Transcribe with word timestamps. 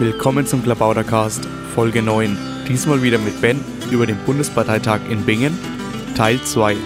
Willkommen 0.00 0.46
zum 0.46 0.62
Klabautercast, 0.62 1.48
Folge 1.74 2.02
9. 2.02 2.38
Diesmal 2.68 3.02
wieder 3.02 3.18
mit 3.18 3.40
Ben 3.40 3.58
über 3.90 4.06
den 4.06 4.16
Bundesparteitag 4.18 5.00
in 5.10 5.24
Bingen, 5.24 5.58
Teil 6.14 6.40
2. 6.40 6.76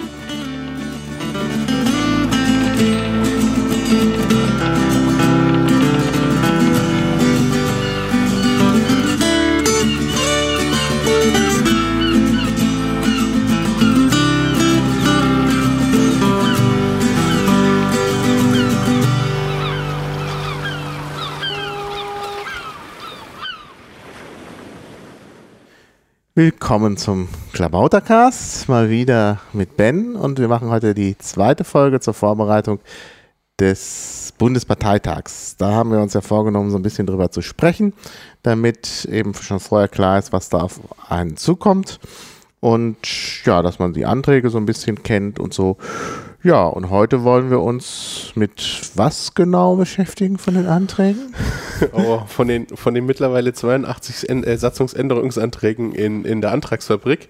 Willkommen 26.72 26.96
zum 26.96 27.28
Klabautercast, 27.52 28.66
mal 28.66 28.88
wieder 28.88 29.42
mit 29.52 29.76
Ben 29.76 30.16
und 30.16 30.38
wir 30.38 30.48
machen 30.48 30.70
heute 30.70 30.94
die 30.94 31.18
zweite 31.18 31.64
Folge 31.64 32.00
zur 32.00 32.14
Vorbereitung 32.14 32.80
des 33.60 34.32
Bundesparteitags. 34.38 35.58
Da 35.58 35.72
haben 35.72 35.92
wir 35.92 36.00
uns 36.00 36.14
ja 36.14 36.22
vorgenommen, 36.22 36.70
so 36.70 36.78
ein 36.78 36.82
bisschen 36.82 37.06
drüber 37.06 37.30
zu 37.30 37.42
sprechen, 37.42 37.92
damit 38.42 39.04
eben 39.04 39.34
schon 39.34 39.60
vorher 39.60 39.88
klar 39.88 40.18
ist, 40.18 40.32
was 40.32 40.48
da 40.48 40.62
auf 40.62 40.80
einen 41.10 41.36
zukommt 41.36 42.00
und 42.60 42.96
ja, 43.44 43.60
dass 43.60 43.78
man 43.78 43.92
die 43.92 44.06
Anträge 44.06 44.48
so 44.48 44.56
ein 44.56 44.64
bisschen 44.64 45.02
kennt 45.02 45.38
und 45.38 45.52
so. 45.52 45.76
Ja, 46.44 46.64
und 46.66 46.90
heute 46.90 47.22
wollen 47.22 47.50
wir 47.50 47.60
uns 47.60 48.32
mit 48.34 48.90
was 48.96 49.34
genau 49.34 49.76
beschäftigen 49.76 50.38
von 50.38 50.54
den 50.54 50.66
Anträgen? 50.66 51.34
Oh, 51.92 52.20
von 52.28 52.46
den, 52.46 52.68
von 52.68 52.94
den 52.94 53.06
mittlerweile 53.06 53.52
82 53.52 54.30
äh, 54.30 54.56
Satzungsänderungsanträgen 54.56 55.90
in, 55.92 56.24
in 56.24 56.40
der 56.40 56.52
Antragsfabrik. 56.52 57.28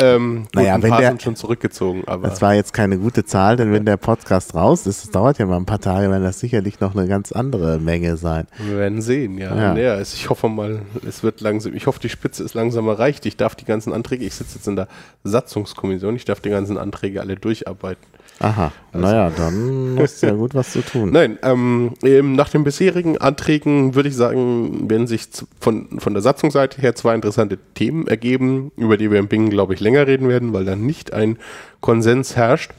Ähm, 0.00 0.44
gut, 0.46 0.54
Naja, 0.56 0.74
ein 0.74 0.82
wenn 0.82 0.90
paar 0.90 0.98
der- 1.00 1.10
sind 1.10 1.22
schon 1.22 1.36
zurückgezogen, 1.36 2.02
aber 2.06 2.26
Das 2.28 2.42
war 2.42 2.54
jetzt 2.54 2.72
keine 2.72 2.98
gute 2.98 3.24
Zahl, 3.24 3.56
denn 3.56 3.72
wenn 3.72 3.84
der 3.84 3.98
Podcast 3.98 4.56
raus 4.56 4.84
ist, 4.88 5.04
das 5.04 5.10
dauert 5.12 5.38
ja 5.38 5.46
mal 5.46 5.58
ein 5.58 5.66
paar 5.66 5.78
Tage, 5.78 6.10
werden 6.10 6.24
das 6.24 6.40
sicherlich 6.40 6.80
noch 6.80 6.96
eine 6.96 7.06
ganz 7.06 7.30
andere 7.30 7.78
Menge 7.78 8.16
sein. 8.16 8.48
wir 8.58 8.78
werden 8.78 9.00
sehen, 9.00 9.38
ja. 9.38 9.54
Ja. 9.54 9.74
Naja, 9.74 10.00
ich 10.00 10.28
hoffe 10.28 10.48
mal, 10.48 10.82
es 11.06 11.22
wird 11.22 11.40
langsam, 11.40 11.72
ich 11.76 11.86
hoffe, 11.86 12.00
die 12.00 12.08
Spitze 12.08 12.42
ist 12.42 12.54
langsam 12.54 12.88
erreicht. 12.88 13.26
Ich 13.26 13.36
darf 13.36 13.54
die 13.54 13.64
ganzen 13.64 13.92
Anträge, 13.92 14.24
ich 14.24 14.34
sitze 14.34 14.56
jetzt 14.56 14.66
in 14.66 14.74
der 14.74 14.88
Satzungskommission, 15.22 16.16
ich 16.16 16.24
darf 16.24 16.40
die 16.40 16.50
ganzen 16.50 16.78
Anträge 16.78 17.20
alle 17.20 17.36
durcharbeiten. 17.36 18.02
Aha, 18.38 18.72
naja, 18.92 19.30
dann 19.30 19.96
hast 20.00 20.22
du 20.22 20.26
ja 20.26 20.32
gut 20.32 20.54
was 20.54 20.72
zu 20.72 20.82
tun. 20.82 21.10
Nein, 21.12 21.38
ähm, 21.42 21.92
eben 22.02 22.34
nach 22.34 22.48
den 22.48 22.64
bisherigen 22.64 23.18
Anträgen 23.18 23.94
würde 23.94 24.08
ich 24.08 24.16
sagen, 24.16 24.90
werden 24.90 25.06
sich 25.06 25.28
von, 25.60 26.00
von 26.00 26.12
der 26.12 26.22
Satzungsseite 26.22 26.80
her 26.80 26.94
zwei 26.94 27.14
interessante 27.14 27.58
Themen 27.74 28.08
ergeben, 28.08 28.72
über 28.76 28.96
die 28.96 29.10
wir 29.10 29.20
in 29.20 29.28
Bingen, 29.28 29.50
glaube 29.50 29.74
ich, 29.74 29.80
länger 29.80 30.06
reden 30.06 30.28
werden, 30.28 30.52
weil 30.52 30.64
da 30.64 30.74
nicht 30.74 31.12
ein 31.12 31.38
Konsens 31.80 32.34
herrscht. 32.34 32.72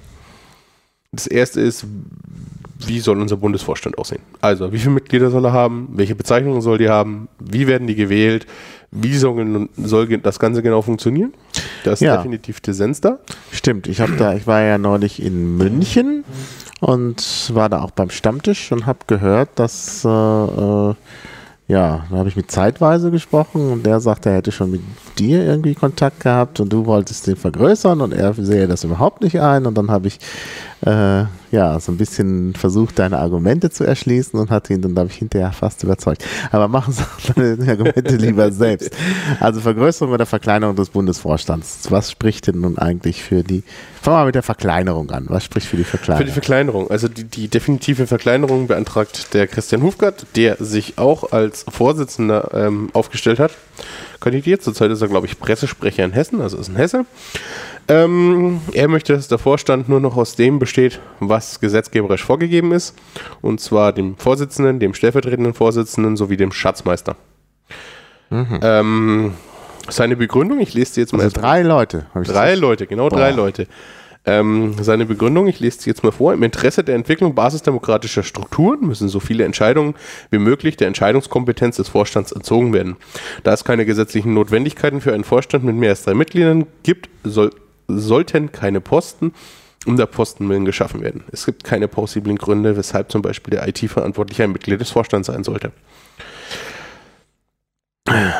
Das 1.13 1.27
erste 1.27 1.61
ist, 1.61 1.85
wie 2.87 2.99
soll 2.99 3.21
unser 3.21 3.37
Bundesvorstand 3.37 3.97
aussehen? 3.97 4.21
Also, 4.41 4.73
wie 4.73 4.79
viele 4.79 4.95
Mitglieder 4.95 5.29
soll 5.29 5.45
er 5.45 5.53
haben? 5.53 5.89
Welche 5.93 6.15
Bezeichnungen 6.15 6.61
soll 6.61 6.77
die 6.77 6.89
haben? 6.89 7.29
Wie 7.39 7.67
werden 7.67 7.87
die 7.87 7.95
gewählt? 7.95 8.45
Wie 8.95 9.17
soll, 9.17 9.69
soll 9.75 10.17
das 10.19 10.39
Ganze 10.39 10.61
genau 10.61 10.81
funktionieren? 10.83 11.33
Da 11.83 11.93
ist 11.93 12.01
Ja. 12.01 12.17
definitiv 12.17 12.61
Dissens 12.61 13.01
da. 13.01 13.19
Stimmt, 13.51 13.87
ich 13.87 13.99
habe 13.99 14.13
da, 14.17 14.33
ich 14.33 14.45
war 14.45 14.61
ja 14.61 14.77
neulich 14.77 15.21
in 15.21 15.57
München 15.57 16.23
und 16.79 17.49
war 17.53 17.69
da 17.69 17.81
auch 17.81 17.91
beim 17.91 18.11
Stammtisch 18.11 18.71
und 18.71 18.85
habe 18.85 18.99
gehört, 19.07 19.49
dass 19.55 20.05
äh, 20.05 20.09
äh, 20.09 20.93
ja, 21.67 22.05
da 22.09 22.17
habe 22.17 22.29
ich 22.29 22.35
mit 22.35 22.51
Zeitweise 22.51 23.09
gesprochen 23.09 23.71
und 23.71 23.85
der 23.85 23.99
sagte, 23.99 24.29
er 24.29 24.35
hätte 24.35 24.51
schon 24.51 24.69
mit 24.71 24.81
dir 25.17 25.43
irgendwie 25.43 25.73
Kontakt 25.75 26.19
gehabt 26.19 26.59
und 26.59 26.71
du 26.71 26.85
wolltest 26.85 27.25
den 27.25 27.35
vergrößern 27.37 27.99
und 28.01 28.13
er 28.13 28.33
sehe 28.33 28.67
das 28.67 28.83
überhaupt 28.83 29.23
nicht 29.23 29.39
ein 29.41 29.65
und 29.65 29.75
dann 29.77 29.89
habe 29.89 30.07
ich 30.07 30.19
äh, 30.85 31.23
ja 31.53 31.79
so 31.79 31.91
ein 31.91 31.97
bisschen 31.97 32.53
versucht, 32.55 32.99
deine 32.99 33.19
Argumente 33.19 33.69
zu 33.69 33.83
erschließen 33.83 34.37
und 34.39 34.49
hatte 34.49 34.73
ihn 34.73 34.81
dann, 34.81 34.93
glaube 34.93 35.09
ich, 35.09 35.17
hinterher 35.17 35.51
fast 35.51 35.83
überzeugt. 35.83 36.25
Aber 36.51 36.67
machen 36.67 36.93
Sie 36.93 37.03
deine 37.35 37.67
Argumente 37.71 38.15
lieber 38.15 38.51
selbst. 38.51 38.91
Also 39.39 39.61
Vergrößerung 39.61 40.13
oder 40.13 40.25
Verkleinerung 40.25 40.75
des 40.75 40.89
Bundesvorstands. 40.89 41.89
Was 41.89 42.11
spricht 42.11 42.47
denn 42.47 42.59
nun 42.61 42.77
eigentlich 42.77 43.23
für 43.23 43.43
die, 43.43 43.63
fangen 44.01 44.15
wir 44.15 44.19
mal 44.21 44.25
mit 44.25 44.35
der 44.35 44.43
Verkleinerung 44.43 45.11
an. 45.11 45.25
Was 45.29 45.45
spricht 45.45 45.67
für 45.67 45.77
die 45.77 45.83
Für 45.83 45.97
Verkleinerung? 45.97 46.25
die 46.25 46.33
Verkleinerung, 46.33 46.91
also 46.91 47.07
die, 47.07 47.23
die 47.23 47.47
definitive 47.47 48.07
Verkleinerung 48.07 48.67
beantragt 48.67 49.33
der 49.33 49.47
Christian 49.47 49.83
Hufgart, 49.83 50.25
der 50.35 50.57
sich 50.59 50.97
auch 50.97 51.31
als 51.31 51.65
Vorsitzender 51.69 52.49
ähm, 52.53 52.89
aufgestellt 52.93 53.39
hat. 53.39 53.51
Kandidiert, 54.19 54.63
zurzeit 54.63 54.89
ist 54.89 55.01
er, 55.01 55.09
glaube 55.09 55.27
ich, 55.27 55.39
Pressesprecher 55.39 56.03
in 56.03 56.13
Hessen, 56.13 56.41
also 56.41 56.57
ist 56.57 56.69
ein 56.69 56.77
Hesse. 56.77 57.05
Ähm, 57.87 58.61
er 58.73 58.87
möchte, 58.87 59.13
dass 59.13 59.27
der 59.27 59.37
Vorstand 59.37 59.89
nur 59.89 59.99
noch 59.99 60.15
aus 60.15 60.35
dem 60.35 60.57
besteht, 60.59 60.99
was 61.19 61.59
gesetzgeberisch 61.59 62.23
vorgegeben 62.23 62.71
ist, 62.71 62.95
und 63.41 63.59
zwar 63.59 63.91
dem 63.91 64.15
Vorsitzenden, 64.17 64.79
dem 64.79 64.93
stellvertretenden 64.93 65.53
Vorsitzenden 65.53 66.15
sowie 66.15 66.37
dem 66.37 66.51
Schatzmeister. 66.51 67.15
Ähm, 68.31 69.33
seine 69.89 70.15
Begründung, 70.15 70.59
ich 70.59 70.73
lese 70.73 70.95
dir 70.95 71.01
jetzt 71.01 71.13
mal 71.13 71.21
also 71.23 71.39
drei 71.39 71.61
Leute. 71.61 72.05
habe 72.13 72.23
ich 72.23 72.31
Drei 72.31 72.51
das- 72.51 72.59
Leute, 72.59 72.87
genau 72.87 73.09
drei 73.09 73.31
Boah. 73.31 73.37
Leute. 73.37 73.67
Ähm, 74.25 74.75
seine 74.79 75.05
Begründung, 75.05 75.47
ich 75.47 75.59
lese 75.59 75.81
sie 75.81 75.89
jetzt 75.89 76.01
mal 76.01 76.13
vor. 76.13 76.33
Im 76.33 76.43
Interesse 76.43 76.81
der 76.85 76.95
Entwicklung 76.95 77.35
basisdemokratischer 77.35 78.23
Strukturen 78.23 78.79
müssen 78.87 79.09
so 79.09 79.19
viele 79.19 79.43
Entscheidungen 79.43 79.95
wie 80.31 80.37
möglich 80.37 80.77
der 80.77 80.87
Entscheidungskompetenz 80.87 81.75
des 81.75 81.89
Vorstands 81.89 82.31
entzogen 82.31 82.71
werden. 82.71 82.95
Da 83.43 83.51
es 83.53 83.65
keine 83.65 83.85
gesetzlichen 83.85 84.33
Notwendigkeiten 84.33 85.01
für 85.01 85.13
einen 85.13 85.25
Vorstand 85.25 85.65
mit 85.65 85.75
mehr 85.75 85.89
als 85.89 86.03
drei 86.03 86.13
Mitgliedern 86.13 86.65
gibt, 86.83 87.09
soll, 87.25 87.49
sollten 87.87 88.51
keine 88.51 88.81
Posten 88.81 89.33
um 89.85 89.97
der 89.97 90.05
Posten 90.05 90.47
willen 90.49 90.65
geschaffen 90.65 91.01
werden. 91.01 91.23
Es 91.31 91.45
gibt 91.45 91.63
keine 91.63 91.87
plausiblen 91.87 92.37
Gründe, 92.37 92.77
weshalb 92.77 93.11
zum 93.11 93.21
Beispiel 93.21 93.51
der 93.51 93.67
IT-Verantwortliche 93.67 94.43
ein 94.43 94.51
Mitglied 94.51 94.79
des 94.79 94.91
Vorstands 94.91 95.27
sein 95.27 95.43
sollte. 95.43 95.71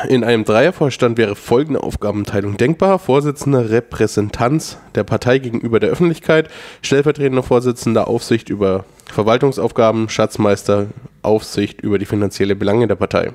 In 0.08 0.24
einem 0.24 0.44
Dreiervorstand 0.44 1.16
wäre 1.16 1.34
folgende 1.36 1.82
Aufgabenteilung 1.82 2.58
denkbar. 2.58 2.98
Vorsitzender 2.98 3.70
Repräsentanz 3.70 4.76
der 4.94 5.04
Partei 5.04 5.38
gegenüber 5.38 5.80
der 5.80 5.88
Öffentlichkeit, 5.88 6.50
stellvertretender 6.82 7.42
Vorsitzender 7.42 8.06
Aufsicht 8.06 8.50
über 8.50 8.84
Verwaltungsaufgaben, 9.10 10.10
Schatzmeister 10.10 10.88
Aufsicht 11.22 11.80
über 11.80 11.98
die 11.98 12.04
finanzielle 12.04 12.56
Belange 12.56 12.88
der 12.88 12.96
Partei. 12.96 13.32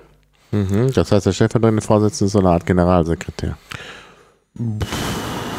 Mhm, 0.51 0.91
das 0.93 1.11
heißt, 1.11 1.25
der 1.25 1.33
stellvertretende 1.33 1.81
Vorsitzende 1.81 2.25
ist 2.27 2.33
so 2.33 2.39
eine 2.39 2.49
Art 2.49 2.65
Generalsekretär. 2.65 3.57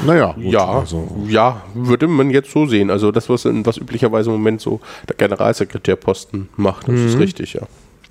Naja, 0.06 0.32
gut, 0.32 0.44
ja, 0.44 0.66
also, 0.66 1.08
ja, 1.28 1.62
würde 1.74 2.06
man 2.06 2.30
jetzt 2.30 2.50
so 2.50 2.66
sehen. 2.66 2.90
Also 2.90 3.12
das, 3.12 3.28
was, 3.28 3.44
was 3.44 3.76
üblicherweise 3.76 4.30
im 4.30 4.36
Moment 4.36 4.60
so 4.60 4.80
der 5.08 5.16
Generalsekretärposten 5.16 6.48
macht, 6.56 6.88
das 6.88 7.00
ist 7.00 7.18
richtig, 7.18 7.54
ja. 7.54 7.62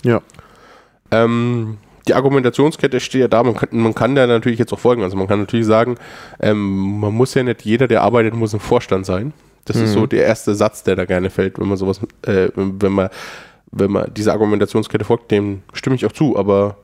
ja. 0.03 0.21
Ähm, 1.11 1.77
die 2.07 2.13
Argumentationskette 2.13 2.99
steht 2.99 3.21
ja 3.21 3.27
da, 3.27 3.43
man 3.43 3.55
kann, 3.55 3.69
man 3.71 3.93
kann 3.93 4.15
da 4.15 4.25
natürlich 4.25 4.59
jetzt 4.59 4.73
auch 4.73 4.79
folgen. 4.79 5.03
Also 5.03 5.15
man 5.15 5.27
kann 5.27 5.39
natürlich 5.39 5.65
sagen, 5.65 5.95
ähm, 6.39 6.99
man 6.99 7.13
muss 7.13 7.33
ja 7.33 7.43
nicht 7.43 7.63
jeder, 7.63 7.87
der 7.87 8.01
arbeitet, 8.01 8.33
muss 8.33 8.53
ein 8.53 8.59
Vorstand 8.59 9.05
sein. 9.05 9.33
Das 9.65 9.77
ist 9.77 9.93
so 9.93 10.07
der 10.07 10.25
erste 10.25 10.55
Satz, 10.55 10.81
der 10.81 10.95
da 10.95 11.05
gerne 11.05 11.29
fällt, 11.29 11.59
wenn 11.59 11.67
man 11.67 11.77
sowas, 11.77 12.01
äh, 12.23 12.49
wenn 12.55 12.91
man, 12.91 13.09
wenn 13.71 13.91
man 13.91 14.11
dieser 14.11 14.33
Argumentationskette 14.33 15.05
folgt, 15.05 15.29
dem 15.29 15.61
stimme 15.73 15.95
ich 15.95 16.05
auch 16.07 16.11
zu, 16.11 16.35
aber 16.37 16.77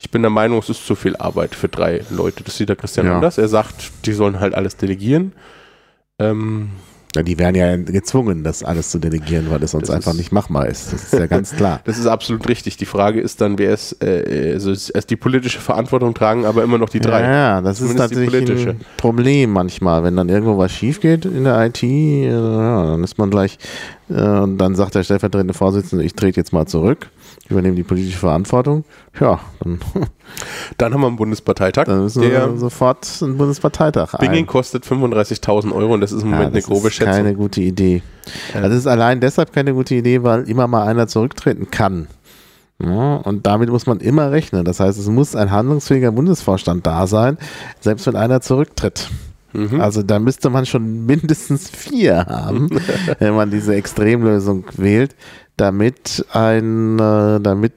ich 0.00 0.10
bin 0.10 0.22
der 0.22 0.30
Meinung, 0.30 0.58
es 0.60 0.68
ist 0.68 0.86
zu 0.86 0.94
viel 0.94 1.16
Arbeit 1.16 1.54
für 1.54 1.68
drei 1.68 2.02
Leute. 2.10 2.44
Das 2.44 2.56
sieht 2.56 2.68
der 2.68 2.76
Christian 2.76 3.06
Ja. 3.06 3.16
anders. 3.16 3.38
Er 3.38 3.48
sagt, 3.48 3.90
die 4.06 4.12
sollen 4.12 4.38
halt 4.40 4.54
alles 4.54 4.76
delegieren. 4.76 5.32
Ähm, 6.18 6.70
ja. 7.16 7.22
Die 7.22 7.38
werden 7.38 7.54
ja 7.56 7.74
gezwungen, 7.76 8.44
das 8.44 8.62
alles 8.62 8.90
zu 8.90 8.98
delegieren, 8.98 9.50
weil 9.50 9.62
es 9.62 9.70
sonst 9.70 9.88
einfach 9.90 10.10
ist- 10.12 10.18
nicht 10.18 10.30
machbar 10.30 10.66
ist. 10.66 10.92
Das 10.92 11.04
ist 11.04 11.12
ja 11.14 11.26
ganz 11.26 11.56
klar. 11.56 11.80
Das 11.84 11.96
ist 11.98 12.06
absolut 12.06 12.46
richtig. 12.48 12.76
Die 12.76 12.84
Frage 12.84 13.20
ist 13.20 13.40
dann, 13.40 13.58
wer 13.58 13.72
ist, 13.72 14.02
äh, 14.04 14.52
also 14.52 14.70
es 14.70 14.90
ist 14.90 15.08
die 15.10 15.16
politische 15.16 15.58
Verantwortung 15.58 16.12
tragen, 16.12 16.44
aber 16.44 16.62
immer 16.62 16.76
noch 16.76 16.90
die 16.90 17.00
drei. 17.00 17.22
Ja, 17.22 17.60
das 17.62 17.80
ist 17.80 17.88
Zumindest 17.96 18.12
die 18.14 18.26
natürlich 18.26 18.68
ein 18.68 18.80
Problem 18.98 19.50
manchmal, 19.52 20.04
wenn 20.04 20.16
dann 20.16 20.28
irgendwo 20.28 20.58
was 20.58 20.70
schief 20.70 21.00
geht 21.00 21.24
in 21.24 21.44
der 21.44 21.64
IT, 21.66 21.82
äh, 21.82 22.28
ja, 22.30 22.90
dann 22.90 23.02
ist 23.02 23.16
man 23.16 23.30
gleich, 23.30 23.58
äh, 24.10 24.20
und 24.22 24.58
dann 24.58 24.74
sagt 24.74 24.94
der 24.94 25.02
stellvertretende 25.02 25.54
Vorsitzende, 25.54 26.04
ich 26.04 26.14
trete 26.14 26.38
jetzt 26.38 26.52
mal 26.52 26.66
zurück, 26.66 27.08
übernehme 27.50 27.74
die 27.76 27.82
politische 27.82 28.18
Verantwortung. 28.18 28.84
Ja, 29.20 29.40
dann, 29.60 29.78
Dann 30.78 30.92
haben 30.94 31.00
wir 31.00 31.06
einen 31.06 31.16
Bundesparteitag. 31.16 31.84
dann 31.86 32.02
müssen 32.02 32.22
wir 32.22 32.56
sofort 32.58 33.06
einen 33.22 33.36
Bundesparteitag 33.38 34.12
Bingen 34.18 34.34
ein. 34.34 34.46
kostet 34.46 34.84
35.000 34.84 35.72
Euro 35.72 35.94
und 35.94 36.00
das 36.02 36.12
ist 36.12 36.22
im 36.22 36.28
Ja, 36.30 36.36
Moment 36.36 36.52
eine 36.52 36.60
das 36.60 36.66
grobe 36.68 36.88
ist 36.88 36.94
Schätzung. 36.94 37.12
keine 37.14 37.34
gute 37.34 37.60
Idee. 37.62 38.02
Also 38.54 38.68
es 38.68 38.80
ist 38.80 38.86
allein 38.86 39.20
deshalb 39.20 39.52
keine 39.52 39.72
gute 39.72 39.94
Idee, 39.94 40.22
weil 40.22 40.48
immer 40.48 40.66
mal 40.66 40.86
einer 40.86 41.06
zurücktreten 41.06 41.70
kann. 41.70 42.08
Ja, 42.80 43.16
und 43.16 43.46
damit 43.46 43.70
muss 43.70 43.86
man 43.86 43.98
immer 43.98 44.30
rechnen. 44.30 44.64
Das 44.64 44.78
heißt, 44.78 44.98
es 44.98 45.08
muss 45.08 45.34
ein 45.34 45.50
handlungsfähiger 45.50 46.12
Bundesvorstand 46.12 46.86
da 46.86 47.06
sein, 47.08 47.36
selbst 47.80 48.06
wenn 48.06 48.14
einer 48.14 48.40
zurücktritt. 48.40 49.10
Mhm. 49.52 49.80
Also 49.80 50.02
da 50.02 50.18
müsste 50.20 50.50
man 50.50 50.64
schon 50.66 51.06
mindestens 51.06 51.68
vier 51.70 52.26
haben, 52.26 52.68
wenn 53.18 53.34
man 53.34 53.50
diese 53.50 53.74
Extremlösung 53.74 54.64
wählt, 54.76 55.16
damit 55.58 56.24
ein, 56.32 56.98
äh, 56.98 57.40
damit 57.40 57.74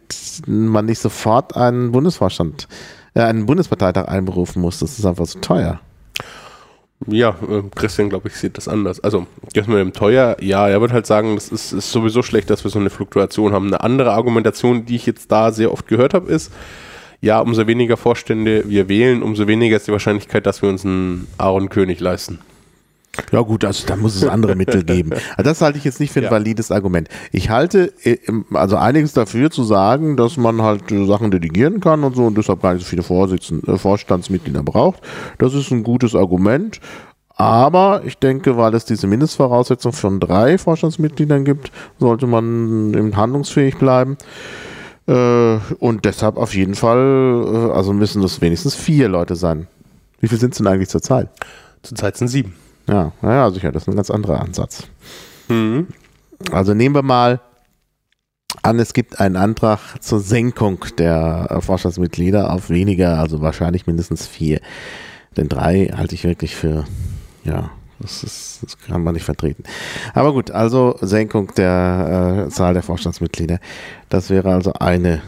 man 0.48 0.86
nicht 0.86 1.00
sofort 1.00 1.57
einen 1.57 1.92
Bundesvorstand, 1.92 2.68
äh, 3.13 3.22
einen 3.22 3.45
Bundesparteitag 3.45 4.07
einberufen 4.07 4.62
muss. 4.62 4.80
Das 4.80 4.98
ist 4.98 5.06
einfach 5.06 5.25
so 5.25 5.39
teuer. 5.39 5.81
Ja, 7.07 7.30
äh, 7.30 7.63
Christian, 7.75 8.10
glaube 8.10 8.28
ich, 8.28 8.36
sieht 8.36 8.57
das 8.57 8.68
anders. 8.68 9.00
Also, 9.00 9.25
das 9.54 9.68
mit 9.68 9.80
dem 9.80 9.92
teuer, 9.92 10.38
ja, 10.39 10.69
er 10.69 10.81
wird 10.81 10.94
halt 10.94 11.07
sagen, 11.07 11.36
das 11.36 11.50
ist, 11.50 11.74
ist 11.74 11.92
sowieso 11.92 12.22
schlecht, 12.22 12.50
dass 12.50 12.63
wir 12.63 12.69
so 12.69 12.80
eine 12.80 12.92
Fluktuation 12.92 13.54
haben. 13.54 13.68
Eine 13.68 13.81
andere 13.81 14.12
Argumentation, 14.12 14.86
die 14.86 14.95
ich 14.95 15.07
jetzt 15.07 15.31
da 15.31 15.51
sehr 15.51 15.72
oft 15.72 15.88
gehört 15.88 16.13
habe, 16.13 16.31
ist, 16.31 16.51
ja, 17.19 17.39
umso 17.39 17.66
weniger 17.68 17.98
Vorstände 17.98 18.63
wir 18.68 18.88
wählen, 18.88 19.24
umso 19.24 19.48
weniger 19.48 19.78
ist 19.78 19.88
die 19.88 19.92
Wahrscheinlichkeit, 19.92 20.45
dass 20.45 20.62
wir 20.62 20.69
uns 20.69 20.86
einen 20.86 21.28
Aaron 21.38 21.69
König 21.69 22.00
leisten. 22.00 22.39
Ja 23.31 23.41
gut, 23.41 23.65
also 23.65 23.85
da 23.88 23.95
muss 23.95 24.15
es 24.15 24.27
andere 24.27 24.56
Mittel 24.56 24.83
geben. 24.83 25.12
Also 25.38 25.50
das 25.50 25.62
halte 25.62 25.77
ich 25.77 25.83
jetzt 25.83 26.00
nicht 26.00 26.12
für 26.12 26.19
ein 26.19 26.25
ja. 26.25 26.31
valides 26.31 26.71
Argument. 26.71 27.07
Ich 27.31 27.50
halte 27.50 27.94
äh, 28.03 28.18
also 28.53 28.75
einiges 28.75 29.13
dafür 29.13 29.50
zu 29.50 29.63
sagen, 29.63 30.18
dass 30.18 30.38
man 30.38 30.62
halt 30.62 30.83
Sachen 30.89 31.31
delegieren 31.31 31.79
kann 31.79 32.03
und 32.03 32.15
so 32.15 32.25
und 32.25 32.38
deshalb 32.38 32.62
gar 32.62 32.73
nicht 32.73 32.83
so 32.83 32.89
viele 32.89 33.03
Vorsitzende, 33.03 33.71
äh, 33.71 33.77
Vorstandsmitglieder 33.77 34.63
braucht. 34.63 35.01
Das 35.38 35.53
ist 35.53 35.71
ein 35.71 35.83
gutes 35.83 36.15
Argument. 36.15 36.79
Aber 37.35 38.03
ich 38.06 38.18
denke, 38.18 38.57
weil 38.57 38.75
es 38.75 38.85
diese 38.85 39.07
Mindestvoraussetzung 39.07 39.94
von 39.94 40.19
drei 40.19 40.57
Vorstandsmitgliedern 40.57 41.45
gibt, 41.45 41.71
sollte 41.97 42.27
man 42.27 42.94
eben 42.94 43.15
handlungsfähig 43.15 43.77
bleiben. 43.77 44.18
Äh, 45.07 45.57
und 45.79 46.06
deshalb 46.06 46.38
auf 46.38 46.53
jeden 46.53 46.75
Fall, 46.75 47.71
also 47.73 47.94
müssen 47.94 48.21
das 48.21 48.41
wenigstens 48.41 48.75
vier 48.75 49.07
Leute 49.07 49.35
sein. 49.35 49.68
Wie 50.19 50.27
viel 50.27 50.38
sind 50.38 50.51
es 50.51 50.59
denn 50.59 50.68
eigentlich 50.68 50.89
zurzeit? 50.89 51.29
Zurzeit 51.81 52.15
sind 52.15 52.27
sieben. 52.27 52.53
Ja, 52.88 53.12
naja, 53.22 53.51
sicher, 53.51 53.72
das 53.72 53.83
ist 53.83 53.89
ein 53.89 53.95
ganz 53.95 54.10
anderer 54.10 54.42
Ansatz. 54.42 54.88
Mhm. 55.48 55.88
Also 56.51 56.74
nehmen 56.74 56.95
wir 56.95 57.04
mal 57.04 57.42
an, 58.63 58.80
es 58.80 58.94
gibt 58.94 59.19
einen 59.19 59.38
Antrag 59.38 60.01
zur 60.01 60.19
Senkung 60.19 60.86
der 60.98 61.60
Vorstandsmitglieder 61.62 62.51
auf 62.54 62.69
weniger, 62.69 63.19
also 63.19 63.42
wahrscheinlich 63.42 63.88
mindestens 63.88 64.28
vier. 64.28 64.60
Denn 65.38 65.48
drei 65.48 65.88
halte 65.95 66.16
ich 66.16 66.24
wirklich 66.24 66.56
für, 66.56 66.86
ja, 67.44 67.72
das, 68.00 68.24
ist, 68.24 68.60
das 68.63 68.78
kann 68.78 69.04
man 69.04 69.13
nicht 69.13 69.24
vertreten. 69.24 69.63
Aber 70.13 70.33
gut, 70.33 70.51
also 70.51 70.98
Senkung 71.01 71.54
der 71.56 72.45
äh, 72.48 72.50
Zahl 72.50 72.74
der 72.74 72.83
Vorstandsmitglieder. 72.83 73.60
Das 74.10 74.30
wäre 74.30 74.54
also 74.54 74.74
eine 74.74 75.22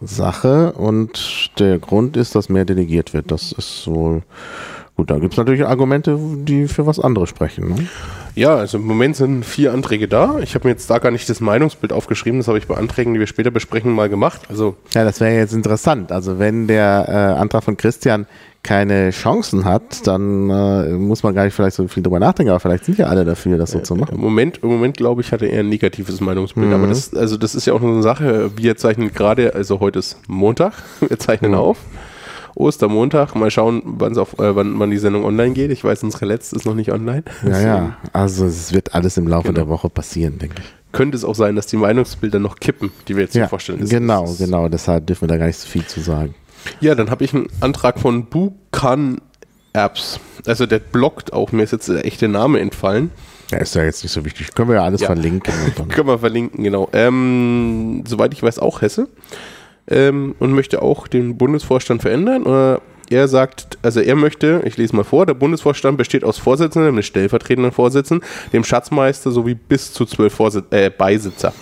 Sache 0.00 0.72
und 0.72 1.50
der 1.58 1.78
Grund 1.78 2.16
ist, 2.16 2.34
dass 2.34 2.48
mehr 2.48 2.64
delegiert 2.64 3.12
wird. 3.12 3.30
Das 3.30 3.52
ist 3.52 3.86
wohl 3.86 4.22
Gut, 5.00 5.10
da 5.10 5.18
gibt 5.18 5.32
es 5.32 5.38
natürlich 5.38 5.64
Argumente, 5.64 6.18
die 6.20 6.68
für 6.68 6.86
was 6.86 7.00
anderes 7.00 7.30
sprechen. 7.30 7.70
Ne? 7.70 7.88
Ja, 8.34 8.56
also 8.56 8.76
im 8.76 8.84
Moment 8.84 9.16
sind 9.16 9.46
vier 9.46 9.72
Anträge 9.72 10.08
da. 10.08 10.40
Ich 10.40 10.54
habe 10.54 10.68
mir 10.68 10.72
jetzt 10.72 10.90
da 10.90 10.98
gar 10.98 11.10
nicht 11.10 11.26
das 11.30 11.40
Meinungsbild 11.40 11.90
aufgeschrieben, 11.90 12.38
das 12.38 12.48
habe 12.48 12.58
ich 12.58 12.66
bei 12.66 12.76
Anträgen, 12.76 13.14
die 13.14 13.18
wir 13.18 13.26
später 13.26 13.50
besprechen, 13.50 13.92
mal 13.92 14.10
gemacht. 14.10 14.42
Also 14.50 14.76
ja, 14.92 15.02
das 15.02 15.18
wäre 15.20 15.34
jetzt 15.34 15.54
interessant. 15.54 16.12
Also 16.12 16.38
wenn 16.38 16.66
der 16.66 17.06
äh, 17.08 17.40
Antrag 17.40 17.64
von 17.64 17.78
Christian 17.78 18.26
keine 18.62 19.08
Chancen 19.08 19.64
hat, 19.64 20.06
dann 20.06 20.50
äh, 20.50 20.90
muss 20.90 21.22
man 21.22 21.34
gar 21.34 21.46
nicht 21.46 21.54
vielleicht 21.54 21.76
so 21.76 21.88
viel 21.88 22.02
drüber 22.02 22.20
nachdenken, 22.20 22.50
aber 22.50 22.60
vielleicht 22.60 22.84
sind 22.84 22.98
ja 22.98 23.06
alle 23.06 23.24
dafür, 23.24 23.56
das 23.56 23.70
so 23.70 23.78
zu 23.78 23.94
machen. 23.94 24.16
Im 24.16 24.20
Moment, 24.20 24.58
im 24.62 24.68
Moment 24.68 24.98
glaube 24.98 25.22
ich, 25.22 25.32
hat 25.32 25.40
er 25.40 25.48
eher 25.48 25.60
ein 25.60 25.70
negatives 25.70 26.20
Meinungsbild. 26.20 26.66
Mhm. 26.66 26.74
Aber 26.74 26.88
das, 26.88 27.14
also 27.14 27.38
das 27.38 27.54
ist 27.54 27.64
ja 27.64 27.72
auch 27.72 27.80
eine 27.80 28.02
Sache, 28.02 28.50
wir 28.54 28.76
zeichnen 28.76 29.14
gerade, 29.14 29.54
also 29.54 29.80
heute 29.80 29.98
ist 30.00 30.18
Montag, 30.28 30.74
wir 31.00 31.18
zeichnen 31.18 31.52
mhm. 31.52 31.56
auf. 31.56 31.78
Ostermontag. 32.54 33.34
Mal 33.34 33.50
schauen, 33.50 33.98
auf, 34.16 34.38
äh, 34.38 34.54
wann, 34.54 34.78
wann 34.78 34.90
die 34.90 34.98
Sendung 34.98 35.24
online 35.24 35.52
geht. 35.52 35.70
Ich 35.70 35.84
weiß, 35.84 36.02
unsere 36.02 36.26
letzte 36.26 36.56
ist 36.56 36.66
noch 36.66 36.74
nicht 36.74 36.92
online. 36.92 37.24
Ja, 37.46 37.60
ja. 37.60 37.96
Also 38.12 38.46
es 38.46 38.72
wird 38.72 38.94
alles 38.94 39.16
im 39.16 39.28
Laufe 39.28 39.48
genau. 39.48 39.56
der 39.56 39.68
Woche 39.68 39.88
passieren, 39.88 40.38
denke 40.38 40.56
ich. 40.60 40.92
Könnte 40.92 41.16
es 41.16 41.24
auch 41.24 41.34
sein, 41.34 41.54
dass 41.54 41.66
die 41.66 41.76
Meinungsbilder 41.76 42.40
noch 42.40 42.56
kippen, 42.56 42.90
die 43.06 43.14
wir 43.14 43.22
jetzt 43.22 43.34
ja, 43.34 43.42
hier 43.42 43.48
vorstellen. 43.48 43.80
Das 43.80 43.90
genau, 43.90 44.24
ist, 44.24 44.38
genau. 44.38 44.68
Deshalb 44.68 45.06
dürfen 45.06 45.22
wir 45.22 45.28
da 45.28 45.36
gar 45.36 45.46
nicht 45.46 45.58
so 45.58 45.68
viel 45.68 45.86
zu 45.86 46.00
sagen. 46.00 46.34
Ja, 46.80 46.94
dann 46.94 47.10
habe 47.10 47.24
ich 47.24 47.32
einen 47.32 47.46
Antrag 47.60 48.00
von 48.00 48.26
Bukan 48.26 49.18
Apps. 49.72 50.18
Also 50.46 50.66
der 50.66 50.80
blockt 50.80 51.32
auch, 51.32 51.52
mir 51.52 51.62
ist 51.62 51.72
jetzt 51.72 51.88
der 51.88 52.04
echte 52.04 52.28
Name 52.28 52.58
entfallen. 52.60 53.10
Ja, 53.50 53.58
ist 53.58 53.74
ja 53.74 53.84
jetzt 53.84 54.02
nicht 54.02 54.12
so 54.12 54.24
wichtig. 54.24 54.54
Können 54.54 54.68
wir 54.68 54.76
ja 54.76 54.84
alles 54.84 55.00
ja. 55.00 55.06
verlinken. 55.06 55.52
Können 55.88 56.08
wir 56.08 56.18
verlinken, 56.18 56.64
genau. 56.64 56.88
Ähm, 56.92 58.04
soweit 58.06 58.32
ich 58.32 58.42
weiß, 58.42 58.58
auch 58.58 58.82
Hesse 58.82 59.08
ähm, 59.90 60.34
und 60.38 60.52
möchte 60.52 60.82
auch 60.82 61.08
den 61.08 61.36
Bundesvorstand 61.36 62.02
verändern. 62.02 62.44
Oder 62.44 62.80
er 63.10 63.26
sagt, 63.28 63.78
also 63.82 64.00
er 64.00 64.14
möchte, 64.14 64.62
ich 64.64 64.76
lese 64.76 64.94
mal 64.94 65.04
vor, 65.04 65.26
der 65.26 65.34
Bundesvorstand 65.34 65.98
besteht 65.98 66.24
aus 66.24 66.38
Vorsitzenden, 66.38 66.92
einem 66.92 67.02
stellvertretenden 67.02 67.72
Vorsitzenden, 67.72 68.26
dem 68.52 68.64
Schatzmeister 68.64 69.32
sowie 69.32 69.54
bis 69.54 69.92
zu 69.92 70.06
zwölf 70.06 70.32
Vorsitz 70.32 70.66
äh, 70.70 70.90
Beisitzer. 70.90 71.52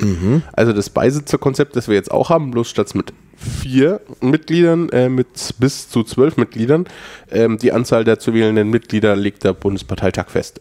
Mhm. 0.00 0.42
Also 0.52 0.72
das 0.72 0.90
Beisitzerkonzept, 0.90 1.74
das 1.74 1.88
wir 1.88 1.94
jetzt 1.94 2.10
auch 2.10 2.30
haben, 2.30 2.50
bloß 2.50 2.68
statt 2.68 2.94
mit 2.94 3.12
vier 3.36 4.00
Mitgliedern, 4.20 4.88
äh, 4.90 5.08
mit 5.08 5.54
bis 5.58 5.88
zu 5.88 6.02
zwölf 6.02 6.36
Mitgliedern, 6.36 6.86
ähm, 7.30 7.58
die 7.58 7.72
Anzahl 7.72 8.04
der 8.04 8.18
zu 8.18 8.34
wählenden 8.34 8.70
Mitglieder 8.70 9.16
legt 9.16 9.44
der 9.44 9.54
Bundesparteitag 9.54 10.28
fest. 10.28 10.60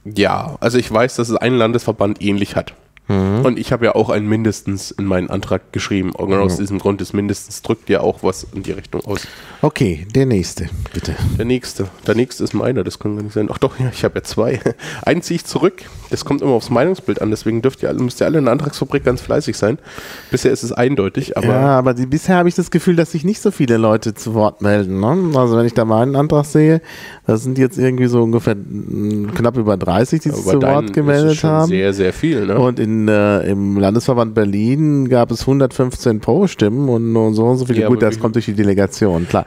ja, 0.04 0.56
also 0.60 0.78
ich 0.78 0.90
weiß, 0.90 1.16
dass 1.16 1.28
es 1.28 1.36
ein 1.36 1.54
Landesverband 1.54 2.22
ähnlich 2.22 2.56
hat. 2.56 2.74
Und 3.08 3.58
ich 3.58 3.72
habe 3.72 3.84
ja 3.84 3.94
auch 3.94 4.10
ein 4.10 4.26
mindestens 4.26 4.90
in 4.92 5.04
meinen 5.04 5.28
Antrag 5.28 5.72
geschrieben. 5.72 6.12
Und 6.12 6.30
genau 6.30 6.44
aus 6.44 6.56
diesem 6.56 6.78
Grund 6.78 7.00
ist 7.02 7.12
mindestens 7.12 7.60
drückt 7.60 7.90
ja 7.90 8.00
auch 8.00 8.22
was 8.22 8.46
in 8.54 8.62
die 8.62 8.72
Richtung 8.72 9.04
aus. 9.04 9.26
Okay, 9.60 10.06
der 10.14 10.24
nächste, 10.24 10.68
bitte. 10.94 11.14
Der 11.36 11.44
nächste. 11.44 11.88
Der 12.06 12.14
nächste 12.14 12.44
ist 12.44 12.54
meiner, 12.54 12.84
das 12.84 12.98
kann 12.98 13.16
gar 13.16 13.22
nicht 13.22 13.32
sein. 13.32 13.48
Ach 13.52 13.58
doch, 13.58 13.78
ja, 13.78 13.90
ich 13.92 14.04
habe 14.04 14.20
ja 14.20 14.22
zwei. 14.22 14.60
Einen 15.02 15.20
ziehe 15.22 15.36
ich 15.36 15.44
zurück. 15.44 15.82
Das 16.10 16.24
kommt 16.24 16.42
immer 16.42 16.52
aufs 16.52 16.68
Meinungsbild 16.68 17.22
an, 17.22 17.30
deswegen 17.30 17.62
dürft 17.62 17.82
ihr 17.82 17.88
alle, 17.88 17.98
müsst 17.98 18.20
ihr 18.20 18.26
alle 18.26 18.38
in 18.38 18.44
der 18.44 18.52
Antragsfabrik 18.52 19.02
ganz 19.02 19.20
fleißig 19.22 19.56
sein. 19.56 19.78
Bisher 20.30 20.52
ist 20.52 20.62
es 20.62 20.70
eindeutig, 20.70 21.38
aber 21.38 21.46
ja, 21.46 21.78
aber 21.78 21.94
die, 21.94 22.04
bisher 22.04 22.36
habe 22.36 22.50
ich 22.50 22.54
das 22.54 22.70
Gefühl, 22.70 22.96
dass 22.96 23.12
sich 23.12 23.24
nicht 23.24 23.40
so 23.40 23.50
viele 23.50 23.78
Leute 23.78 24.12
zu 24.12 24.34
Wort 24.34 24.60
melden. 24.60 25.00
Ne? 25.00 25.38
Also 25.38 25.56
wenn 25.56 25.64
ich 25.64 25.72
da 25.74 25.86
meinen 25.86 26.14
Antrag 26.14 26.44
sehe, 26.44 26.82
da 27.26 27.38
sind 27.38 27.56
jetzt 27.56 27.78
irgendwie 27.78 28.08
so 28.08 28.22
ungefähr 28.22 28.54
mm, 28.54 29.32
knapp 29.34 29.56
über 29.56 29.78
30, 29.78 30.20
die 30.20 30.30
sich 30.30 30.44
zu 30.44 30.60
Wort 30.60 30.92
gemeldet 30.92 31.36
schon 31.36 31.50
haben. 31.50 31.68
sehr, 31.68 31.94
sehr 31.94 32.12
viel. 32.12 32.46
Ne? 32.46 32.58
Und 32.58 32.78
in, 32.78 32.91
äh, 33.08 33.40
im 33.50 33.78
Landesverband 33.78 34.34
Berlin 34.34 35.08
gab 35.08 35.30
es 35.30 35.42
115 35.42 36.20
Pro-Stimmen 36.20 36.88
und 36.88 37.12
nur 37.12 37.32
so 37.34 37.44
und 37.46 37.58
so 37.58 37.66
viele. 37.66 37.80
Ja, 37.82 37.88
Gut, 37.88 38.02
das 38.02 38.18
kommt 38.18 38.34
durch 38.36 38.46
die 38.46 38.54
Delegation, 38.54 39.26
klar. 39.28 39.44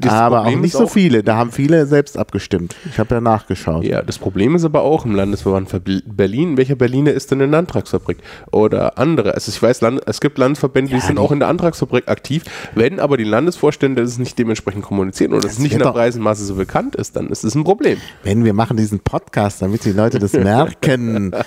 Das 0.00 0.12
aber 0.12 0.38
Problem 0.42 0.58
auch 0.58 0.62
nicht 0.62 0.72
so 0.72 0.86
viele. 0.86 1.22
Da 1.22 1.36
haben 1.36 1.52
viele 1.52 1.86
selbst 1.86 2.18
abgestimmt. 2.18 2.74
Ich 2.90 2.98
habe 2.98 3.14
ja 3.14 3.20
nachgeschaut. 3.20 3.84
Ja, 3.84 4.02
das 4.02 4.18
Problem 4.18 4.54
ist 4.54 4.64
aber 4.64 4.82
auch 4.82 5.04
im 5.04 5.14
Landesverband 5.14 5.68
Ver- 5.70 5.80
Berlin, 6.06 6.56
welcher 6.56 6.74
Berliner 6.76 7.12
ist 7.12 7.30
denn 7.30 7.40
in 7.40 7.50
der 7.50 7.60
Antragsfabrik? 7.60 8.18
Oder 8.52 8.98
andere. 8.98 9.34
Also 9.34 9.50
ich 9.50 9.62
weiß, 9.62 9.80
Land, 9.80 10.00
es 10.06 10.20
gibt 10.20 10.38
Landesverbände, 10.38 10.90
die 10.90 10.96
Ja, 10.96 11.00
sind 11.02 11.16
die- 11.18 11.22
auch 11.22 11.32
in 11.32 11.38
der 11.40 11.48
Antragsfabrik 11.48 12.08
aktiv. 12.08 12.42
Wenn 12.74 13.00
aber 13.00 13.16
die 13.16 13.24
Landesvorstände 13.24 14.02
das 14.02 14.18
nicht 14.18 14.38
dementsprechend 14.38 14.82
kommunizieren 14.84 15.32
oder 15.32 15.46
es 15.46 15.58
nicht 15.58 15.72
in 15.72 15.78
der 15.80 15.90
breiten 15.92 16.20
Masse 16.20 16.44
so 16.44 16.54
bekannt 16.56 16.96
ist, 16.96 17.16
dann 17.16 17.28
ist 17.28 17.44
es 17.44 17.54
ein 17.54 17.64
Problem. 17.64 17.98
Wenn 18.22 18.44
wir 18.44 18.52
machen 18.52 18.76
diesen 18.76 19.00
Podcast, 19.00 19.62
damit 19.62 19.84
die 19.84 19.92
Leute 19.92 20.18
das 20.18 20.32
merken. 20.34 21.30
ne? 21.30 21.42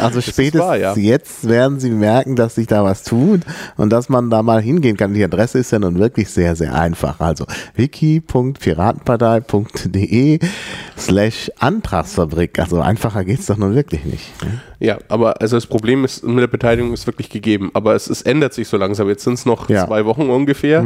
Also 0.00 0.18
ist 0.18 0.30
spätestens 0.30 0.60
wahr, 0.60 0.76
ja. 0.76 0.89
Jetzt 0.96 1.48
werden 1.48 1.78
sie 1.80 1.90
merken, 1.90 2.36
dass 2.36 2.54
sich 2.56 2.66
da 2.66 2.82
was 2.84 3.02
tut 3.04 3.40
und 3.76 3.90
dass 3.90 4.08
man 4.08 4.30
da 4.30 4.42
mal 4.42 4.60
hingehen 4.62 4.96
kann. 4.96 5.12
Die 5.14 5.22
Adresse 5.24 5.58
ist 5.58 5.70
ja 5.72 5.78
nun 5.78 5.98
wirklich 5.98 6.30
sehr, 6.30 6.56
sehr 6.56 6.74
einfach. 6.74 7.20
Also 7.20 7.44
wiki.piratenpartei.de 7.76 10.38
slash 10.98 11.50
Antragsfabrik. 11.58 12.58
Also 12.58 12.80
einfacher 12.80 13.24
geht's 13.24 13.46
doch 13.46 13.56
nun 13.56 13.74
wirklich 13.74 14.04
nicht. 14.04 14.30
ne? 14.44 14.60
Ja, 14.82 14.96
aber 15.08 15.42
also 15.42 15.58
das 15.58 15.66
Problem 15.66 16.06
ist, 16.06 16.24
mit 16.24 16.38
der 16.38 16.46
Beteiligung 16.46 16.94
ist 16.94 17.06
wirklich 17.06 17.28
gegeben. 17.28 17.70
Aber 17.74 17.94
es, 17.94 18.08
es 18.08 18.22
ändert 18.22 18.54
sich 18.54 18.66
so 18.66 18.78
langsam. 18.78 19.08
Jetzt 19.08 19.24
sind 19.24 19.34
es 19.34 19.44
noch 19.44 19.68
Ja. 19.68 19.82
Mhm. 19.82 19.86
zwei 19.88 20.04
Wochen 20.06 20.30
ungefähr. 20.30 20.82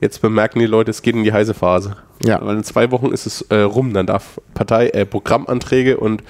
Jetzt 0.00 0.20
bemerken 0.20 0.58
die 0.58 0.66
Leute, 0.66 0.90
es 0.90 1.00
geht 1.02 1.14
in 1.14 1.22
die 1.22 1.32
heiße 1.32 1.54
Phase. 1.54 1.94
Ja. 2.24 2.44
Weil 2.44 2.56
in 2.56 2.64
zwei 2.64 2.90
Wochen 2.90 3.12
ist 3.12 3.24
es 3.26 3.42
äh, 3.42 3.58
rum. 3.60 3.92
Dann 3.94 4.06
darf 4.06 4.40
Partei, 4.54 4.88
äh, 4.88 5.06
Programmanträge 5.06 5.96
und 5.98 6.24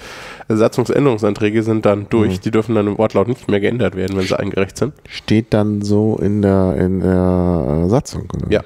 Satzungsänderungsanträge 0.47 1.63
sind 1.63 1.87
dann 1.87 2.01
Mhm. 2.01 2.09
durch. 2.09 2.39
Die 2.39 2.51
dürfen 2.51 2.75
dann 2.75 2.85
im 2.85 2.99
Wortlaut 2.99 3.16
nicht 3.25 3.47
mehr 3.49 3.59
geändert 3.59 3.95
werden, 3.95 4.17
wenn 4.17 4.25
sie 4.27 4.37
eingereicht 4.37 4.77
sind. 4.77 4.93
Steht 5.09 5.53
dann 5.53 5.81
so 5.81 6.17
in 6.21 6.41
der, 6.41 6.75
in 6.77 6.99
der 6.99 7.83
äh, 7.85 7.89
Satzung. 7.89 8.27
Oder? 8.35 8.51
Ja. 8.51 8.61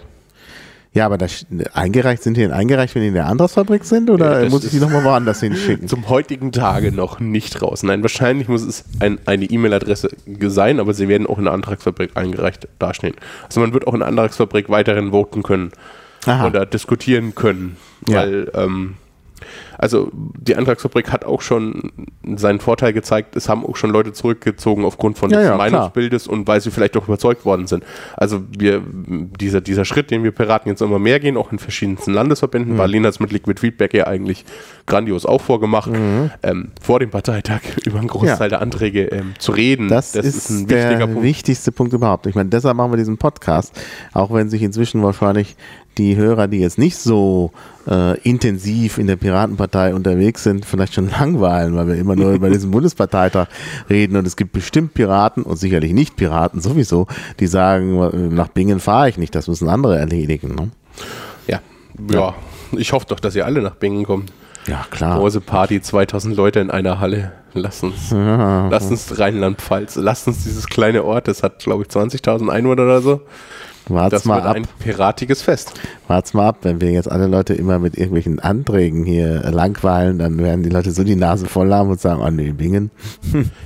Ja, 0.93 1.05
aber 1.05 1.17
das, 1.17 1.45
eingereicht 1.73 2.21
sind 2.21 2.35
die 2.35 2.41
denn 2.41 2.51
eingereicht, 2.51 2.95
wenn 2.95 3.01
die 3.01 3.07
in 3.07 3.13
der 3.13 3.27
Antragsfabrik 3.27 3.85
sind 3.85 4.09
oder 4.09 4.43
Ja, 4.43 4.49
muss 4.49 4.65
ich 4.65 4.71
die 4.71 4.79
nochmal 4.79 5.05
woanders 5.05 5.39
hinschicken? 5.39 5.87
Zum 5.87 6.09
heutigen 6.09 6.51
Tage 6.51 6.91
noch 6.91 7.21
nicht 7.21 7.61
raus. 7.61 7.83
Nein, 7.83 8.01
wahrscheinlich 8.01 8.49
muss 8.49 8.61
es 8.61 8.83
ein, 8.99 9.17
eine 9.25 9.45
E-Mail-Adresse 9.45 10.09
sein, 10.47 10.81
aber 10.81 10.93
sie 10.93 11.07
werden 11.07 11.27
auch 11.27 11.37
in 11.37 11.45
der 11.45 11.53
Antragsfabrik 11.53 12.11
eingereicht 12.15 12.67
dastehen. 12.77 13.15
Also 13.45 13.61
man 13.61 13.73
wird 13.73 13.87
auch 13.87 13.93
in 13.93 13.99
der 13.99 14.09
Antragsfabrik 14.09 14.67
weiterhin 14.69 15.11
voten 15.11 15.43
können 15.43 15.71
Aha. 16.25 16.47
oder 16.47 16.65
diskutieren 16.65 17.35
können, 17.35 17.77
Ja. 18.09 18.17
weil 18.23 18.51
ähm, 18.53 18.95
also 19.81 20.09
die 20.13 20.55
Antragsfabrik 20.55 21.11
hat 21.11 21.25
auch 21.25 21.41
schon 21.41 21.91
seinen 22.37 22.59
Vorteil 22.59 22.93
gezeigt, 22.93 23.35
es 23.35 23.49
haben 23.49 23.65
auch 23.65 23.75
schon 23.75 23.89
Leute 23.89 24.13
zurückgezogen 24.13 24.85
aufgrund 24.85 25.17
von 25.17 25.29
Ja, 25.31 25.37
des 25.39 25.47
ja, 25.47 25.55
klar. 25.55 25.69
Meinungsbildes 25.69 26.27
und 26.27 26.47
weil 26.47 26.61
sie 26.61 26.71
vielleicht 26.71 26.95
auch 26.97 27.07
überzeugt 27.07 27.43
worden 27.45 27.67
sind. 27.67 27.83
Also 28.15 28.43
wir, 28.57 28.81
dieser, 28.85 29.59
dieser 29.59 29.83
Schritt, 29.83 30.11
den 30.11 30.23
wir 30.23 30.31
Piraten 30.31 30.69
jetzt 30.69 30.81
immer 30.81 30.99
mehr 30.99 31.19
gehen, 31.19 31.35
auch 31.35 31.51
in 31.51 31.59
verschiedensten 31.59 32.11
Mhm. 32.11 32.15
Landesverbänden, 32.15 32.77
Berlin 32.77 33.05
hat 33.05 33.13
es 33.13 33.19
mit 33.19 33.31
Liquid 33.31 33.59
Feedback 33.59 33.93
ja 33.93 34.05
eigentlich 34.07 34.45
grandios 34.85 35.25
auch 35.25 35.41
vorgemacht, 35.41 35.89
ähm, 36.43 36.71
vor 36.81 36.99
dem 36.99 37.09
Parteitag 37.09 37.61
über 37.85 37.99
einen 37.99 38.07
Großteil 38.07 38.35
Mhm. 38.35 38.41
Ja. 38.41 38.47
der 38.49 38.61
Anträge 38.61 39.03
ähm, 39.05 39.33
zu 39.39 39.51
reden. 39.51 39.87
Das, 39.87 40.15
ist, 40.15 40.69
der 40.69 41.21
wichtigste 41.23 41.71
Punkt 41.71 41.93
überhaupt. 41.93 42.27
Ich 42.27 42.35
meine, 42.35 42.49
deshalb 42.49 42.77
machen 42.77 42.91
wir 42.91 42.97
diesen 42.97 43.17
Podcast, 43.17 43.73
auch 44.13 44.31
wenn 44.31 44.49
sich 44.49 44.61
inzwischen 44.61 45.01
wahrscheinlich 45.01 45.55
die 45.97 46.15
Hörer, 46.15 46.47
die 46.47 46.59
jetzt 46.59 46.77
nicht 46.77 46.95
so 46.97 47.51
äh, 47.87 48.17
intensiv 48.21 48.97
in 48.97 49.07
der 49.07 49.17
Piratenpartei 49.17 49.70
unterwegs 49.75 50.43
sind, 50.43 50.65
vielleicht 50.65 50.93
schon 50.93 51.09
langweilen, 51.19 51.75
weil 51.75 51.87
wir 51.87 51.95
immer 51.95 52.15
nur 52.15 52.31
über 52.31 52.49
diesen 52.49 52.71
Bundesparteitag 52.71 53.47
reden 53.89 54.15
und 54.15 54.27
es 54.27 54.35
gibt 54.35 54.53
bestimmt 54.53 54.93
Piraten 54.93 55.43
und 55.43 55.57
sicherlich 55.57 55.93
nicht 55.93 56.15
Piraten 56.15 56.61
sowieso, 56.61 57.07
die 57.39 57.47
sagen, 57.47 58.35
nach 58.35 58.49
Bingen 58.49 58.79
fahre 58.79 59.09
ich 59.09 59.17
nicht, 59.17 59.35
das 59.35 59.47
müssen 59.47 59.69
andere 59.69 59.97
erledigen. 59.97 60.55
Ne? 60.55 60.69
Ja. 61.47 61.59
ja, 62.11 62.35
ich 62.71 62.93
hoffe 62.93 63.05
doch, 63.09 63.19
dass 63.19 63.35
ihr 63.35 63.45
alle 63.45 63.61
nach 63.61 63.75
Bingen 63.75 64.05
kommt. 64.05 64.31
Ja, 64.67 64.85
klar. 64.91 65.17
Große 65.17 65.41
Party, 65.41 65.81
2000 65.81 66.35
Leute 66.35 66.59
in 66.59 66.69
einer 66.69 66.99
Halle. 66.99 67.31
Lass 67.53 67.83
uns, 67.83 68.11
lass 68.11 68.89
uns 68.89 69.19
Rheinland-Pfalz, 69.19 69.97
lass 69.97 70.25
uns 70.25 70.43
dieses 70.43 70.67
kleine 70.67 71.03
Ort, 71.03 71.27
das 71.27 71.43
hat, 71.43 71.59
glaube 71.59 71.83
ich, 71.83 71.89
20.000 71.89 72.49
Einwohner 72.49 72.83
oder 72.83 73.01
so. 73.01 73.21
Wart's 73.87 74.11
Das 74.11 74.25
mal 74.25 74.37
wird 74.37 74.45
ab. 74.45 74.55
ein 74.55 74.67
piratiges 74.79 75.41
Fest. 75.41 75.73
Wart's 76.07 76.33
mal 76.33 76.47
ab, 76.47 76.59
wenn 76.61 76.81
wir 76.81 76.91
jetzt 76.91 77.11
alle 77.11 77.27
Leute 77.27 77.53
immer 77.53 77.79
mit 77.79 77.95
irgendwelchen 77.97 78.39
Anträgen 78.39 79.03
hier 79.05 79.41
langweilen, 79.51 80.19
dann 80.19 80.37
werden 80.37 80.63
die 80.63 80.69
Leute 80.69 80.91
so 80.91 81.03
die 81.03 81.15
Nase 81.15 81.47
voll 81.47 81.73
haben 81.73 81.89
und 81.89 81.99
sagen, 81.99 82.21
oh 82.21 82.29
nee, 82.29 82.51
Bingen. 82.51 82.91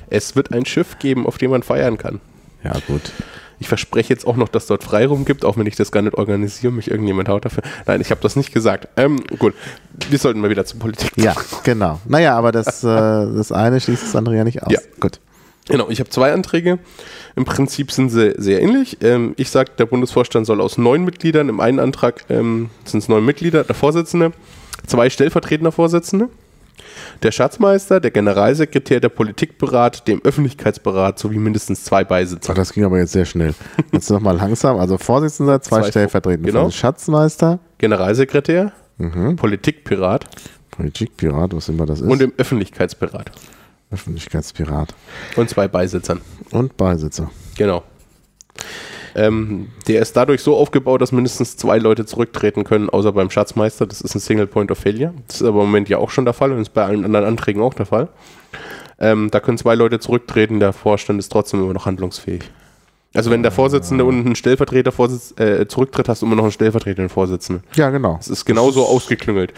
Es 0.10 0.36
wird 0.36 0.51
ein 0.53 0.65
Schiff 0.65 1.00
geben, 1.00 1.27
auf 1.27 1.38
dem 1.38 1.51
man 1.51 1.63
feiern 1.63 1.98
kann. 1.98 2.22
Ja, 2.63 2.74
gut. 2.88 3.12
Ich 3.57 3.69
verspreche 3.69 4.13
jetzt 4.13 4.27
auch 4.27 4.36
noch, 4.36 4.50
dass 4.50 4.67
dort 4.67 4.84
Freiraum 4.84 5.24
gibt, 5.24 5.45
auch 5.45 5.57
wenn 5.57 5.65
ich 5.65 5.75
das 5.77 5.91
gar 5.91 6.01
nicht 6.01 6.15
organisiere, 6.15 6.74
mich 6.74 6.91
irgendjemand 6.91 7.29
haut 7.29 7.45
dafür. 7.45 7.63
Nein, 7.86 8.01
ich 8.01 8.12
habe 8.12 8.19
das 8.22 8.36
nicht 8.36 8.53
gesagt. 8.53 8.89
Ähm, 8.98 9.22
gut, 9.39 9.53
wir 10.10 10.19
sollten 10.19 10.41
mal 10.41 10.50
wieder 10.50 10.65
zur 10.65 10.79
Politik. 10.79 11.12
Ja, 11.15 11.34
genau. 11.63 12.00
Naja, 12.05 12.36
aber 12.38 12.51
das, 12.51 12.84
äh, 12.84 12.88
das 12.88 13.51
eine 13.53 13.79
schließt 13.79 14.03
das 14.03 14.15
andere 14.15 14.36
ja 14.36 14.43
nicht 14.43 14.62
aus. 14.63 14.74
Ja. 14.74 14.79
Gut. 15.00 15.19
Genau, 15.67 15.89
ich 15.89 16.00
habe 16.00 16.10
zwei 16.10 16.31
Anträge. 16.31 16.77
Im 17.36 17.45
Prinzip 17.45 17.91
sind 17.91 18.10
sie 18.10 18.34
sehr 18.38 18.62
ähnlich. 18.62 18.98
Ähm, 19.01 19.34
ich 19.38 19.50
sage, 19.50 19.72
der 19.77 19.86
Bundesvorstand 19.88 20.45
soll 20.45 20.62
aus 20.62 20.77
neun 20.77 21.03
Mitgliedern, 21.03 21.50
im 21.50 21.60
einen 21.60 21.79
Antrag 21.79 22.25
ähm, 22.29 22.69
sind 22.84 23.00
es 23.00 23.10
neun 23.10 23.25
Mitglieder, 23.25 23.63
der 23.63 23.74
Vorsitzende, 23.75 24.31
zwei 24.86 25.10
stellvertretender 25.10 25.72
Vorsitzende, 25.72 26.29
der 27.24 27.31
Schatzmeister, 27.31 28.00
der 28.00 28.12
Generalsekretär, 28.12 29.00
der 29.00 29.10
Politikberat, 29.10 30.07
dem 30.07 30.22
Öffentlichkeitsberat 30.24 31.17
sowie 31.17 31.38
mindestens 31.39 31.84
zwei 31.84 32.03
Beisitzer. 32.03 32.51
Ach, 32.53 32.55
das 32.57 32.72
ging 32.74 32.84
aber 32.84 33.00
jetzt 33.00 33.13
sehr 33.13 33.25
schnell. 33.25 33.53
Jetzt 33.91 34.10
nochmal 34.12 34.36
langsam. 34.38 34.77
Also 34.77 34.98
Vorsitzender, 35.00 35.62
zwei, 35.62 35.81
Zwei 35.81 35.89
Stellvertretende. 35.89 36.51
genau. 36.51 36.69
Schatzmeister, 36.69 37.60
Generalsekretär, 37.79 38.72
Politikpirat 39.36 40.25
Politikpirat, 40.72 41.55
was 41.55 41.69
immer 41.69 41.86
das 41.86 42.01
ist. 42.01 42.07
und 42.07 42.19
dem 42.19 42.34
Öffentlichkeitsberat. 42.38 43.31
Öffentlichkeitspirat. 43.96 44.94
Und 45.36 45.50
zwei 45.50 45.68
Beisitzern. 45.68 46.22
Und 46.52 46.78
Beisitzer. 46.78 47.32
Genau. 47.58 47.84
Ähm, 49.16 49.70
der 49.88 50.02
ist 50.02 50.16
dadurch 50.18 50.42
so 50.42 50.58
aufgebaut, 50.58 51.02
dass 51.02 51.14
mindestens 51.14 51.56
zwei 51.56 51.78
Leute 51.78 52.06
zurücktreten 52.06 52.66
können, 52.66 52.90
außer 52.90 53.14
beim 53.14 53.30
Schatzmeister. 53.30 53.88
Das 53.88 54.02
ist 54.02 54.14
ein 54.14 54.20
Single 54.20 54.48
Point 54.48 54.72
of 54.72 54.78
Failure. 54.78 55.14
Das 55.28 55.38
ist 55.38 55.48
aber 55.48 55.62
im 55.62 55.68
Moment 55.68 55.88
ja 55.88 55.98
auch 55.98 56.10
schon 56.10 56.25
der 56.25 56.34
Fall 56.34 56.52
und 56.52 56.60
ist 56.60 56.74
bei 56.74 56.84
allen 56.84 57.06
anderen 57.06 57.25
Anträgen 57.25 57.62
auch 57.62 57.74
der 57.74 57.86
Fall. 57.86 58.10
Ähm, 59.00 59.32
da 59.32 59.40
können 59.40 59.58
zwei 59.58 59.75
Leute 59.75 60.00
zurücktreten, 60.00 60.60
der 60.60 60.74
Vorstand 60.74 61.20
ist 61.20 61.32
trotzdem 61.32 61.62
immer 61.62 61.74
noch 61.74 61.86
handlungsfähig. 61.86 62.44
Also 63.14 63.32
wenn 63.32 63.44
der 63.44 63.52
Vorsitzende 63.52 64.04
und 64.04 64.25
ein 64.25 64.36
Stellvertreter 64.36 64.92
Vorsitz, 64.92 65.34
äh, 65.40 65.68
zurücktritt, 65.68 66.10
hast 66.10 66.22
du 66.22 66.25
immer 66.25 66.36
noch 66.36 66.44
einen 66.44 66.52
stellvertretenden 66.52 67.10
Vorsitzenden. 67.10 67.64
Ja, 67.75 67.90
genau. 67.90 68.16
Das 68.18 68.28
ist 68.28 68.44
genauso 68.44 68.86
ausgeklüngelt. 68.86 69.54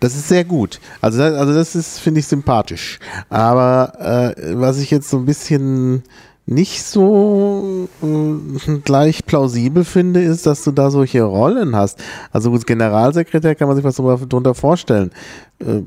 Das 0.00 0.14
ist 0.14 0.28
sehr 0.28 0.44
gut. 0.44 0.80
Also 1.00 1.18
das, 1.18 1.34
also 1.34 1.54
das 1.54 1.74
ist, 1.74 1.98
finde 1.98 2.20
ich, 2.20 2.26
sympathisch. 2.26 2.98
Aber 3.28 4.34
äh, 4.36 4.54
was 4.56 4.78
ich 4.78 4.90
jetzt 4.90 5.10
so 5.10 5.18
ein 5.18 5.26
bisschen 5.26 6.02
nicht 6.46 6.82
so 6.82 7.88
äh, 8.02 8.78
gleich 8.84 9.26
plausibel 9.26 9.84
finde, 9.84 10.22
ist, 10.22 10.46
dass 10.46 10.64
du 10.64 10.70
da 10.70 10.90
solche 10.90 11.22
Rollen 11.22 11.76
hast. 11.76 12.02
Also 12.32 12.50
gut, 12.50 12.66
Generalsekretär 12.66 13.54
kann 13.54 13.68
man 13.68 13.76
sich 13.76 13.84
was 13.84 13.96
drunter 13.96 14.54
vorstellen. 14.54 15.10
Äh, 15.58 15.82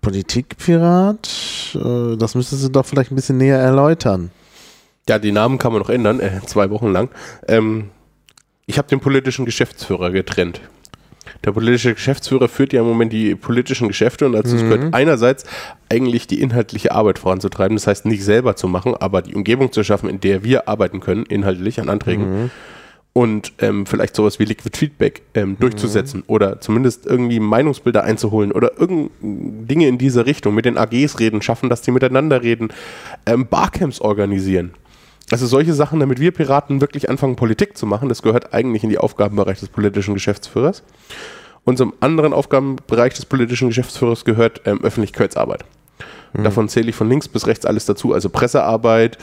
Politikpirat, 0.00 1.28
äh, 1.74 2.16
das 2.16 2.34
müsstest 2.34 2.64
du 2.64 2.68
doch 2.68 2.86
vielleicht 2.86 3.12
ein 3.12 3.16
bisschen 3.16 3.36
näher 3.36 3.58
erläutern. 3.58 4.30
Ja, 5.08 5.18
die 5.18 5.32
Namen 5.32 5.58
kann 5.58 5.72
man 5.72 5.82
noch 5.82 5.90
ändern, 5.90 6.20
äh, 6.20 6.40
zwei 6.46 6.70
Wochen 6.70 6.92
lang. 6.92 7.10
Ähm, 7.46 7.90
ich 8.66 8.78
habe 8.78 8.88
den 8.88 9.00
politischen 9.00 9.44
Geschäftsführer 9.44 10.10
getrennt. 10.10 10.60
Der 11.44 11.52
politische 11.52 11.94
Geschäftsführer 11.94 12.48
führt 12.48 12.72
ja 12.72 12.80
im 12.80 12.86
Moment 12.86 13.12
die 13.12 13.34
politischen 13.34 13.88
Geschäfte 13.88 14.26
und 14.26 14.32
dazu 14.32 14.56
gehört 14.56 14.94
einerseits 14.94 15.44
eigentlich 15.88 16.26
die 16.26 16.40
inhaltliche 16.40 16.92
Arbeit 16.92 17.18
voranzutreiben, 17.18 17.76
das 17.76 17.86
heißt 17.86 18.06
nicht 18.06 18.24
selber 18.24 18.56
zu 18.56 18.68
machen, 18.68 18.94
aber 18.94 19.22
die 19.22 19.34
Umgebung 19.34 19.72
zu 19.72 19.84
schaffen, 19.84 20.08
in 20.08 20.20
der 20.20 20.42
wir 20.42 20.68
arbeiten 20.68 21.00
können, 21.00 21.24
inhaltlich 21.26 21.80
an 21.80 21.88
Anträgen. 21.88 22.50
und 23.16 23.54
ähm, 23.60 23.86
vielleicht 23.86 24.14
sowas 24.14 24.38
wie 24.38 24.44
Liquid 24.44 24.76
Feedback 24.76 25.22
ähm, 25.32 25.56
durchzusetzen 25.58 26.22
oder 26.26 26.60
zumindest 26.60 27.06
irgendwie 27.06 27.40
Meinungsbilder 27.40 28.04
einzuholen 28.04 28.52
oder 28.52 28.78
irgend 28.78 29.10
Dinge 29.22 29.88
in 29.88 29.96
diese 29.96 30.26
Richtung 30.26 30.54
mit 30.54 30.66
den 30.66 30.76
AGs 30.76 31.18
reden, 31.18 31.40
schaffen, 31.40 31.70
dass 31.70 31.80
die 31.80 31.92
miteinander 31.92 32.42
reden, 32.42 32.68
ähm, 33.24 33.46
Barcamps 33.46 34.02
organisieren. 34.02 34.72
Also 35.30 35.46
solche 35.46 35.74
Sachen, 35.74 35.98
damit 35.98 36.20
wir 36.20 36.30
Piraten 36.30 36.80
wirklich 36.80 37.10
anfangen, 37.10 37.36
Politik 37.36 37.76
zu 37.76 37.86
machen, 37.86 38.08
das 38.08 38.22
gehört 38.22 38.54
eigentlich 38.54 38.84
in 38.84 38.90
die 38.90 38.98
Aufgabenbereich 38.98 39.58
des 39.58 39.68
politischen 39.68 40.14
Geschäftsführers. 40.14 40.82
Und 41.64 41.78
zum 41.78 41.94
anderen 41.98 42.32
Aufgabenbereich 42.32 43.14
des 43.14 43.24
politischen 43.24 43.68
Geschäftsführers 43.68 44.24
gehört 44.24 44.62
ähm, 44.66 44.80
Öffentlichkeitsarbeit. 44.82 45.64
Davon 46.32 46.68
zähle 46.68 46.90
ich 46.90 46.94
von 46.94 47.08
links 47.08 47.28
bis 47.28 47.46
rechts 47.46 47.64
alles 47.64 47.86
dazu, 47.86 48.12
also 48.12 48.28
Pressearbeit, 48.28 49.16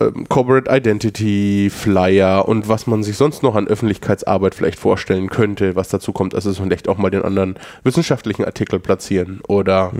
ähm, 0.00 0.26
Corporate 0.28 0.70
Identity, 0.74 1.70
Flyer 1.70 2.46
und 2.48 2.68
was 2.68 2.86
man 2.86 3.02
sich 3.02 3.16
sonst 3.16 3.42
noch 3.42 3.54
an 3.54 3.68
Öffentlichkeitsarbeit 3.68 4.54
vielleicht 4.54 4.78
vorstellen 4.78 5.28
könnte, 5.30 5.76
was 5.76 5.88
dazu 5.88 6.12
kommt. 6.12 6.34
Also 6.34 6.52
vielleicht 6.52 6.88
auch 6.88 6.98
mal 6.98 7.10
den 7.10 7.22
anderen 7.22 7.56
wissenschaftlichen 7.84 8.44
Artikel 8.44 8.78
platzieren 8.80 9.40
oder 9.48 9.92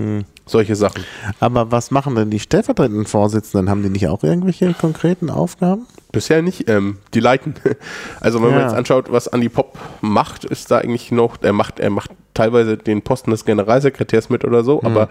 solche 0.46 0.74
Sachen. 0.76 1.04
Aber 1.38 1.70
was 1.70 1.90
machen 1.90 2.14
denn 2.14 2.30
die 2.30 2.40
stellvertretenden 2.40 3.06
Vorsitzenden? 3.06 3.70
Haben 3.70 3.82
die 3.82 3.90
nicht 3.90 4.08
auch 4.08 4.22
irgendwelche 4.24 4.72
konkreten 4.74 5.30
Aufgaben? 5.30 5.86
Bisher 6.12 6.42
nicht, 6.42 6.68
ähm, 6.68 6.98
die 7.14 7.20
leiten. 7.20 7.54
Also 8.20 8.42
wenn 8.42 8.50
man 8.50 8.58
Ja. 8.60 8.64
jetzt 8.66 8.74
anschaut, 8.74 9.10
was 9.12 9.28
Andi 9.28 9.48
Pop 9.48 9.78
macht, 10.00 10.44
ist 10.44 10.70
da 10.70 10.78
eigentlich 10.78 11.12
noch, 11.12 11.36
er 11.42 11.52
macht, 11.52 11.78
er 11.80 11.90
macht 11.90 12.10
teilweise 12.34 12.76
den 12.76 13.02
Posten 13.02 13.30
des 13.30 13.44
Generalsekretärs 13.44 14.28
mit 14.28 14.44
oder 14.44 14.64
so, 14.64 14.82
aber 14.82 15.08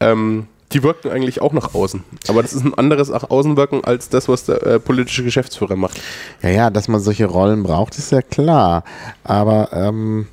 ähm, 0.00 0.46
die 0.72 0.82
wirken 0.82 1.10
eigentlich 1.10 1.40
auch 1.40 1.52
nach 1.52 1.74
außen. 1.74 2.02
Aber 2.28 2.42
das 2.42 2.52
ist 2.52 2.64
ein 2.64 2.74
anderes 2.74 3.10
nach 3.10 3.30
Außenwirken 3.30 3.84
als 3.84 4.08
das, 4.08 4.28
was 4.28 4.44
der 4.44 4.62
äh, 4.66 4.80
politische 4.80 5.24
Geschäftsführer 5.24 5.76
macht. 5.76 6.00
Ja, 6.42 6.48
ja, 6.48 6.70
dass 6.70 6.88
man 6.88 7.00
solche 7.00 7.26
Rollen 7.26 7.62
braucht, 7.62 7.98
ist 7.98 8.12
ja 8.12 8.22
klar. 8.22 8.84
Aber 9.24 9.70
ähm, 9.72 10.26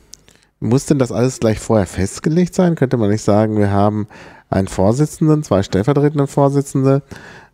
muss 0.60 0.86
denn 0.86 1.00
das 1.00 1.12
alles 1.12 1.40
gleich 1.40 1.60
vorher 1.60 1.88
festgelegt 1.88 2.56
sein? 2.56 2.76
Könnte 2.76 2.98
man 2.98 3.10
nicht 3.10 3.24
sagen, 3.24 3.58
wir 3.58 3.72
haben 3.72 4.08
einen 4.50 4.68
Vorsitzenden, 4.68 5.44
zwei 5.44 5.64
stellvertretende 5.64 6.28
Vorsitzende, 6.28 7.02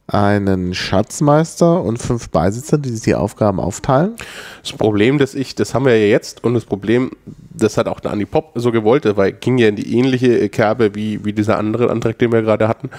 einen 0.08 0.74
Schatzmeister 0.74 1.82
und 1.82 1.98
fünf 1.98 2.30
Beisitzer, 2.30 2.78
die 2.78 2.90
sich 2.90 3.02
die 3.02 3.16
Aufgaben 3.16 3.60
aufteilen? 3.60 4.16
Das 4.62 4.74
Problem, 4.74 5.18
das 5.18 5.34
ich, 5.34 5.56
das 5.56 5.74
haben 5.74 5.86
wir 5.86 5.98
ja 5.98 6.08
jetzt 6.08 6.44
und 6.44 6.54
das 6.54 6.66
Problem, 6.66 7.12
das 7.52 7.78
hat 7.78 7.88
auch 7.88 8.00
der 8.00 8.12
Andi 8.12 8.26
Pop 8.26 8.52
so 8.56 8.72
gewollt, 8.72 9.06
weil 9.16 9.34
ging 9.34 9.58
ja 9.58 9.68
in 9.68 9.76
die 9.76 9.98
ähnliche 9.98 10.48
Kerbe 10.50 10.94
wie, 10.94 11.26
wie 11.26 11.34
dieser 11.34 11.58
andere 11.58 11.90
Antrag, 11.90 12.20
den 12.20 12.32
wir 12.32 12.44
gerade 12.44 12.68
hatten. 12.68 12.90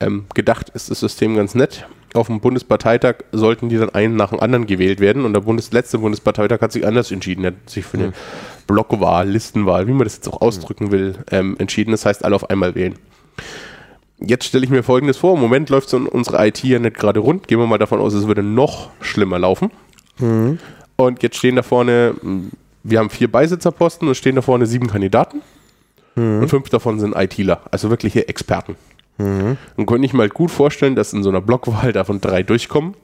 Ähm, 0.00 0.26
gedacht 0.34 0.70
ist 0.70 0.90
das 0.90 1.00
System 1.00 1.36
ganz 1.36 1.54
nett. 1.54 1.86
Auf 2.14 2.28
dem 2.28 2.40
Bundesparteitag 2.40 3.16
sollten 3.32 3.68
die 3.68 3.76
dann 3.76 3.90
einen 3.90 4.16
nach 4.16 4.30
dem 4.30 4.40
anderen 4.40 4.66
gewählt 4.66 5.00
werden 5.00 5.26
und 5.26 5.34
der 5.34 5.40
Bundes 5.40 5.72
letzte 5.72 5.98
Bundesparteitag 5.98 6.62
hat 6.62 6.72
sich 6.72 6.86
anders 6.86 7.10
entschieden. 7.10 7.44
Er 7.44 7.50
hat 7.50 7.68
sich 7.68 7.84
für 7.84 7.98
eine 7.98 8.12
Blockwahl, 8.66 9.28
Listenwahl, 9.28 9.86
wie 9.86 9.92
man 9.92 10.04
das 10.04 10.16
jetzt 10.16 10.28
auch 10.28 10.40
ausdrücken 10.40 10.90
will, 10.90 11.16
ähm, 11.30 11.56
entschieden. 11.58 11.90
Das 11.90 12.06
heißt, 12.06 12.24
alle 12.24 12.36
auf 12.36 12.48
einmal 12.48 12.74
wählen. 12.74 12.94
Jetzt 14.20 14.46
stelle 14.46 14.64
ich 14.64 14.70
mir 14.70 14.82
Folgendes 14.82 15.16
vor. 15.16 15.34
Im 15.34 15.40
Moment 15.40 15.70
läuft 15.70 15.88
so 15.88 15.96
unsere 15.98 16.46
IT 16.46 16.62
ja 16.64 16.78
nicht 16.78 16.96
gerade 16.96 17.20
rund. 17.20 17.46
Gehen 17.48 17.58
wir 17.58 17.66
mal 17.66 17.78
davon 17.78 18.00
aus, 18.00 18.14
es 18.14 18.26
würde 18.26 18.42
noch 18.42 18.90
schlimmer 19.00 19.38
laufen. 19.38 19.70
Und 20.96 21.22
jetzt 21.22 21.36
stehen 21.36 21.54
da 21.56 21.62
vorne, 21.62 22.14
wir 22.82 22.98
haben 22.98 23.10
vier 23.10 23.30
Beisitzerposten 23.30 24.08
und 24.08 24.16
stehen 24.16 24.34
da 24.34 24.42
vorne 24.42 24.66
sieben 24.66 24.88
Kandidaten. 24.88 25.42
Und 26.16 26.48
fünf 26.48 26.68
davon 26.68 26.98
sind 26.98 27.14
ITler, 27.14 27.60
also 27.70 27.90
wirkliche 27.90 28.26
Experten. 28.28 28.74
Und 29.76 29.86
könnte 29.86 30.04
ich 30.06 30.12
mir 30.12 30.22
halt 30.22 30.34
gut 30.34 30.50
vorstellen, 30.50 30.96
dass 30.96 31.12
in 31.12 31.22
so 31.22 31.28
einer 31.28 31.40
Blockwahl 31.40 31.92
davon 31.92 32.20
drei 32.20 32.42
durchkommen. 32.42 32.94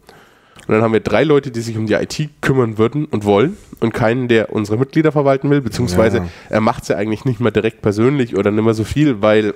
Und 0.66 0.72
dann 0.72 0.82
haben 0.82 0.92
wir 0.92 1.00
drei 1.00 1.22
Leute, 1.24 1.50
die 1.52 1.60
sich 1.60 1.76
um 1.76 1.86
die 1.86 1.94
IT 1.94 2.28
kümmern 2.40 2.78
würden 2.78 3.04
und 3.04 3.24
wollen 3.24 3.56
und 3.80 3.92
keinen, 3.94 4.26
der 4.28 4.52
unsere 4.52 4.78
Mitglieder 4.78 5.12
verwalten 5.12 5.50
will, 5.50 5.60
beziehungsweise 5.60 6.18
Ja. 6.18 6.28
er 6.48 6.60
macht 6.60 6.82
es 6.84 6.88
ja 6.88 6.96
eigentlich 6.96 7.24
nicht 7.24 7.38
mehr 7.38 7.50
direkt 7.52 7.82
persönlich 7.82 8.36
oder 8.36 8.50
nicht 8.50 8.64
mehr 8.64 8.74
so 8.74 8.82
viel, 8.84 9.20
weil 9.22 9.54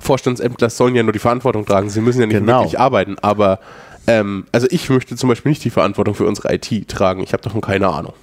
Vorstandsämtler 0.00 0.70
sollen 0.70 0.94
ja 0.94 1.02
nur 1.02 1.12
die 1.12 1.18
Verantwortung 1.18 1.64
tragen. 1.66 1.90
Sie 1.90 2.00
müssen 2.00 2.20
ja 2.20 2.26
nicht 2.26 2.38
Genau. 2.38 2.60
wirklich 2.60 2.78
arbeiten. 2.80 3.16
Aber 3.22 3.60
ähm, 4.06 4.46
also 4.52 4.66
ich 4.70 4.88
möchte 4.90 5.16
zum 5.16 5.28
Beispiel 5.28 5.50
nicht 5.50 5.64
die 5.64 5.70
Verantwortung 5.70 6.14
für 6.14 6.26
unsere 6.26 6.52
IT 6.54 6.88
tragen. 6.88 7.22
Ich 7.22 7.32
habe 7.32 7.42
davon 7.42 7.60
keine 7.60 7.88
Ahnung. 7.88 8.14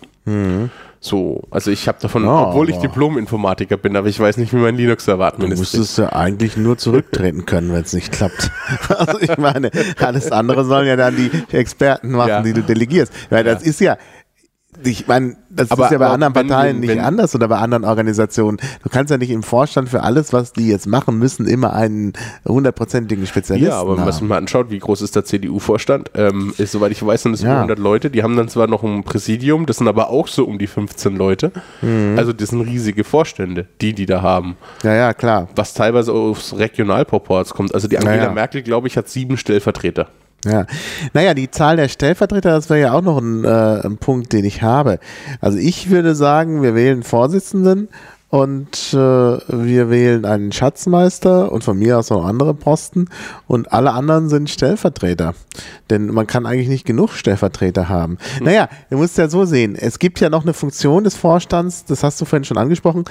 So, 1.01 1.43
also 1.49 1.71
ich 1.71 1.87
habe 1.87 1.97
davon, 2.01 2.21
Mhm. 2.23 2.27
Ja, 2.27 2.47
obwohl 2.49 2.69
ich 2.69 2.75
Diplom-Informatiker 2.77 3.77
bin, 3.77 3.95
aber 3.95 4.07
ich 4.09 4.19
weiß 4.19 4.35
nicht, 4.37 4.51
wie 4.53 4.57
mein 4.57 4.75
Linux-Server 4.75 5.29
Du 5.29 5.35
administriert. 5.37 5.59
müsstest 5.79 5.97
ja 5.97 6.09
eigentlich 6.11 6.55
nur 6.57 6.77
zurücktreten 6.77 7.45
können, 7.45 7.71
wenn 7.73 7.81
es 7.81 7.93
nicht 7.93 8.11
klappt. 8.11 8.51
Also 8.89 9.19
ich 9.21 9.35
meine, 9.37 9.71
alles 9.97 10.31
andere 10.31 10.65
sollen 10.65 10.87
ja 10.87 10.97
dann 10.97 11.15
die 11.15 11.31
Experten 11.55 12.11
machen, 12.11 12.29
Ja. 12.29 12.41
die 12.41 12.53
du 12.53 12.61
delegierst. 12.61 13.13
Weil 13.29 13.43
das 13.45 13.63
ist 13.63 13.79
ja, 13.79 13.97
ich 14.83 15.07
meine, 15.07 15.35
das 15.49 15.71
Aber- 15.71 15.85
ist 15.85 15.91
ja 15.91 15.97
bei 15.97 16.07
anderen 16.07 16.33
Parteien 16.33 16.75
wenn- 16.75 16.79
nicht 16.81 16.89
wenn- 16.89 16.99
anders 16.99 17.33
oder 17.35 17.47
bei 17.47 17.57
anderen 17.57 17.83
Organisationen. 17.83 18.57
Du 18.83 18.89
kannst 18.89 19.11
ja 19.11 19.17
nicht 19.17 19.29
im 19.31 19.43
Vorstand 19.43 19.89
für 19.89 20.03
alles, 20.03 20.31
was 20.33 20.53
die 20.53 20.67
jetzt 20.69 20.87
machen 20.87 21.17
müssen, 21.19 21.47
immer 21.47 21.73
einen 21.73 22.13
hundertprozentigen 22.47 23.25
Spezialisten 23.27 23.69
Ja, 23.69 23.79
aber 23.79 23.91
wenn 23.97 24.03
man 24.03 24.11
sich 24.11 24.21
haben. 24.21 24.27
mal 24.27 24.37
anschaut, 24.37 24.69
wie 24.69 24.79
groß 24.79 25.01
ist 25.01 25.15
der 25.15 25.25
CDU-Vorstand, 25.25 26.11
ähm, 26.15 26.53
ist, 26.57 26.71
soweit 26.71 26.91
ich 26.91 27.05
weiß, 27.05 27.23
sind 27.23 27.33
es 27.33 27.41
Ja. 27.41 27.49
über 27.51 27.59
100 27.61 27.79
Leute. 27.79 28.09
Die 28.09 28.23
haben 28.23 28.35
dann 28.37 28.47
zwar 28.49 28.67
noch 28.67 28.83
ein 28.83 29.03
Präsidium, 29.03 29.65
das 29.65 29.77
sind 29.77 29.87
aber 29.87 30.09
auch 30.09 30.27
so 30.27 30.45
um 30.45 30.57
die 30.59 30.67
15 30.67 31.15
Leute. 31.15 31.51
Mhm. 31.81 32.15
Also 32.17 32.33
das 32.33 32.49
sind 32.49 32.61
riesige 32.61 33.03
Vorstände, 33.03 33.67
die 33.81 33.93
die 33.93 34.05
da 34.05 34.21
haben. 34.21 34.55
Ja, 34.83 34.93
ja, 34.93 35.13
klar. 35.13 35.47
Was 35.55 35.73
teilweise 35.73 36.13
aufs 36.13 36.55
Regionalproports 36.57 37.53
kommt. 37.53 37.73
Also 37.73 37.87
die 37.87 37.97
Angela 37.97 38.15
Ja, 38.15 38.23
ja. 38.25 38.31
Merkel, 38.31 38.61
glaube 38.61 38.87
ich, 38.87 38.97
hat 38.97 39.09
sieben 39.09 39.37
Stellvertreter. 39.37 40.07
Ja, 40.45 40.65
naja, 41.13 41.33
die 41.33 41.51
Zahl 41.51 41.75
der 41.75 41.89
Stellvertreter, 41.89 42.51
das 42.51 42.69
wäre 42.69 42.79
ja 42.79 42.93
auch 42.93 43.01
noch 43.01 43.17
ein, 43.17 43.43
äh, 43.43 43.85
ein 43.85 43.97
Punkt, 43.97 44.31
den 44.31 44.45
ich 44.45 44.61
habe. 44.61 44.99
Also 45.41 45.57
ich 45.57 45.89
würde 45.89 46.15
sagen, 46.15 46.61
wir 46.61 46.75
wählen 46.75 47.03
Vorsitzenden 47.03 47.89
und 48.29 48.93
äh, 48.93 48.97
wir 48.97 49.89
wählen 49.89 50.23
einen 50.23 50.51
Schatzmeister 50.51 51.51
und 51.51 51.63
von 51.63 51.77
mir 51.77 51.97
aus 51.97 52.09
noch 52.09 52.23
andere 52.23 52.53
Posten 52.53 53.07
und 53.47 53.73
alle 53.73 53.91
anderen 53.91 54.29
sind 54.29 54.49
Stellvertreter. 54.49 55.33
Denn 55.89 56.07
man 56.07 56.27
kann 56.27 56.45
eigentlich 56.45 56.69
nicht 56.69 56.85
genug 56.85 57.13
Stellvertreter 57.13 57.89
haben. 57.89 58.17
Naja, 58.39 58.69
du 58.89 58.97
musst 58.97 59.17
ja 59.17 59.27
so 59.29 59.45
sehen, 59.45 59.75
es 59.75 59.99
gibt 59.99 60.19
ja 60.19 60.29
noch 60.29 60.43
eine 60.43 60.53
Funktion 60.53 61.03
des 61.03 61.15
Vorstands, 61.15 61.85
das 61.85 62.03
hast 62.03 62.21
du 62.21 62.25
vorhin 62.25 62.45
schon 62.45 62.57
angesprochen, 62.57 63.03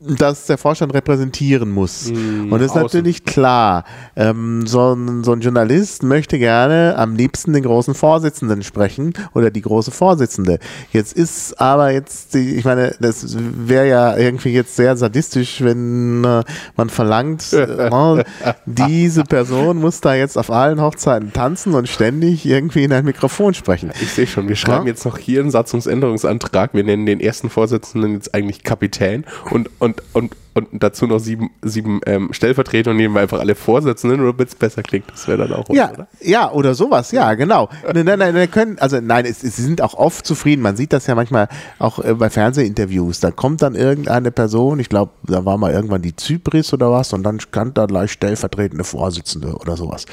dass 0.00 0.46
der 0.46 0.56
Vorstand 0.58 0.94
repräsentieren 0.94 1.70
muss. 1.70 2.08
und 2.10 2.50
das 2.52 2.62
ist 2.62 2.70
außen. 2.70 2.82
natürlich 2.82 3.24
klar. 3.24 3.84
Ähm, 4.16 4.66
so, 4.66 4.94
ein, 4.94 5.24
so 5.24 5.32
ein 5.32 5.40
Journalist 5.40 6.02
möchte 6.02 6.38
gerne 6.38 6.94
am 6.96 7.14
liebsten 7.16 7.52
den 7.52 7.62
großen 7.62 7.94
Vorsitzenden 7.94 8.62
sprechen 8.62 9.12
oder 9.34 9.50
die 9.50 9.60
große 9.60 9.90
Vorsitzende. 9.90 10.58
Jetzt 10.92 11.12
ist 11.12 11.60
aber 11.60 11.90
jetzt, 11.92 12.34
die, 12.34 12.56
ich 12.56 12.64
meine, 12.64 12.94
das 13.00 13.36
wäre 13.38 13.86
ja 13.88 14.16
irgendwie 14.16 14.50
jetzt 14.50 14.74
sehr 14.76 14.96
sadistisch, 14.96 15.62
wenn 15.62 16.24
äh, 16.24 16.42
man 16.76 16.88
verlangt, 16.88 17.52
äh, 17.52 18.24
diese 18.66 19.24
Person 19.24 19.78
muss 19.78 20.00
da 20.00 20.14
jetzt 20.14 20.38
auf 20.38 20.50
allen 20.50 20.80
Hochzeiten 20.80 21.32
tanzen 21.32 21.74
und 21.74 21.88
ständig 21.88 22.46
irgendwie 22.46 22.84
in 22.84 22.92
ein 22.92 23.04
Mikrofon 23.04 23.52
sprechen. 23.54 23.92
Ich 24.00 24.12
sehe 24.12 24.26
schon, 24.26 24.48
wir 24.48 24.56
schreiben 24.56 24.86
Ja. 24.86 24.92
jetzt 24.92 25.04
noch 25.04 25.18
hier 25.18 25.40
einen 25.40 25.50
Satzungsänderungsantrag. 25.50 26.72
Wir 26.72 26.84
nennen 26.84 27.04
den 27.06 27.20
ersten 27.20 27.50
Vorsitzenden 27.50 28.14
jetzt 28.14 28.34
eigentlich 28.34 28.62
Kapitän 28.62 29.24
und, 29.50 29.68
und, 29.78 29.89
und, 29.90 30.02
und 30.12 30.36
dazu 30.72 31.06
noch 31.06 31.18
sieben, 31.18 31.50
sieben 31.62 32.00
ähm, 32.06 32.32
Stellvertreter 32.32 32.90
und 32.90 32.96
nehmen 32.96 33.14
wir 33.14 33.20
einfach 33.20 33.40
alle 33.40 33.54
Vorsitzenden, 33.54 34.20
oder 34.20 34.44
es 34.44 34.54
besser 34.54 34.82
klingt. 34.82 35.10
Das 35.10 35.28
wäre 35.28 35.38
dann 35.38 35.52
auch 35.52 35.68
was, 35.68 35.76
Ja, 35.76 35.92
oder? 35.92 36.08
ja, 36.20 36.50
oder 36.50 36.74
sowas, 36.74 37.12
ja, 37.12 37.34
genau. 37.34 37.68
Nein, 37.92 38.04
nein, 38.04 38.18
nein, 38.18 38.50
können, 38.50 38.78
also 38.78 39.00
nein, 39.00 39.24
es, 39.26 39.40
sie 39.40 39.48
sind 39.50 39.82
auch 39.82 39.94
oft 39.94 40.26
zufrieden. 40.26 40.62
Man 40.62 40.76
sieht 40.76 40.92
das 40.92 41.06
ja 41.06 41.14
manchmal 41.14 41.48
auch 41.78 41.98
äh, 42.04 42.14
bei 42.14 42.30
Fernsehinterviews. 42.30 43.20
Da 43.20 43.30
kommt 43.30 43.62
dann 43.62 43.74
irgendeine 43.74 44.30
Person, 44.30 44.80
ich 44.80 44.88
glaube, 44.88 45.12
da 45.26 45.44
war 45.44 45.56
mal 45.58 45.72
irgendwann 45.72 46.02
die 46.02 46.16
Zypris 46.16 46.72
oder 46.72 46.90
was, 46.90 47.12
und 47.12 47.22
dann 47.22 47.40
stand 47.40 47.78
da 47.78 47.86
gleich 47.86 48.12
stellvertretende 48.12 48.84
Vorsitzende 48.84 49.54
oder 49.54 49.76
sowas. 49.76 50.06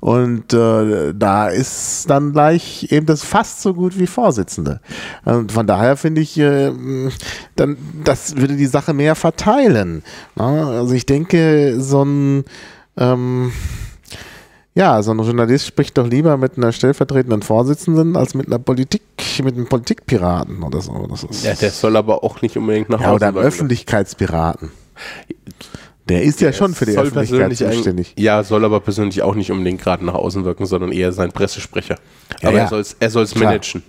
Und 0.00 0.52
äh, 0.52 1.14
da 1.14 1.48
ist 1.48 2.08
dann 2.08 2.32
gleich 2.32 2.88
eben 2.90 3.06
das 3.06 3.24
fast 3.24 3.62
so 3.62 3.74
gut 3.74 3.98
wie 3.98 4.06
Vorsitzende. 4.06 4.80
Und 5.24 5.52
von 5.52 5.66
daher 5.66 5.96
finde 5.96 6.20
ich, 6.20 6.38
äh, 6.38 6.70
dann, 7.56 7.76
das 8.04 8.36
würde 8.36 8.56
die 8.56 8.66
Sache 8.66 8.92
mehr 8.92 9.14
verteilen. 9.14 9.65
Na, 10.34 10.70
also 10.70 10.94
ich 10.94 11.06
denke, 11.06 11.80
so 11.80 12.04
ein 12.04 12.44
ähm, 12.96 13.52
ja, 14.76 15.02
so 15.02 15.12
ein 15.12 15.18
Journalist 15.18 15.66
spricht 15.66 15.96
doch 15.96 16.06
lieber 16.06 16.36
mit 16.36 16.58
einer 16.58 16.70
stellvertretenden 16.70 17.40
Vorsitzenden 17.40 18.14
als 18.14 18.34
mit 18.34 18.46
einer 18.46 18.58
Politik, 18.58 19.02
mit 19.42 19.54
einem 19.54 19.66
Politikpiraten 19.66 20.62
oder 20.62 20.82
so. 20.82 21.06
Das 21.08 21.24
ist, 21.24 21.44
Ja, 21.44 21.54
der 21.54 21.70
soll 21.70 21.96
aber 21.96 22.22
auch 22.22 22.42
nicht 22.42 22.58
unbedingt 22.58 22.90
nach 22.90 23.00
ja, 23.00 23.14
oder 23.14 23.28
einem. 23.28 23.38
Öffentlichkeitspiraten. 23.38 24.70
Der 26.10 26.22
ist 26.22 26.42
ja 26.42 26.52
schon 26.52 26.74
für 26.74 26.84
die 26.84 26.96
Öffentlichkeit 26.96 27.56
zuständig. 27.56 28.12
Ja, 28.18 28.44
soll 28.44 28.66
aber 28.66 28.80
persönlich 28.80 29.22
auch 29.22 29.34
nicht 29.34 29.50
unbedingt 29.50 29.80
gerade 29.80 30.04
nach 30.04 30.14
außen 30.14 30.44
wirken, 30.44 30.66
sondern 30.66 30.92
eher 30.92 31.10
sein 31.12 31.32
Pressesprecher. 31.32 31.96
Ja, 32.42 32.50
aber 32.50 32.58
ja. 32.58 32.64
er 32.64 32.68
soll 32.68 32.80
es 32.80 32.96
er 33.00 33.10
soll's 33.10 33.32
Klar. 33.32 33.52
managen. 33.52 33.82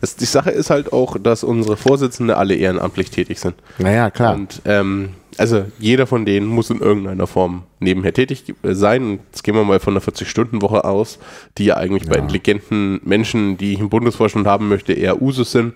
Es, 0.00 0.16
die 0.16 0.24
Sache 0.24 0.50
ist 0.50 0.70
halt 0.70 0.92
auch, 0.92 1.16
dass 1.18 1.44
unsere 1.44 1.76
Vorsitzende 1.76 2.36
alle 2.36 2.54
ehrenamtlich 2.54 3.10
tätig 3.10 3.38
sind. 3.40 3.54
Naja, 3.78 4.10
klar. 4.10 4.34
Und 4.34 4.62
ähm, 4.64 5.10
also 5.38 5.64
jeder 5.78 6.06
von 6.06 6.24
denen 6.26 6.46
muss 6.46 6.70
in 6.70 6.80
irgendeiner 6.80 7.26
Form 7.26 7.62
nebenher 7.78 8.12
tätig 8.12 8.44
äh, 8.62 8.74
sein. 8.74 9.02
Und 9.04 9.20
jetzt 9.32 9.42
gehen 9.44 9.54
wir 9.54 9.64
mal 9.64 9.80
von 9.80 9.94
einer 9.94 10.02
40-Stunden-Woche 10.02 10.84
aus, 10.84 11.18
die 11.58 11.64
ja 11.66 11.76
eigentlich 11.76 12.08
bei 12.08 12.16
Ja. 12.16 12.22
intelligenten 12.22 13.00
Menschen, 13.04 13.56
die 13.56 13.72
ich 13.74 13.80
im 13.80 13.88
Bundesvorstand 13.90 14.46
haben 14.46 14.68
möchte, 14.68 14.92
eher 14.92 15.22
Usus 15.22 15.52
sind. 15.52 15.74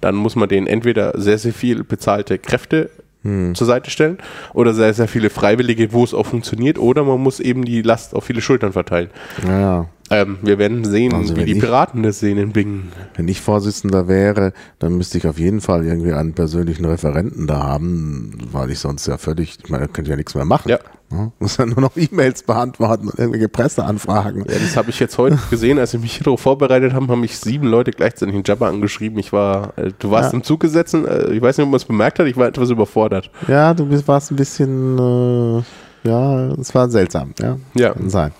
Dann 0.00 0.14
muss 0.14 0.36
man 0.36 0.48
denen 0.48 0.66
entweder 0.66 1.18
sehr, 1.20 1.38
sehr 1.38 1.52
viel 1.52 1.84
bezahlte 1.84 2.38
Kräfte 2.38 2.90
Hm. 3.24 3.56
zur 3.56 3.66
Seite 3.66 3.90
stellen 3.90 4.18
oder 4.54 4.72
sehr, 4.74 4.94
sehr 4.94 5.08
viele 5.08 5.28
Freiwillige, 5.28 5.92
wo 5.92 6.04
es 6.04 6.14
auch 6.14 6.24
funktioniert, 6.24 6.78
oder 6.78 7.02
man 7.02 7.20
muss 7.20 7.40
eben 7.40 7.64
die 7.64 7.82
Last 7.82 8.14
auf 8.14 8.22
viele 8.22 8.40
Schultern 8.40 8.72
verteilen. 8.72 9.10
naja. 9.44 9.86
Ähm, 10.10 10.38
wir 10.42 10.58
werden 10.58 10.84
sehen, 10.84 11.12
Also 11.14 11.36
wie 11.36 11.44
die 11.44 11.52
ich- 11.52 11.60
Piraten 11.60 12.02
das 12.02 12.18
sehen 12.20 12.38
in 12.38 12.52
Bingen. 12.52 12.92
Wenn 13.16 13.28
ich 13.28 13.40
Vorsitzender 13.40 14.08
wäre, 14.08 14.52
dann 14.78 14.96
müsste 14.96 15.18
ich 15.18 15.26
auf 15.26 15.38
jeden 15.38 15.60
Fall 15.60 15.84
irgendwie 15.84 16.12
einen 16.12 16.32
persönlichen 16.32 16.84
Referenten 16.86 17.46
da 17.46 17.62
haben, 17.62 18.38
weil 18.52 18.70
ich 18.70 18.78
sonst 18.78 19.06
ja 19.06 19.18
völlig, 19.18 19.58
ich 19.62 19.70
meine, 19.70 19.82
da 19.86 19.92
könnte 19.92 20.08
ich 20.08 20.10
ja 20.10 20.16
nichts 20.16 20.34
mehr 20.34 20.44
machen. 20.44 20.68
Ja. 20.70 20.78
Ja, 21.10 21.32
Muss 21.38 21.56
ja 21.56 21.64
nur 21.64 21.80
noch 21.80 21.96
E-Mails 21.96 22.42
beantworten 22.42 23.08
und 23.08 23.18
irgendwelche 23.18 23.48
Presseanfragen. 23.48 24.40
Ja, 24.46 24.58
das 24.58 24.76
habe 24.76 24.90
ich 24.90 25.00
jetzt 25.00 25.16
heute 25.16 25.38
gesehen, 25.50 25.78
als 25.78 25.94
ich 25.94 26.00
mich 26.00 26.12
hier 26.16 26.24
darauf 26.24 26.40
vorbereitet 26.40 26.92
habe, 26.92 27.08
haben 27.08 27.20
mich 27.20 27.38
sieben 27.38 27.66
Leute 27.66 27.92
gleichzeitig 27.92 28.34
in 28.34 28.42
Jabba 28.44 28.68
angeschrieben. 28.68 29.18
Ich 29.18 29.32
war, 29.32 29.72
äh, 29.78 29.90
du 29.98 30.10
warst 30.10 30.32
Ja. 30.32 30.36
im 30.38 30.44
Zug 30.44 30.60
gesessen, 30.60 31.06
äh, 31.06 31.32
ich 31.32 31.40
weiß 31.40 31.56
nicht, 31.56 31.64
ob 31.64 31.70
man 31.70 31.76
es 31.78 31.86
bemerkt 31.86 32.18
hat, 32.18 32.26
ich 32.26 32.36
war 32.36 32.46
etwas 32.46 32.68
überfordert. 32.68 33.30
Ja, 33.46 33.72
du 33.72 33.86
bist, 33.86 34.06
warst 34.06 34.30
ein 34.30 34.36
bisschen, 34.36 34.98
äh, 34.98 35.62
ja, 36.08 36.48
es 36.52 36.74
war 36.74 36.90
seltsam, 36.90 37.32
ja. 37.40 37.56
Ja. 37.74 37.94
Kann 37.94 38.10
sein. 38.10 38.32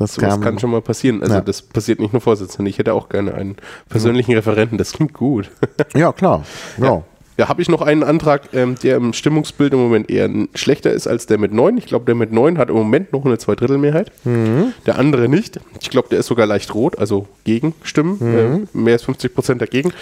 Das 0.00 0.14
So, 0.14 0.20
das 0.22 0.40
kann 0.40 0.58
schon 0.58 0.70
mal 0.70 0.80
passieren. 0.80 1.22
Also 1.22 1.34
Ja. 1.34 1.40
das 1.40 1.62
passiert 1.62 2.00
nicht 2.00 2.12
nur 2.12 2.20
Vorsitzenden. 2.20 2.66
Ich 2.66 2.78
hätte 2.78 2.94
auch 2.94 3.08
gerne 3.08 3.34
einen 3.34 3.56
persönlichen 3.88 4.32
Referenten. 4.34 4.78
Das 4.78 4.92
klingt 4.92 5.12
gut. 5.12 5.50
ja, 5.94 6.12
klar. 6.12 6.44
Ja. 6.78 7.02
Ja, 7.38 7.48
habe 7.48 7.62
ich 7.62 7.70
noch 7.70 7.80
einen 7.80 8.02
Antrag, 8.02 8.52
ähm, 8.52 8.74
der 8.82 8.96
im 8.96 9.14
Stimmungsbild 9.14 9.72
im 9.72 9.78
Moment 9.78 10.10
eher 10.10 10.28
schlechter 10.54 10.90
ist 10.92 11.06
als 11.06 11.24
der 11.24 11.38
mit 11.38 11.54
9. 11.54 11.78
Ich 11.78 11.86
glaube, 11.86 12.04
der 12.04 12.14
mit 12.14 12.32
9 12.32 12.58
hat 12.58 12.68
im 12.68 12.74
Moment 12.76 13.14
noch 13.14 13.24
eine 13.24 13.38
Zweidrittelmehrheit. 13.38 14.12
Der 14.26 14.98
andere 14.98 15.26
nicht. 15.26 15.58
Ich 15.80 15.88
glaube, 15.88 16.08
der 16.10 16.18
ist 16.18 16.26
sogar 16.26 16.46
leicht 16.46 16.74
rot, 16.74 16.98
also 16.98 17.28
Gegenstimmen. 17.44 18.66
Äh, 18.74 18.76
mehr 18.76 18.92
als 18.94 19.04
50 19.04 19.34
Prozent 19.34 19.62
dagegen. 19.62 19.92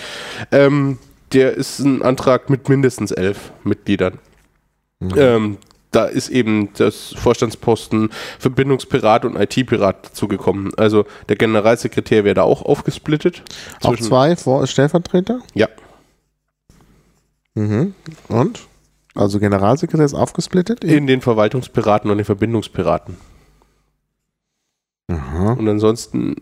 Ähm, 0.51 0.99
der 1.33 1.53
ist 1.55 1.79
ein 1.79 2.03
Antrag 2.03 2.51
mit 2.51 2.69
mindestens 2.69 3.13
elf 3.13 3.53
Mitgliedern. 3.63 4.15
Ähm, 5.17 5.59
da 5.91 6.05
ist 6.05 6.29
eben 6.29 6.73
das 6.75 7.15
Vorstandsposten 7.17 8.11
Verbindungspirat 8.39 9.25
und 9.25 9.37
IT-Pirat 9.37 10.07
dazugekommen. 10.07 10.73
Also 10.77 11.07
der 11.29 11.37
Generalsekretär 11.37 12.25
wäre 12.25 12.35
da 12.35 12.43
auch 12.43 12.63
aufgesplittet. 12.63 13.43
Auch 13.83 13.97
zwei 13.97 14.37
Vor 14.37 14.67
Stellvertreter? 14.67 15.41
Ja. 15.55 15.69
Mhm. 17.55 17.95
Und? 18.29 18.61
Also 19.15 19.41
Generalsekretär 19.41 20.07
ist 20.07 20.15
aufgesplittet? 20.15 20.85
In 20.85 21.07
den 21.07 21.21
Verwaltungspiraten 21.21 22.11
und 22.11 22.19
den 22.19 22.25
Verbindungspiraten. 22.25 23.17
Aha. 25.11 25.53
Und 25.53 25.67
ansonsten 25.67 26.37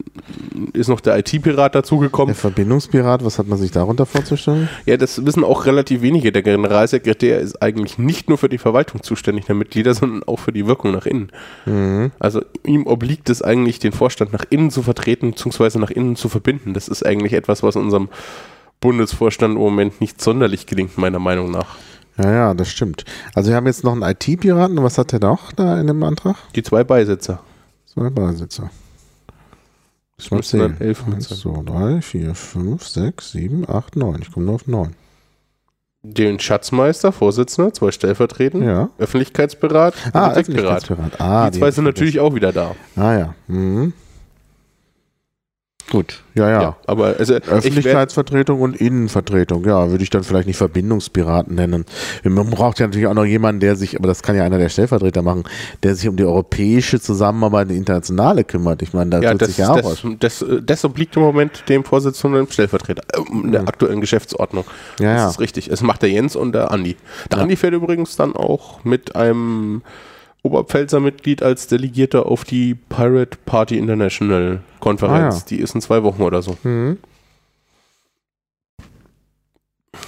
ist 0.72 0.88
noch 0.88 1.00
der 1.00 1.16
IT-Pirat 1.18 1.74
Der 1.74 1.82
dazugekommen. 1.82 2.34
Verbindungspirat, 2.34 3.24
was 3.24 3.38
hat 3.38 3.46
man 3.46 3.58
sich 3.58 3.70
darunter 3.70 4.06
vorzustellen? 4.06 4.68
Ja, 4.86 4.96
das 4.96 5.24
wissen 5.24 5.44
auch 5.44 5.66
relativ 5.66 6.02
wenige. 6.02 6.32
Der 6.32 6.42
Generalsekretär 6.42 7.38
ist 7.38 7.62
eigentlich 7.62 7.96
nicht 7.96 8.28
nur 8.28 8.38
für 8.38 8.48
die 8.48 8.58
Verwaltung 8.58 9.04
zuständig 9.04 9.44
der 9.44 9.54
Mitglieder, 9.54 9.94
sondern 9.94 10.24
auch 10.24 10.40
für 10.40 10.52
die 10.52 10.66
Wirkung 10.66 10.90
nach 10.90 11.06
innen. 11.06 11.30
Mhm. 11.64 12.10
Also 12.18 12.42
ihm 12.64 12.88
obliegt 12.88 13.30
es 13.30 13.40
eigentlich, 13.40 13.78
den 13.78 13.92
Vorstand 13.92 14.32
nach 14.32 14.44
innen 14.50 14.72
zu 14.72 14.82
vertreten, 14.82 15.30
beziehungsweise 15.30 15.78
nach 15.78 15.90
innen 15.90 16.16
zu 16.16 16.28
verbinden. 16.28 16.74
Das 16.74 16.88
ist 16.88 17.06
eigentlich 17.06 17.34
etwas, 17.34 17.62
was 17.62 17.76
unserem 17.76 18.08
Bundesvorstand 18.80 19.54
im 19.54 19.60
Moment 19.60 20.00
nicht 20.00 20.20
sonderlich 20.20 20.66
gelingt, 20.66 20.98
meiner 20.98 21.20
Meinung 21.20 21.52
nach. 21.52 21.76
Ja, 22.18 22.32
ja, 22.32 22.54
das 22.54 22.68
stimmt. 22.68 23.04
Also 23.32 23.50
wir 23.50 23.56
haben 23.56 23.66
jetzt 23.66 23.84
noch 23.84 23.92
einen 23.92 24.02
IT-Piraten. 24.02 24.82
Was 24.82 24.98
hat 24.98 25.12
der 25.12 25.20
noch 25.20 25.52
da 25.52 25.78
in 25.78 25.86
dem 25.86 26.02
Antrag? 26.02 26.34
Die 26.56 26.64
zwei 26.64 26.82
Beisitzer. 26.82 27.40
Zwei 27.96 28.10
Beisitzer. 28.10 28.70
Das 30.18 30.30
Mal 30.30 30.36
müssten 30.36 30.58
dann 30.58 30.76
zählen. 30.76 30.88
elf 30.88 31.06
mit 31.06 31.14
Eins, 31.16 31.28
sein. 31.30 31.38
zwei, 31.38 31.62
drei, 31.62 32.02
vier, 32.02 32.34
fünf, 32.34 32.86
sechs, 32.86 33.32
sieben, 33.32 33.66
acht, 33.68 33.96
neun. 33.96 34.20
Ich 34.20 34.30
komme 34.32 34.44
nur 34.46 34.56
auf 34.56 34.66
neun. 34.66 34.94
Den 36.02 36.38
Schatzmeister, 36.38 37.10
Vorsitzender, 37.10 37.72
zwei 37.72 37.90
Stellvertretende, 37.90 38.66
Ja. 38.66 38.88
Öffentlichkeitsberat, 38.98 39.94
Ah, 40.12 40.28
Politikpirat. 40.28 40.36
Öffentlichkeitspirat. 40.90 41.20
Ah, 41.20 41.50
die 41.50 41.58
zwei 41.58 41.70
sind 41.70 41.84
natürlich 41.84 42.20
auch 42.20 42.34
wieder 42.34 42.52
da. 42.52 42.76
Ah 42.96 43.14
ja. 43.18 43.34
Mhm. 43.48 43.92
Gut. 45.90 46.22
Ja, 46.34 46.50
ja. 46.50 46.62
Ja, 46.62 46.76
aber 46.86 47.14
also 47.18 47.34
Öffentlichkeitsvertretung 47.34 48.60
und 48.60 48.76
Innenvertretung, 48.76 49.64
ja, 49.64 49.88
würde 49.90 50.02
ich 50.02 50.10
dann 50.10 50.24
vielleicht 50.24 50.48
nicht 50.48 50.56
Verbindungspiraten 50.56 51.54
nennen. 51.54 51.84
Man 52.24 52.50
braucht 52.50 52.80
ja 52.80 52.86
natürlich 52.86 53.06
auch 53.06 53.14
noch 53.14 53.24
jemanden, 53.24 53.60
der 53.60 53.76
sich, 53.76 53.96
aber 53.96 54.08
das 54.08 54.22
kann 54.22 54.36
ja 54.36 54.44
einer 54.44 54.58
der 54.58 54.68
Stellvertreter 54.68 55.22
machen, 55.22 55.44
der 55.82 55.94
sich 55.94 56.08
um 56.08 56.16
die 56.16 56.24
europäische 56.24 57.00
Zusammenarbeit 57.00 57.68
und 57.68 57.76
internationale 57.76 58.44
kümmert. 58.44 58.82
Ich 58.82 58.92
meine, 58.92 59.10
da 59.10 59.20
ja, 59.20 59.32
tut 59.32 59.42
das, 59.42 59.48
sich 59.48 59.58
ja 59.58 59.70
auch 59.70 59.76
das, 59.76 60.04
was. 60.04 60.12
das, 60.18 60.42
äh, 60.42 60.60
das 60.60 60.84
obliegt 60.84 61.16
im 61.16 61.22
Moment 61.22 61.62
dem 61.68 61.84
Vorsitzenden 61.84 62.40
und 62.40 62.48
dem 62.48 62.52
Stellvertreter 62.52 63.02
äh, 63.14 63.32
in 63.32 63.52
der 63.52 63.68
aktuellen 63.68 64.00
Geschäftsordnung. 64.00 64.64
Ja, 64.98 65.14
das 65.14 65.22
ja. 65.22 65.28
ist 65.30 65.40
richtig. 65.40 65.68
Es 65.68 65.82
macht 65.82 66.02
der 66.02 66.10
Jens 66.10 66.34
und 66.34 66.52
der 66.52 66.72
Andi. 66.72 66.96
Der 67.30 67.38
Andi 67.38 67.56
fährt 67.56 67.74
übrigens 67.74 68.16
dann 68.16 68.34
auch 68.34 68.84
mit 68.84 69.14
einem 69.14 69.82
Oberpfälzer 70.46 71.00
Mitglied 71.00 71.42
als 71.42 71.66
Delegierter 71.66 72.26
auf 72.26 72.44
die 72.44 72.74
Pirate 72.74 73.36
Party 73.44 73.76
International 73.76 74.60
Konferenz. 74.80 75.34
Ah, 75.34 75.38
ja. 75.38 75.44
Die 75.48 75.60
ist 75.60 75.74
in 75.74 75.80
zwei 75.80 76.02
Wochen 76.04 76.22
oder 76.22 76.42
so. 76.42 76.56
Mhm. 76.62 76.98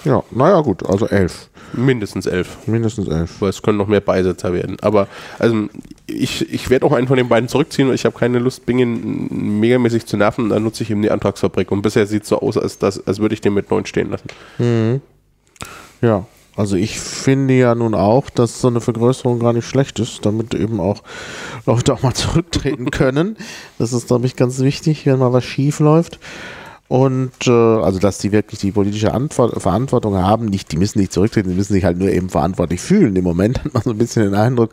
Ja, 0.05 0.23
naja, 0.31 0.61
gut, 0.61 0.87
also 0.87 1.09
elf. 1.09 1.49
Mindestens 1.73 2.27
elf. 2.27 2.67
Mindestens 2.67 3.09
elf. 3.09 3.41
Weil 3.41 3.51
es 3.51 3.63
können 3.63 3.79
noch 3.79 3.89
mehr 3.89 4.01
Beisitzer 4.01 4.53
werden. 4.53 4.77
Aber 4.81 5.09
also 5.39 5.69
ich, 6.07 6.53
ich 6.53 6.71
werde 6.71 6.87
auch 6.87 6.93
einen 6.93 7.09
von 7.09 7.17
den 7.17 7.29
beiden 7.29 7.49
zurückziehen, 7.49 7.89
weil 7.89 7.95
ich 7.95 8.05
habe 8.05 8.17
keine 8.17 8.39
Lust, 8.39 8.65
Bingen 8.65 9.59
megamäßig 9.61 10.07
zu 10.07 10.17
nerven. 10.17 10.51
Dann 10.51 10.63
nutze 10.63 10.85
ich 10.85 10.91
eben 10.91 11.03
die 11.03 11.11
Antragsfabrik. 11.11 11.71
Und 11.73 11.83
bisher 11.83 12.07
sieht 12.07 12.23
es 12.23 12.29
so 12.29 12.41
aus, 12.41 12.57
als, 12.57 12.83
als 12.83 13.19
würde 13.19 13.35
ich 13.35 13.41
den 13.41 13.55
mit 13.55 13.71
neun 13.71 13.87
stehen 13.87 14.11
lassen. 14.11 14.29
Mhm. 14.59 15.01
Ja, 16.01 16.27
also 16.59 16.75
ich 16.75 16.99
finde 16.99 17.55
ja 17.55 17.77
nun 17.77 17.95
auch, 17.95 18.31
dass 18.31 18.61
so 18.61 18.67
eine 18.67 18.81
Vergrößerung 18.81 19.39
gar 19.39 19.53
nicht 19.53 19.67
schlecht 19.67 20.01
ist, 20.01 20.27
damit 20.27 20.55
eben 20.55 20.81
auch 20.81 21.03
Leute 21.67 21.95
auch 21.95 22.03
mal 22.03 22.15
zurücktreten 22.15 22.91
können. 22.91 23.37
Das 23.79 23.93
ist, 23.93 24.09
glaube 24.09 24.27
ich, 24.27 24.35
ganz 24.35 24.59
wichtig, 24.59 25.07
wenn 25.07 25.21
mal 25.21 25.33
was 25.33 25.45
schief 25.45 25.79
läuft. 25.79 26.19
Und 26.89 27.47
äh, 27.47 27.51
also, 27.51 28.01
dass 28.01 28.19
die 28.19 28.33
wirklich 28.33 28.59
die 28.59 28.73
politische 28.73 29.15
Antwort, 29.15 29.63
Verantwortung 29.63 30.17
haben, 30.17 30.47
nicht, 30.47 30.73
die 30.73 30.79
müssen 30.79 30.99
nicht 30.99 31.13
zurücktreten, 31.13 31.51
die 31.51 31.55
müssen 31.55 31.75
sich 31.75 31.85
halt 31.85 31.99
nur 31.99 32.09
eben 32.09 32.29
verantwortlich 32.29 32.81
fühlen. 32.81 33.15
Im 33.15 33.25
Moment 33.25 33.63
hat 33.63 33.75
man 33.75 33.83
so 33.85 33.91
ein 33.91 33.99
bisschen 33.99 34.25
den 34.25 34.35
Eindruck, 34.35 34.71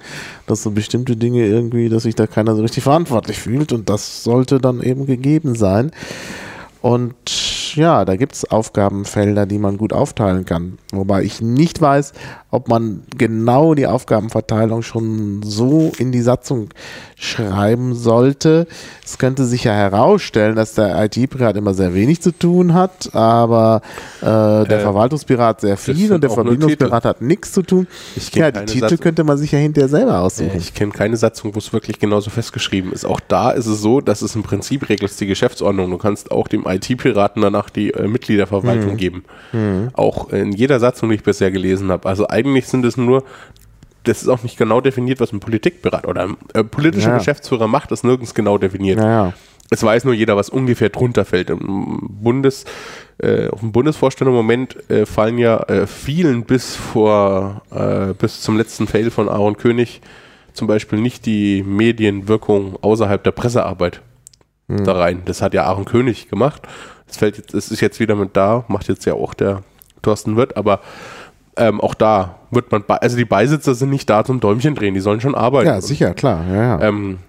dass 0.47 0.63
so 0.63 0.71
bestimmte 0.71 1.15
Dinge 1.15 1.45
irgendwie, 1.45 1.89
dass 1.89 2.03
sich 2.03 2.15
da 2.15 2.25
keiner 2.25 2.55
so 2.55 2.63
richtig 2.63 2.83
verantwortlich 2.83 3.37
fühlt 3.37 3.73
und 3.73 3.89
das 3.89 4.23
sollte 4.23 4.59
dann 4.59 4.81
eben 4.81 5.05
gegeben 5.05 5.53
sein. 5.53 5.91
Und 6.81 7.13
ja, 7.75 8.05
da 8.05 8.15
gibt 8.15 8.33
es 8.35 8.45
Aufgabenfelder, 8.51 9.45
die 9.47 9.57
man 9.57 9.77
gut 9.77 9.93
aufteilen 9.93 10.45
kann. 10.45 10.77
Wobei 10.91 11.23
ich 11.23 11.41
nicht 11.41 11.81
weiß, 11.81 12.13
ob 12.51 12.67
man 12.69 13.03
genau 13.17 13.73
die 13.73 13.87
Aufgabenverteilung 13.87 14.83
schon 14.83 15.41
so 15.43 15.91
in 15.97 16.11
die 16.11 16.21
Satzung 16.21 16.69
schreiben 17.17 17.95
sollte. 17.95 18.67
Es 19.03 19.17
könnte 19.17 19.45
sich 19.45 19.63
ja 19.63 19.73
herausstellen, 19.73 20.55
dass 20.55 20.73
der 20.75 21.03
IT-Pirat 21.05 21.57
immer 21.57 21.73
sehr 21.73 21.93
wenig 21.93 22.21
zu 22.21 22.31
tun 22.31 22.73
hat, 22.73 23.13
aber 23.15 23.81
äh, 24.21 24.25
der 24.25 24.79
Äh, 24.79 24.81
Verwaltungspirat 24.81 25.61
sehr 25.61 25.77
viel 25.77 26.11
und 26.13 26.21
der 26.21 26.29
Verbindungspirat 26.29 27.05
hat 27.05 27.21
nichts 27.21 27.51
zu 27.53 27.61
tun. 27.61 27.87
Ich 28.15 28.33
Ja, 28.35 28.51
die 28.51 28.65
Titel 28.65 28.81
Satzung. 28.81 28.97
könnte 28.99 29.23
man 29.23 29.37
sich 29.37 29.51
ja 29.51 29.59
hinterher 29.59 29.89
selber 29.89 30.19
aussuchen. 30.19 30.51
Ich 30.57 30.73
kenne 30.73 30.91
keine 30.91 31.17
Satzung, 31.17 31.55
wo 31.55 31.59
es 31.59 31.71
wirklich 31.73 31.99
genauso 31.99 32.29
festgeschrieben 32.29 32.91
ist. 32.91 33.05
Auch 33.05 33.19
da 33.27 33.51
ist 33.51 33.65
es 33.65 33.81
so, 33.81 34.01
dass 34.01 34.21
es 34.21 34.35
im 34.35 34.43
Prinzip 34.43 34.87
regelt 34.89 35.17
die 35.19 35.25
Geschäftsordnung. 35.27 35.89
Du 35.89 35.97
kannst 35.97 36.31
auch 36.31 36.47
dem 36.47 36.65
IT-Piraten 36.67 37.43
danach 37.55 37.69
die 37.69 37.91
äh, 37.93 38.07
Mitgliederverwaltung 38.07 38.91
Hm. 38.91 38.97
geben. 38.97 39.23
Auch 39.93 40.29
in 40.29 40.51
jeder 40.51 40.79
Satzung, 40.79 41.09
die 41.09 41.15
ich 41.15 41.23
bisher 41.23 41.51
gelesen 41.51 41.91
habe. 41.91 42.07
Also 42.07 42.27
eigentlich 42.27 42.67
sind 42.67 42.85
es 42.85 42.97
nur, 42.97 43.23
das 44.03 44.21
ist 44.21 44.27
auch 44.27 44.43
nicht 44.43 44.57
genau 44.57 44.81
definiert, 44.81 45.19
was 45.19 45.31
ein 45.31 45.39
Politikpirat 45.39 46.05
oder 46.07 46.23
ein 46.23 46.37
äh, 46.53 46.63
politischer 46.63 47.11
Ja. 47.11 47.17
Geschäftsführer 47.17 47.67
macht, 47.67 47.91
ist 47.91 48.03
nirgends 48.03 48.33
genau 48.33 48.57
definiert. 48.57 48.99
Naja. 48.99 49.33
Es 49.71 49.81
weiß 49.81 50.03
nur 50.03 50.13
jeder, 50.13 50.35
was 50.37 50.49
ungefähr 50.49 50.89
drunter 50.89 51.25
fällt. 51.25 51.49
Im 51.49 51.99
Bundes, 52.21 52.65
äh, 53.17 53.47
auf 53.47 53.61
dem 53.61 53.71
Bundesvorstand 53.71 54.29
im 54.29 54.35
Moment 54.35 54.77
äh, 54.91 55.05
fallen 55.07 55.39
ja 55.39 55.57
äh, 55.63 55.87
vielen 55.87 56.43
bis 56.43 56.75
vor, 56.75 57.63
äh, 57.71 58.13
bis 58.13 58.41
zum 58.41 58.57
letzten 58.57 58.85
Fail 58.85 59.09
von 59.09 59.27
Aaron 59.27 59.57
König 59.57 60.01
zum 60.53 60.67
Beispiel 60.67 60.99
nicht 60.99 61.25
die 61.25 61.63
Medienwirkung 61.63 62.77
außerhalb 62.81 63.23
der 63.23 63.31
Pressearbeit 63.31 64.01
da 64.67 64.93
rein. 64.93 65.21
Das 65.25 65.41
hat 65.43 65.53
ja 65.53 65.63
Aaron 65.65 65.85
König 65.85 66.27
gemacht. 66.29 66.61
Das 67.07 67.17
fällt 67.17 67.37
jetzt, 67.37 67.53
es 67.53 67.71
ist 67.71 67.81
jetzt 67.81 67.99
wieder 67.99 68.15
mit 68.15 68.35
da, 68.35 68.65
macht 68.67 68.87
jetzt 68.87 69.05
ja 69.05 69.13
auch 69.13 69.33
der 69.33 69.61
Thorsten 70.01 70.35
Wirth, 70.35 70.57
aber 70.57 70.79
ähm, 71.57 71.79
auch 71.81 71.93
da 71.93 72.35
wird 72.51 72.71
man, 72.71 72.83
also 72.87 73.15
die 73.17 73.25
Beisitzer 73.25 73.75
sind 73.75 73.89
nicht 73.89 74.09
da 74.09 74.23
zum 74.23 74.39
Däumchen 74.39 74.75
drehen, 74.75 74.93
die 74.93 74.99
sollen 74.99 75.21
schon 75.21 75.35
arbeiten. 75.35 75.67
Ja, 75.67 75.81
sicher, 75.81 76.13
klar. 76.13 76.43
Ja, 76.49 76.55
ja. 76.55 76.81
Ähm, 76.81 77.19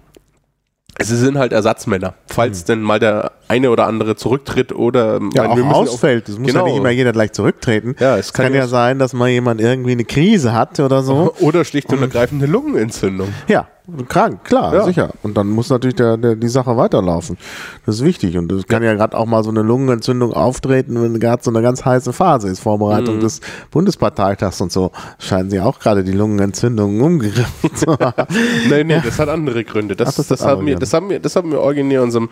Es 0.99 1.07
sind 1.09 1.37
halt 1.37 1.53
Ersatzmänner. 1.53 2.15
Falls 2.27 2.65
denn 2.65 2.81
mal 2.81 2.99
der 2.99 3.31
eine 3.47 3.69
oder 3.69 3.85
andere 3.85 4.15
zurücktritt 4.15 4.73
oder 4.73 5.17
Hm. 5.17 5.31
Ja, 5.33 5.49
weil 5.49 5.63
auch 5.63 5.73
ausfällt. 5.73 6.27
Es 6.27 6.37
muss 6.39 6.47
genau. 6.47 6.65
ja 6.65 6.71
nicht 6.71 6.79
immer 6.79 6.89
jeder 6.89 7.13
gleich 7.13 7.31
zurücktreten. 7.33 7.95
Ja, 7.99 8.17
es 8.17 8.27
es 8.27 8.33
kann 8.33 8.47
kann, 8.47 8.53
ja 8.53 8.61
ja 8.61 8.67
sein, 8.67 8.99
dass 8.99 9.13
mal 9.13 9.29
jemand 9.29 9.61
irgendwie 9.61 9.91
eine 9.91 10.05
Krise 10.05 10.53
hat 10.53 10.79
oder 10.79 11.03
so. 11.03 11.33
Oder 11.39 11.63
schlicht 11.63 11.91
und 11.93 12.01
ergreifend 12.01 12.41
eine 12.41 12.51
Lungenentzündung. 12.51 13.29
Ja, 13.47 13.67
krank, 14.07 14.43
klar, 14.43 14.73
Ja. 14.73 14.83
sicher. 14.83 15.09
Und 15.23 15.37
dann 15.37 15.47
muss 15.47 15.69
natürlich 15.69 15.95
der, 15.95 16.17
der, 16.17 16.35
die 16.35 16.47
Sache 16.47 16.75
weiterlaufen. 16.77 17.37
Das 17.85 17.95
ist 17.95 18.03
wichtig. 18.03 18.37
Und 18.37 18.51
es 18.51 18.67
kann 18.67 18.83
ja 18.83 18.93
gerade 18.93 19.17
auch 19.17 19.25
mal 19.25 19.43
so 19.43 19.49
eine 19.49 19.61
Lungenentzündung 19.61 20.33
auftreten, 20.33 21.01
wenn 21.01 21.19
gerade 21.19 21.43
so 21.43 21.51
eine 21.51 21.61
ganz 21.61 21.85
heiße 21.85 22.11
Phase 22.13 22.49
ist, 22.49 22.59
Vorbereitung 22.59 23.19
des 23.19 23.41
Bundesparteitags 23.71 24.59
und 24.61 24.71
so. 24.71 24.91
Scheinen 25.19 25.49
sie 25.49 25.59
auch 25.59 25.79
gerade 25.79 26.03
die 26.03 26.11
Lungenentzündung 26.11 27.01
umgegriffen 27.01 27.75
zu 27.75 27.87
haben. 27.99 28.27
Nee, 28.69 28.83
nee, 28.83 29.01
das 29.03 29.19
hat 29.19 29.29
andere 29.29 29.63
Gründe. 29.63 29.95
Das, 29.95 30.09
Ach, 30.09 30.15
das 30.15 30.27
das, 30.27 30.41
hat 30.41 30.49
haben 30.49 30.65
wir, 30.65 30.77
das, 30.77 30.93
haben 30.93 31.09
wir, 31.09 31.19
das 31.19 31.35
haben 31.35 31.51
wir 31.51 31.61
originär 31.61 32.03
unserem 32.03 32.29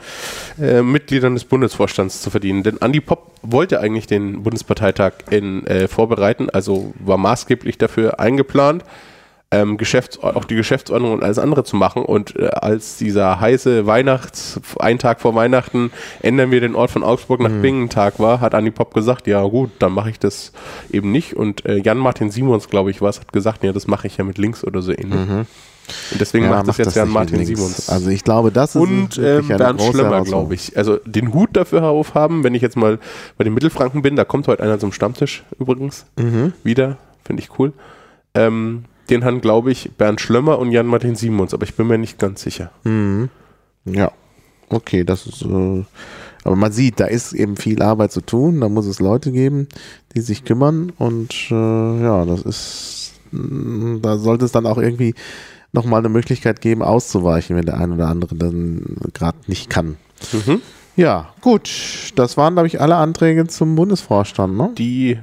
äh, 0.59 0.81
Mitgliedern 0.81 1.33
des 1.35 1.45
Bundesvorstands 1.45 2.21
zu 2.21 2.29
verdienen. 2.29 2.63
Denn 2.63 2.81
Andi 2.81 2.99
Popp 2.99 3.31
wollte 3.41 3.79
eigentlich 3.79 4.07
den 4.07 4.43
Bundesparteitag 4.43 5.13
in, 5.29 5.65
äh, 5.67 5.87
vorbereiten, 5.87 6.49
also 6.49 6.93
war 6.99 7.17
maßgeblich 7.17 7.77
dafür 7.77 8.19
eingeplant, 8.19 8.83
ähm, 9.61 9.77
Geschäfts 9.77 10.19
auch 10.21 10.45
die 10.45 10.55
Geschäftsordnung 10.55 11.13
und 11.13 11.23
alles 11.23 11.37
andere 11.39 11.63
zu 11.63 11.75
machen. 11.75 12.03
Und 12.03 12.35
äh, 12.37 12.47
als 12.47 12.97
dieser 12.97 13.39
heiße 13.39 13.85
Weihnachts-, 13.85 14.59
ein 14.79 14.99
Tag 14.99 15.21
vor 15.21 15.35
Weihnachten, 15.35 15.91
ändern 16.21 16.51
wir 16.51 16.61
den 16.61 16.75
Ort 16.75 16.91
von 16.91 17.03
Augsburg 17.03 17.39
Mhm. 17.39 17.45
nach 17.45 17.61
Bingen 17.61 17.89
Tag 17.89 18.19
war, 18.19 18.41
hat 18.41 18.53
Andi 18.55 18.71
Popp 18.71 18.93
gesagt, 18.93 19.27
ja 19.27 19.41
gut, 19.43 19.71
dann 19.79 19.91
mache 19.93 20.09
ich 20.09 20.19
das 20.19 20.51
eben 20.91 21.11
nicht. 21.11 21.35
Und 21.35 21.65
äh, 21.65 21.77
Jan-Martin 21.77 22.31
Simons, 22.31 22.69
glaube 22.69 22.91
ich, 22.91 23.01
war 23.01 23.09
es, 23.09 23.19
hat 23.19 23.31
gesagt, 23.33 23.63
ja, 23.63 23.71
das 23.73 23.87
mache 23.87 24.07
ich 24.07 24.17
ja 24.17 24.23
mit 24.23 24.37
links 24.37 24.63
oder 24.63 24.81
so 24.81 24.91
ähnlich. 24.91 25.19
Und 26.11 26.19
deswegen 26.19 26.45
Mhm. 26.45 26.51
Ja, 26.51 26.55
macht 26.57 26.67
das 26.67 26.77
macht 26.79 26.85
jetzt 26.87 26.95
Jan-Martin 26.95 27.37
mit 27.37 27.47
links. 27.47 27.59
Simons. 27.61 27.89
Also 27.89 28.09
ich 28.09 28.23
glaube, 28.23 28.51
das 28.51 28.75
ist 28.75 28.81
und 28.81 29.17
ähm, 29.19 29.47
Bernd 29.47 29.81
Schlemmer, 29.81 30.23
glaube 30.23 30.55
ich. 30.55 30.75
Also 30.75 30.97
den 31.05 31.31
Hut 31.33 31.49
dafür 31.53 31.83
aufhaben, 31.83 32.43
wenn 32.43 32.55
ich 32.55 32.61
jetzt 32.63 32.75
mal 32.75 32.97
bei 33.37 33.43
den 33.43 33.53
Mittelfranken 33.53 34.01
bin, 34.01 34.15
da 34.15 34.25
kommt 34.25 34.47
heute 34.47 34.63
einer 34.63 34.79
zum 34.79 34.91
Stammtisch 34.91 35.43
übrigens 35.59 36.05
Mhm. 36.17 36.53
wieder, 36.63 36.97
finde 37.23 37.43
ich 37.43 37.49
cool. 37.59 37.71
Ähm, 38.33 38.85
den 39.09 39.23
haben, 39.23 39.41
glaube 39.41 39.71
ich, 39.71 39.91
Bernd 39.97 40.21
Schlömmer 40.21 40.59
und 40.59 40.71
Jan-Martin 40.71 41.15
Simons, 41.15 41.53
aber 41.53 41.63
ich 41.63 41.75
bin 41.75 41.87
mir 41.87 41.97
nicht 41.97 42.19
ganz 42.19 42.41
sicher. 42.41 42.71
Mhm. 42.83 43.29
Ja, 43.85 44.11
okay, 44.69 45.03
das 45.03 45.27
ist. 45.27 45.43
Äh, 45.43 45.83
aber 46.43 46.55
man 46.55 46.71
sieht, 46.71 46.99
da 46.99 47.05
ist 47.05 47.33
eben 47.33 47.57
viel 47.57 47.81
Arbeit 47.81 48.11
zu 48.11 48.21
tun. 48.21 48.61
Da 48.61 48.69
muss 48.69 48.85
es 48.85 48.99
Leute 48.99 49.31
geben, 49.31 49.67
die 50.15 50.21
sich 50.21 50.43
kümmern. 50.43 50.91
Und 50.97 51.33
äh, 51.49 52.01
ja, 52.03 52.25
das 52.25 52.41
ist. 52.43 53.13
mh, 53.31 53.99
Da 54.01 54.17
sollte 54.17 54.45
es 54.45 54.51
dann 54.51 54.65
auch 54.67 54.77
irgendwie 54.77 55.15
nochmal 55.71 55.99
eine 55.99 56.09
Möglichkeit 56.09 56.61
geben, 56.61 56.81
auszuweichen, 56.81 57.55
wenn 57.55 57.65
der 57.65 57.79
ein 57.79 57.91
oder 57.91 58.07
andere 58.07 58.35
dann 58.35 58.97
gerade 59.13 59.37
nicht 59.47 59.69
kann. 59.69 59.97
Mhm. 60.31 60.61
Ja, 60.95 61.33
gut. 61.41 61.69
Das 62.15 62.37
waren, 62.37 62.53
glaube 62.53 62.67
ich, 62.67 62.79
alle 62.79 62.95
Anträge 62.95 63.47
zum 63.47 63.75
Bundesvorstand, 63.75 64.55
ne? 64.55 64.71
Die 64.77 65.19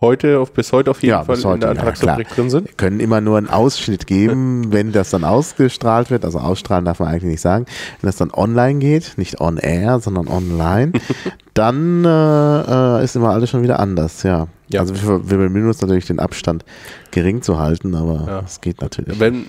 heute 0.00 0.38
auf, 0.38 0.52
bis 0.52 0.72
heute 0.72 0.90
auf 0.90 1.02
jeden 1.02 1.10
Ja, 1.10 1.24
Fall 1.24 1.36
bis 1.36 1.44
in 1.44 1.50
heute, 1.50 1.60
der 1.60 1.68
ja, 1.74 1.74
Antragsfabrik 1.80 2.26
klar. 2.28 2.36
drin 2.36 2.50
sind. 2.50 2.66
Wir 2.68 2.74
können 2.74 3.00
immer 3.00 3.20
nur 3.20 3.38
einen 3.38 3.48
Ausschnitt 3.50 4.06
geben, 4.06 4.66
wenn 4.72 4.92
das 4.92 5.10
dann 5.10 5.24
ausgestrahlt 5.24 6.10
wird. 6.10 6.24
Also 6.24 6.38
ausstrahlen 6.38 6.84
darf 6.84 7.00
man 7.00 7.08
eigentlich 7.08 7.24
nicht 7.24 7.40
sagen. 7.40 7.66
Wenn 8.00 8.08
das 8.08 8.16
dann 8.16 8.30
online 8.32 8.78
geht, 8.78 9.12
nicht 9.16 9.40
on 9.40 9.56
air, 9.58 10.00
sondern 10.00 10.28
online, 10.28 10.92
dann 11.54 12.04
äh, 12.04 12.98
äh, 12.98 13.04
ist 13.04 13.16
immer 13.16 13.30
alles 13.30 13.50
schon 13.50 13.62
wieder 13.62 13.78
anders, 13.80 14.22
ja. 14.22 14.46
Ja. 14.68 14.80
Also 14.80 14.94
wir, 14.94 15.28
wir 15.30 15.38
bemühen 15.38 15.66
uns 15.66 15.80
natürlich, 15.80 16.06
den 16.06 16.20
Abstand 16.20 16.64
gering 17.10 17.42
zu 17.42 17.58
halten, 17.58 17.94
aber 17.96 18.24
Ja. 18.26 18.42
es 18.46 18.60
geht 18.60 18.80
natürlich. 18.80 19.18
Wenn, 19.18 19.44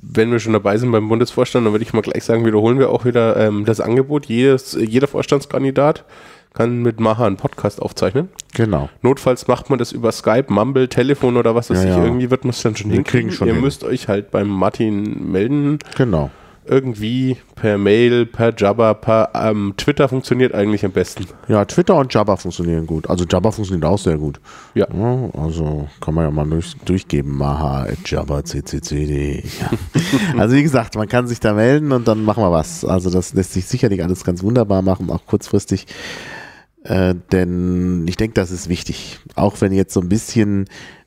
wenn 0.00 0.30
wir 0.30 0.38
schon 0.38 0.52
dabei 0.52 0.78
sind 0.78 0.92
beim 0.92 1.08
Bundesvorstand, 1.08 1.66
dann 1.66 1.72
würde 1.72 1.82
ich 1.84 1.92
mal 1.92 2.00
gleich 2.02 2.22
sagen, 2.22 2.46
wiederholen 2.46 2.78
wir 2.78 2.90
auch 2.90 3.04
wieder 3.04 3.36
ähm, 3.36 3.64
das 3.64 3.80
Angebot. 3.80 4.26
Jedes, 4.26 4.78
jeder 4.80 5.08
Vorstandskandidat 5.08 6.04
kann 6.54 6.82
mit 6.82 7.00
Maha 7.00 7.26
einen 7.26 7.36
Podcast 7.36 7.82
aufzeichnen. 7.82 8.28
Genau. 8.54 8.88
Notfalls 9.02 9.48
macht 9.48 9.70
man 9.70 9.78
das 9.78 9.92
über 9.92 10.12
Skype, 10.12 10.46
Mumble, 10.48 10.88
Telefon 10.88 11.36
oder 11.36 11.54
was 11.54 11.68
weiß 11.68 11.82
Ja, 11.84 11.90
ich. 11.90 11.96
ja. 11.96 12.04
Irgendwie 12.04 12.30
wird 12.30 12.44
man 12.44 12.50
es 12.50 12.62
dann 12.62 12.76
schon 12.76 12.90
Wir 12.90 12.94
hinkriegen. 12.96 13.28
kriegen 13.28 13.36
schon 13.36 13.48
Ihr 13.48 13.54
hin. 13.54 13.62
müsst 13.62 13.84
euch 13.84 14.08
halt 14.08 14.30
beim 14.30 14.48
Martin 14.48 15.30
melden. 15.32 15.78
Genau. 15.96 16.30
Irgendwie 16.66 17.36
per 17.56 17.76
Mail, 17.76 18.24
per 18.24 18.54
Jabber, 18.56 18.94
per 18.94 19.28
ähm, 19.34 19.74
Twitter 19.76 20.08
funktioniert 20.08 20.54
eigentlich 20.54 20.82
am 20.82 20.92
besten. 20.92 21.26
Ja, 21.46 21.62
Twitter 21.66 21.94
und 21.96 22.14
Jabba 22.14 22.36
funktionieren 22.36 22.86
gut. 22.86 23.10
Also 23.10 23.26
Jabba 23.28 23.50
funktioniert 23.50 23.84
auch 23.84 23.98
sehr 23.98 24.16
gut. 24.16 24.40
Ja. 24.74 24.86
Ja, 24.90 25.28
also 25.38 25.88
kann 26.00 26.14
man 26.14 26.24
ja 26.24 26.30
mal 26.30 26.46
durch, 26.48 26.74
durchgeben, 26.86 27.36
maha, 27.36 27.88
Jabba, 28.06 28.40
ccc.de. 28.42 29.42
Ja. 29.42 29.70
also 30.38 30.54
wie 30.56 30.62
gesagt, 30.62 30.94
man 30.94 31.06
kann 31.06 31.26
sich 31.26 31.38
da 31.38 31.52
melden 31.52 31.92
und 31.92 32.08
dann 32.08 32.24
machen 32.24 32.42
wir 32.42 32.50
was. 32.50 32.82
Also 32.84 33.10
das 33.10 33.34
lässt 33.34 33.52
sich 33.52 33.66
sicherlich 33.66 34.02
alles 34.02 34.24
ganz 34.24 34.42
wunderbar 34.42 34.80
machen, 34.80 35.10
auch 35.10 35.26
kurzfristig. 35.26 35.86
Äh, 36.84 37.14
denn 37.32 38.06
ich 38.08 38.16
denke, 38.16 38.34
das 38.34 38.50
ist 38.50 38.68
wichtig. 38.68 39.18
Auch 39.34 39.60
wenn 39.60 39.72
jetzt 39.72 39.94
so 39.94 40.00
ein 40.00 40.08
bisschen 40.08 40.66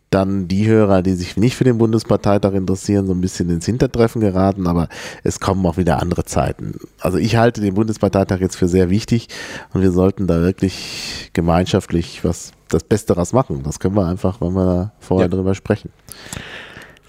dann 0.09 0.47
die 0.47 0.65
Hörer, 0.67 1.01
die 1.01 1.13
sich 1.13 1.35
nicht 1.35 1.55
für 1.57 1.65
den 1.65 1.77
Bundesparteitag 1.77 2.53
interessieren, 2.53 3.07
so 3.07 3.13
ein 3.13 3.19
bisschen 3.19 3.49
ins 3.49 3.65
Hintertreffen 3.65 4.21
geraten, 4.21 4.65
aber 4.65 4.87
es 5.23 5.41
kommen 5.41 5.65
auch 5.65 5.75
wieder 5.75 6.01
andere 6.01 6.23
Zeiten. 6.23 6.75
Also 7.01 7.17
ich 7.17 7.35
halte 7.35 7.59
den 7.59 7.73
Bundesparteitag 7.73 8.39
jetzt 8.39 8.55
für 8.55 8.69
sehr 8.69 8.89
wichtig 8.89 9.27
und 9.73 9.81
wir 9.81 9.91
sollten 9.91 10.25
da 10.25 10.41
wirklich 10.41 11.29
gemeinschaftlich 11.33 12.23
was 12.23 12.53
das 12.69 12.83
Beste 12.85 13.13
daraus 13.13 13.33
machen. 13.33 13.63
Das 13.63 13.79
können 13.79 13.95
wir 13.95 14.05
einfach, 14.07 14.39
wenn 14.39 14.53
wir 14.53 14.65
da 14.65 14.91
vorher 14.99 15.27
Ja. 15.27 15.29
drüber 15.29 15.53
sprechen. 15.55 15.89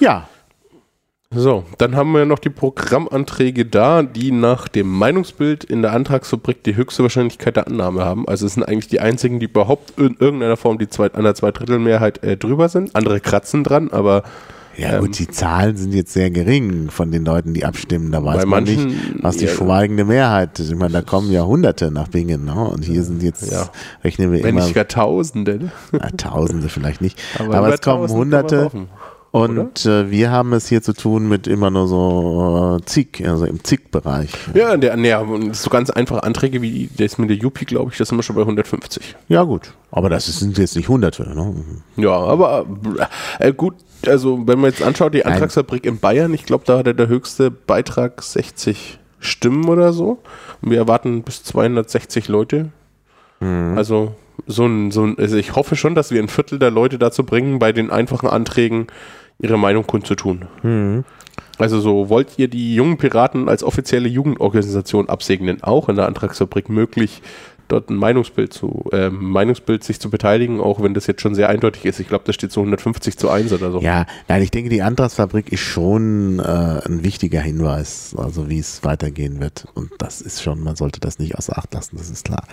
Ja, 0.00 0.28
So, 1.34 1.64
dann 1.76 1.94
haben 1.94 2.12
wir 2.12 2.24
noch 2.24 2.38
die 2.38 2.48
Programmanträge 2.48 3.66
da, 3.66 4.02
die 4.02 4.30
nach 4.30 4.66
dem 4.66 4.88
Meinungsbild 4.88 5.62
in 5.62 5.82
der 5.82 5.92
Antragsfabrik 5.92 6.64
die 6.64 6.74
höchste 6.74 7.02
Wahrscheinlichkeit 7.02 7.56
der 7.56 7.66
Annahme 7.66 8.02
haben. 8.02 8.26
Also 8.26 8.46
es 8.46 8.54
sind 8.54 8.62
eigentlich 8.62 8.88
die 8.88 9.00
einzigen, 9.00 9.38
die 9.38 9.44
überhaupt 9.44 9.98
in 9.98 10.16
irgendeiner 10.18 10.56
Form 10.56 10.78
die 10.78 10.88
zwei, 10.88 11.12
an 11.12 11.24
der 11.24 11.34
Zweidrittelmehrheit 11.34 12.22
äh, 12.22 12.38
drüber 12.38 12.70
sind. 12.70 12.96
Andere 12.96 13.20
kratzen 13.20 13.62
dran, 13.62 13.90
aber 13.90 14.22
ja 14.78 14.94
Ähm, 14.94 15.00
gut, 15.00 15.18
die 15.18 15.28
Zahlen 15.28 15.76
sind 15.76 15.92
jetzt 15.92 16.14
sehr 16.14 16.30
gering 16.30 16.88
von 16.88 17.10
den 17.10 17.26
Leuten, 17.26 17.52
die 17.52 17.66
abstimmen. 17.66 18.10
Da 18.10 18.24
weiß 18.24 18.46
man 18.46 18.64
manchen, 18.64 18.86
nicht, 18.86 19.22
was 19.22 19.36
die 19.36 19.44
ja. 19.46 19.50
schweigende 19.50 20.06
Mehrheit 20.06 20.58
ist. 20.60 20.70
Ich 20.70 20.76
meine, 20.76 20.94
da 20.94 21.02
kommen 21.02 21.30
ja 21.30 21.44
Hunderte 21.44 21.90
nach 21.90 22.08
Bingen. 22.08 22.46
Ne? 22.46 22.54
Und 22.54 22.86
hier 22.86 23.02
sind 23.02 23.22
jetzt, 23.22 23.52
Ja. 23.52 23.68
rechnen 24.02 24.32
wir 24.32 24.42
wenn 24.42 24.50
immer, 24.56 24.62
nicht 24.62 24.74
gar 24.74 24.88
Tausende. 24.88 25.72
na, 25.92 26.08
Tausende 26.16 26.70
vielleicht 26.70 27.02
nicht, 27.02 27.20
aber, 27.38 27.58
über 27.58 27.74
es 27.74 27.80
kommen 27.82 28.04
1000 28.04 28.08
kann 28.08 28.10
man 28.10 28.10
Hunderte. 28.10 28.70
Und 29.42 29.86
äh, 29.86 30.10
wir 30.10 30.30
haben 30.30 30.52
es 30.52 30.68
hier 30.68 30.82
zu 30.82 30.92
tun 30.92 31.28
mit 31.28 31.46
immer 31.46 31.70
nur 31.70 31.86
so 31.86 32.78
äh, 32.78 32.84
Zig, 32.86 33.22
also 33.26 33.44
im 33.44 33.62
Zig-Bereich. 33.62 34.30
Ja, 34.54 34.76
der, 34.76 35.22
und 35.22 35.54
so 35.54 35.70
ganz 35.70 35.90
einfache 35.90 36.22
Anträge 36.22 36.62
wie 36.62 36.88
das 36.96 37.18
mit 37.18 37.30
der 37.30 37.36
Yuppie, 37.36 37.64
glaube 37.64 37.90
ich, 37.92 37.98
das 37.98 38.08
sind 38.08 38.18
wir 38.18 38.22
schon 38.22 38.36
bei 38.36 38.42
150. 38.42 39.16
Ja 39.28 39.42
gut, 39.42 39.74
aber 39.90 40.08
das 40.08 40.26
sind 40.26 40.58
jetzt 40.58 40.76
nicht 40.76 40.88
Hunderte. 40.88 41.22
Ne? 41.34 41.54
Ja, 41.96 42.16
aber 42.16 42.66
äh, 43.38 43.52
gut, 43.52 43.74
also 44.06 44.46
wenn 44.46 44.58
man 44.60 44.70
jetzt 44.70 44.82
anschaut, 44.82 45.14
die 45.14 45.24
Antragsfabrik 45.24 45.86
in 45.86 45.98
Bayern, 45.98 46.34
ich 46.34 46.44
glaube, 46.44 46.64
da 46.66 46.78
hatte 46.78 46.94
der 46.94 47.08
höchste 47.08 47.50
Beitrag 47.50 48.22
60 48.22 48.98
Stimmen 49.20 49.68
oder 49.68 49.92
so. 49.92 50.18
Und 50.62 50.70
wir 50.70 50.78
erwarten 50.78 51.22
bis 51.22 51.42
260 51.44 52.28
Leute. 52.28 52.70
Also 53.40 54.14
so 54.46 54.66
ein, 54.66 54.90
so 54.90 55.04
ein, 55.04 55.16
also 55.18 55.36
ich 55.36 55.54
hoffe 55.54 55.76
schon, 55.76 55.94
dass 55.94 56.10
wir 56.10 56.20
ein 56.20 56.28
Viertel 56.28 56.58
der 56.58 56.70
Leute 56.70 56.98
dazu 56.98 57.24
bringen, 57.24 57.58
bei 57.58 57.72
den 57.72 57.90
einfachen 57.90 58.28
Anträgen 58.28 58.88
ihre 59.40 59.58
Meinung 59.58 59.86
kundzutun. 59.86 60.46
Also 61.58 61.80
so, 61.80 62.08
wollt 62.08 62.38
ihr 62.38 62.48
die 62.48 62.74
jungen 62.74 62.98
Piraten 62.98 63.48
als 63.48 63.62
offizielle 63.64 64.08
Jugendorganisation 64.08 65.08
absegnen, 65.08 65.62
auch 65.62 65.88
in 65.88 65.96
der 65.96 66.06
Antragsfabrik 66.06 66.68
möglich, 66.68 67.20
dort 67.68 67.90
ein 67.90 67.96
Meinungsbild 67.96 68.52
zu, 68.52 68.88
ähm, 68.92 69.30
Meinungsbild 69.30 69.84
sich 69.84 70.00
zu 70.00 70.10
beteiligen, 70.10 70.60
auch 70.60 70.82
wenn 70.82 70.94
das 70.94 71.06
jetzt 71.06 71.20
schon 71.20 71.34
sehr 71.34 71.48
eindeutig 71.48 71.84
ist. 71.84 72.00
Ich 72.00 72.08
glaube, 72.08 72.24
das 72.26 72.34
steht 72.34 72.50
so 72.50 72.60
150 72.60 73.18
zu 73.18 73.28
1 73.28 73.52
oder 73.52 73.70
so. 73.70 73.80
Ja, 73.80 74.06
nein, 74.26 74.42
ich 74.42 74.50
denke, 74.50 74.70
die 74.70 74.82
Antragsfabrik 74.82 75.52
ist 75.52 75.60
schon 75.60 76.38
äh, 76.38 76.42
ein 76.42 77.04
wichtiger 77.04 77.40
Hinweis, 77.40 78.14
also 78.16 78.48
wie 78.48 78.58
es 78.58 78.84
weitergehen 78.84 79.40
wird. 79.40 79.66
Und 79.74 79.90
das 79.98 80.20
ist 80.20 80.42
schon, 80.42 80.60
man 80.60 80.76
sollte 80.76 81.00
das 81.00 81.18
nicht 81.18 81.36
außer 81.36 81.58
Acht 81.58 81.74
lassen, 81.74 81.96
das 81.96 82.10
ist 82.10 82.24
klar. 82.24 82.44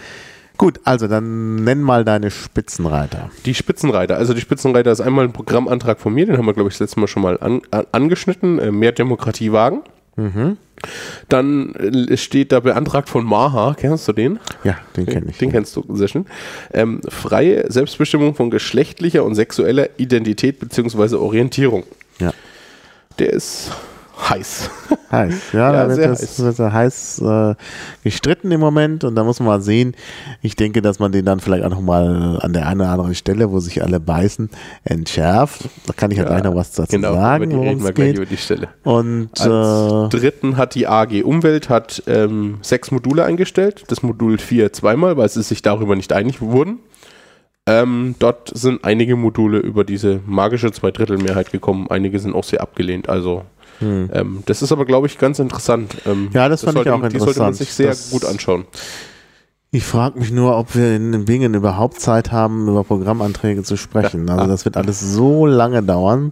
Gut, 0.58 0.80
also 0.84 1.08
dann 1.08 1.56
nenn 1.56 1.82
mal 1.82 2.06
deine 2.06 2.32
Spitzenreiter. 2.32 3.30
Die 3.46 3.54
Spitzenreiter. 3.54 4.18
Also 4.18 4.34
die 4.34 4.42
Spitzenreiter 4.42 4.92
ist 4.92 5.02
einmal 5.02 5.26
ein 5.26 5.34
Programmantrag 5.34 6.00
von 6.00 6.14
mir, 6.14 6.26
den 6.26 6.38
haben 6.38 6.46
wir, 6.46 6.54
glaube 6.54 6.70
ich, 6.70 6.76
das 6.76 6.82
letzte 6.82 7.00
Mal 7.00 7.08
schon 7.08 7.24
mal 7.24 7.38
an, 7.40 7.62
an, 7.72 7.86
angeschnitten. 7.92 8.60
Äh, 8.60 8.72
mehr 8.72 8.92
Demokratie 8.92 9.52
wagen. 9.52 9.82
Dann 11.28 11.74
äh, 11.76 12.16
steht 12.18 12.52
da 12.52 12.62
beantragt 12.62 13.10
von 13.10 13.26
Maha, 13.26 13.76
kennst 13.78 14.08
du 14.08 14.14
den? 14.14 14.40
Ja, 14.64 14.78
den 14.96 15.06
kenne 15.06 15.28
ich. 15.30 15.38
Den 15.38 15.52
kennst 15.52 15.76
du 15.76 15.84
sehr 15.94 16.08
schön. 16.08 16.26
Ähm, 16.74 17.02
freie 17.08 17.70
Selbstbestimmung 17.70 18.34
von 18.36 18.50
geschlechtlicher 18.50 19.24
und 19.26 19.36
sexueller 19.36 19.90
Identität 19.98 20.60
bzw. 20.60 21.16
Orientierung. 21.16 21.84
Ja. 22.20 22.32
Der 23.20 23.34
ist 23.34 23.72
heiß. 24.30 24.70
Heiß, 25.12 25.54
ja, 25.54 25.60
Ja, 25.60 25.88
da 25.88 25.96
wird 25.96 26.10
das, 26.10 26.40
wird 26.40 26.60
da 26.60 26.72
heiß 26.72 27.22
äh, 27.22 27.56
gestritten 28.04 28.52
im 28.52 28.60
Moment 28.60 29.04
und 29.04 29.16
da 29.16 29.24
muss 29.24 29.40
man 29.40 29.48
mal 29.48 29.62
sehen. 29.62 29.96
Ich 30.42 30.56
denke, 30.56 30.82
dass 30.82 31.00
man 31.00 31.12
den 31.12 31.26
dann 31.26 31.40
vielleicht 31.40 31.64
auch 31.64 31.70
nochmal 31.70 32.40
an 32.42 32.54
der 32.54 32.68
einen 32.68 32.82
oder 32.82 32.90
anderen 32.90 33.16
Stelle, 33.16 33.52
wo 33.52 33.60
sich 33.60 33.84
alle 33.84 34.00
beißen, 34.00 34.50
entschärft. 34.84 35.70
Da 35.86 35.94
kann 35.94 36.12
ich 36.12 36.18
ja, 36.18 36.24
gleich 36.24 36.44
noch 36.44 36.56
was 36.56 36.72
dazu 36.72 36.96
genau, 36.96 37.14
sagen, 37.14 37.52
worum 37.52 37.68
reden 37.68 37.84
wir 37.84 37.94
gleich 37.94 38.16
über 38.16 38.26
die 38.26 38.38
Stelle. 38.38 38.70
Und 38.84 39.30
Als 39.40 40.14
äh, 40.14 40.18
dritten 40.18 40.58
hat 40.58 40.76
die 40.76 40.88
AG 40.88 41.24
Umwelt 41.24 41.70
hat 41.70 42.04
ähm, 42.08 42.58
sechs 42.62 42.92
Module 42.92 43.24
eingestellt. 43.24 43.84
Das 43.88 44.04
Modul 44.04 44.38
4 44.38 44.74
zweimal, 44.74 45.18
weil 45.18 45.30
sie 45.30 45.44
sich 45.44 45.62
darüber 45.62 45.96
nicht 45.96 46.14
einig 46.14 46.42
wurden. 46.42 46.80
Ähm, 47.68 48.14
dort 48.20 48.52
sind 48.56 48.84
einige 48.84 49.16
Module 49.16 49.58
über 49.58 49.84
diese 49.84 50.20
magische 50.28 50.72
Zweidrittelmehrheit 50.72 51.52
gekommen. 51.52 51.88
Einige 51.90 52.20
sind 52.20 52.36
auch 52.36 52.44
sehr 52.44 52.62
abgelehnt. 52.62 53.10
Also 53.10 53.44
ähm, 53.82 54.44
das 54.46 54.62
ist 54.62 54.72
aber, 54.72 54.86
glaube 54.86 55.08
ich, 55.08 55.18
ganz 55.18 55.40
interessant. 55.40 55.96
Ähm, 56.06 56.12
Hm. 56.28 56.30
Ja, 56.34 56.50
das 56.50 56.62
fand 56.62 56.78
ich 56.78 56.84
sollte, 56.86 56.94
auch 56.94 57.10
Die 57.10 57.20
sollte 57.20 57.40
man 57.40 57.50
interessant. 57.50 57.56
sich 57.58 57.74
sehr 57.74 57.90
Das- 57.90 58.10
gut 58.12 58.26
anschauen. 58.26 58.66
ich 59.72 59.84
frage 59.84 60.20
mich 60.20 60.32
nur, 60.32 60.58
ob 60.58 60.76
wir 60.76 60.96
in 60.96 61.12
den 61.12 61.26
Bingen 61.26 61.54
überhaupt 61.54 62.00
Zeit 62.00 62.32
haben, 62.32 62.68
über 62.70 62.84
Programmanträge 62.84 63.64
zu 63.64 63.76
sprechen. 63.78 64.28
Ja. 64.28 64.36
Also 64.36 64.48
das 64.48 64.64
wird 64.66 64.78
alles 64.78 65.00
so 65.02 65.46
lange 65.46 65.84
dauern. 65.84 66.32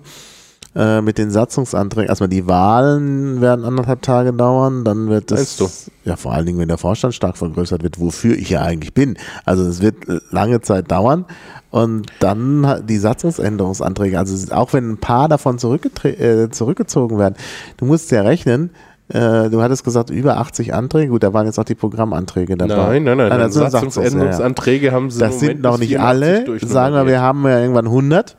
Äh, 0.76 1.02
mit 1.02 1.20
den 1.20 1.30
Satzungsanträgen, 1.30 2.10
erstmal 2.10 2.30
die 2.30 2.48
Wahlen 2.48 3.42
werden 3.42 3.64
anderthalb 3.64 4.02
Tage 4.02 4.34
dauern, 4.34 4.84
dann 4.84 5.08
wird 5.08 5.30
Meinst 5.30 5.62
es, 5.62 5.92
ja 6.04 6.16
vor 6.16 6.34
allen 6.34 6.48
Dingen, 6.48 6.58
wenn 6.58 6.68
der 6.68 6.80
Vorstand 6.80 7.14
stark 7.14 7.38
vergrößert 7.38 7.84
wird, 7.84 8.00
wofür 8.00 8.36
ich 8.36 8.50
ja 8.50 8.62
eigentlich 8.62 8.92
bin. 8.92 9.16
Also 9.46 9.64
es 9.68 9.84
wird 9.84 10.10
äh, 10.10 10.20
lange 10.32 10.62
Zeit 10.62 10.90
dauern 10.90 11.26
und 11.70 12.08
dann 12.20 12.84
die 12.88 12.98
Satzungsänderungsanträge, 12.98 14.18
also 14.18 14.52
auch 14.52 14.74
wenn 14.74 14.94
ein 14.94 14.98
paar 14.98 15.30
davon 15.30 15.58
äh, 15.58 16.50
zurückgezogen 16.50 17.20
werden, 17.20 17.36
du 17.78 17.86
musst 17.86 18.10
ja 18.10 18.24
rechnen, 18.24 18.72
du 19.10 19.62
hattest 19.62 19.84
gesagt 19.84 20.10
über 20.10 20.38
80 20.38 20.74
Anträge, 20.74 21.12
gut, 21.12 21.22
da 21.22 21.34
waren 21.34 21.46
jetzt 21.46 21.60
auch 21.60 21.66
die 21.66 21.76
Programmanträge 21.76 22.58
dabei. 22.58 23.00
Nein, 23.00 23.04
nein, 23.04 23.18
nein. 23.18 23.30
das 23.38 23.54
ja, 23.56 23.64
ja. 23.64 23.70
Satzungsänderungsanträge 23.70 24.92
haben 24.92 25.12
sie 25.12 25.20
Das 25.20 25.40
sind 25.40 25.62
noch 25.62 25.78
nicht 25.78 25.90
84 25.90 26.02
alle. 26.02 26.60
Sagen 26.68 26.96
wir, 26.96 27.06
wir 27.06 27.22
haben 27.22 27.44
ja 27.46 27.60
irgendwann 27.60 27.86
100. 27.86 28.38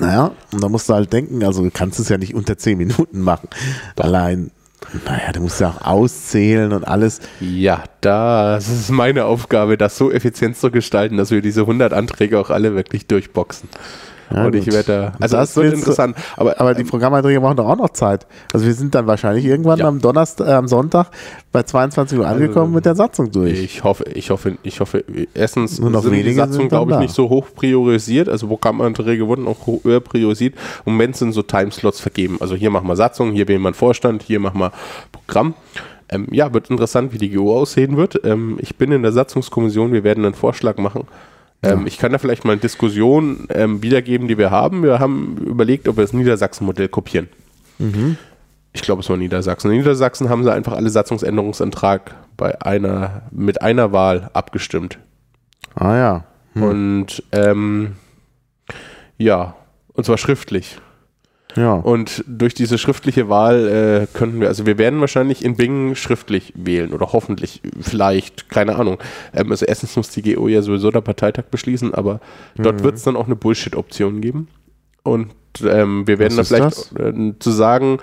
Naja, 0.00 0.32
und 0.52 0.62
da 0.62 0.68
musst 0.68 0.88
du 0.88 0.94
halt 0.94 1.12
denken, 1.12 1.42
also 1.44 1.62
du 1.62 1.70
kannst 1.70 1.98
es 1.98 2.08
ja 2.08 2.18
nicht 2.18 2.34
unter 2.34 2.56
10 2.56 2.78
Minuten 2.78 3.20
machen. 3.20 3.48
Allein, 3.96 4.50
naja, 5.04 5.32
du 5.32 5.40
musst 5.40 5.60
ja 5.60 5.70
auch 5.70 5.86
auszählen 5.86 6.72
und 6.72 6.86
alles. 6.86 7.20
Ja, 7.40 7.84
das 8.00 8.68
ist 8.68 8.90
meine 8.90 9.24
Aufgabe, 9.24 9.76
das 9.76 9.98
so 9.98 10.12
effizient 10.12 10.56
zu 10.56 10.70
gestalten, 10.70 11.16
dass 11.16 11.30
wir 11.30 11.42
diese 11.42 11.62
100 11.62 11.92
Anträge 11.92 12.38
auch 12.38 12.50
alle 12.50 12.74
wirklich 12.74 13.06
durchboxen. 13.06 13.68
Ja, 14.34 14.46
und 14.46 14.54
ich 14.54 14.64
gut. 14.66 14.74
werde 14.74 14.92
da, 14.92 15.12
also 15.20 15.36
Das 15.36 15.54
das, 15.54 15.56
wird 15.56 15.74
interessant. 15.74 16.16
Aber, 16.36 16.60
Aber 16.60 16.74
die 16.74 16.84
Programmanträge 16.84 17.40
brauchen 17.40 17.56
doch 17.56 17.68
auch 17.68 17.76
noch 17.78 17.90
Zeit. 17.90 18.26
Also 18.52 18.66
wir 18.66 18.74
sind 18.74 18.94
dann 18.94 19.06
wahrscheinlich 19.06 19.44
irgendwann 19.44 19.78
Ja. 19.78 19.88
am 19.88 20.00
Donnerstag, 20.00 20.46
äh, 20.48 20.52
am 20.52 20.68
Sonntag 20.68 21.08
bei 21.52 21.62
22 21.62 22.18
Uhr 22.18 22.26
angekommen 22.26 22.74
mit 22.74 22.84
der 22.84 22.94
Satzung 22.94 23.30
durch. 23.30 23.58
ich 23.62 23.84
hoffe, 23.84 24.04
ich 24.12 24.30
hoffe, 24.30 24.58
ich 24.62 24.80
hoffe, 24.80 25.04
erstens 25.34 25.80
Nur 25.80 25.90
noch 25.90 26.02
sind 26.02 26.12
die 26.12 26.32
Satzungen, 26.32 26.58
dann 26.60 26.68
glaube 26.68 26.90
ich, 26.92 26.96
da. 26.96 27.00
nicht 27.00 27.14
so 27.14 27.28
hoch 27.30 27.46
priorisiert. 27.54 28.28
Also 28.28 28.46
Programmanträge 28.48 29.26
wurden 29.26 29.46
auch 29.46 29.56
höher 29.84 30.00
priorisiert. 30.00 30.54
Im 30.84 30.92
Moment 30.92 31.16
sind 31.16 31.32
so 31.32 31.42
Timeslots 31.42 32.00
vergeben. 32.00 32.36
Also 32.40 32.54
hier 32.54 32.70
machen 32.70 32.86
wir 32.86 32.96
Satzung, 32.96 33.32
hier 33.32 33.48
wählen 33.48 33.62
wir 33.62 33.68
einen 33.68 33.74
Vorstand, 33.74 34.22
hier 34.22 34.40
machen 34.40 34.60
wir 34.60 34.72
Programm. 35.12 35.54
Ähm, 36.10 36.26
ja, 36.30 36.52
wird 36.54 36.70
interessant, 36.70 37.12
wie 37.12 37.18
die 37.18 37.30
GO 37.30 37.54
aussehen 37.58 37.96
wird. 37.96 38.20
Ähm, 38.24 38.58
ich 38.60 38.76
bin 38.76 38.92
in 38.92 39.02
der 39.02 39.12
Satzungskommission, 39.12 39.92
wir 39.92 40.04
werden 40.04 40.24
einen 40.24 40.34
Vorschlag 40.34 40.76
machen. 40.78 41.04
Ähm, 41.62 41.86
Ich 41.86 41.98
kann 41.98 42.12
da 42.12 42.18
vielleicht 42.18 42.44
mal 42.44 42.52
eine 42.52 42.60
Diskussion 42.60 43.46
ähm, 43.50 43.82
wiedergeben, 43.82 44.28
die 44.28 44.38
wir 44.38 44.50
haben. 44.50 44.82
Wir 44.82 44.98
haben 44.98 45.36
überlegt, 45.38 45.88
ob 45.88 45.96
wir 45.96 46.02
das 46.04 46.12
Niedersachsen-Modell 46.12 46.88
kopieren. 46.88 47.28
Ich 48.72 48.82
glaube, 48.82 49.02
es 49.02 49.08
war 49.10 49.16
Niedersachsen. 49.16 49.70
In 49.70 49.78
Niedersachsen 49.78 50.28
haben 50.28 50.44
sie 50.44 50.52
einfach 50.52 50.72
alle 50.72 50.90
Satzungsänderungsantrag 50.90 52.14
bei 52.36 52.60
einer, 52.62 53.22
mit 53.30 53.62
einer 53.62 53.92
Wahl 53.92 54.30
abgestimmt. 54.32 54.98
ah 55.74 55.96
ja. 55.96 56.24
Und 56.54 57.22
ähm, 57.32 57.96
ja, 59.16 59.54
und 59.94 60.04
zwar 60.04 60.18
schriftlich. 60.18 60.78
Ja. 61.58 61.74
Und 61.74 62.24
durch 62.26 62.54
diese 62.54 62.78
schriftliche 62.78 63.28
Wahl 63.28 63.68
äh, 63.68 64.06
könnten 64.16 64.40
wir, 64.40 64.48
also 64.48 64.66
wir 64.66 64.78
werden 64.78 65.00
wahrscheinlich 65.00 65.44
in 65.44 65.56
Bingen 65.56 65.96
schriftlich 65.96 66.52
wählen 66.56 66.92
oder 66.92 67.12
hoffentlich, 67.12 67.60
vielleicht, 67.80 68.48
keine 68.48 68.76
Ahnung. 68.76 68.98
Ähm, 69.34 69.50
also 69.50 69.66
erstens 69.66 69.96
muss 69.96 70.10
die 70.10 70.22
GO 70.22 70.48
ja 70.48 70.62
sowieso 70.62 70.90
der 70.90 71.00
Parteitag 71.00 71.44
beschließen, 71.50 71.94
aber 71.94 72.20
dort 72.56 72.82
wird 72.82 72.96
es 72.96 73.02
dann 73.02 73.16
auch 73.16 73.26
eine 73.26 73.36
Bullshit-Option 73.36 74.20
geben. 74.20 74.48
Und 75.02 75.30
ähm, 75.62 76.06
wir 76.06 76.18
werden 76.18 76.36
Was 76.36 76.48
dann 76.48 76.68
ist 76.68 76.88
vielleicht 76.94 77.16
äh, 77.16 77.38
zu 77.38 77.50
sagen, 77.50 77.98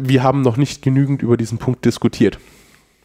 wir 0.00 0.22
haben 0.22 0.42
noch 0.42 0.56
nicht 0.56 0.82
genügend 0.82 1.22
über 1.22 1.36
diesen 1.36 1.58
Punkt 1.58 1.84
diskutiert. 1.84 2.38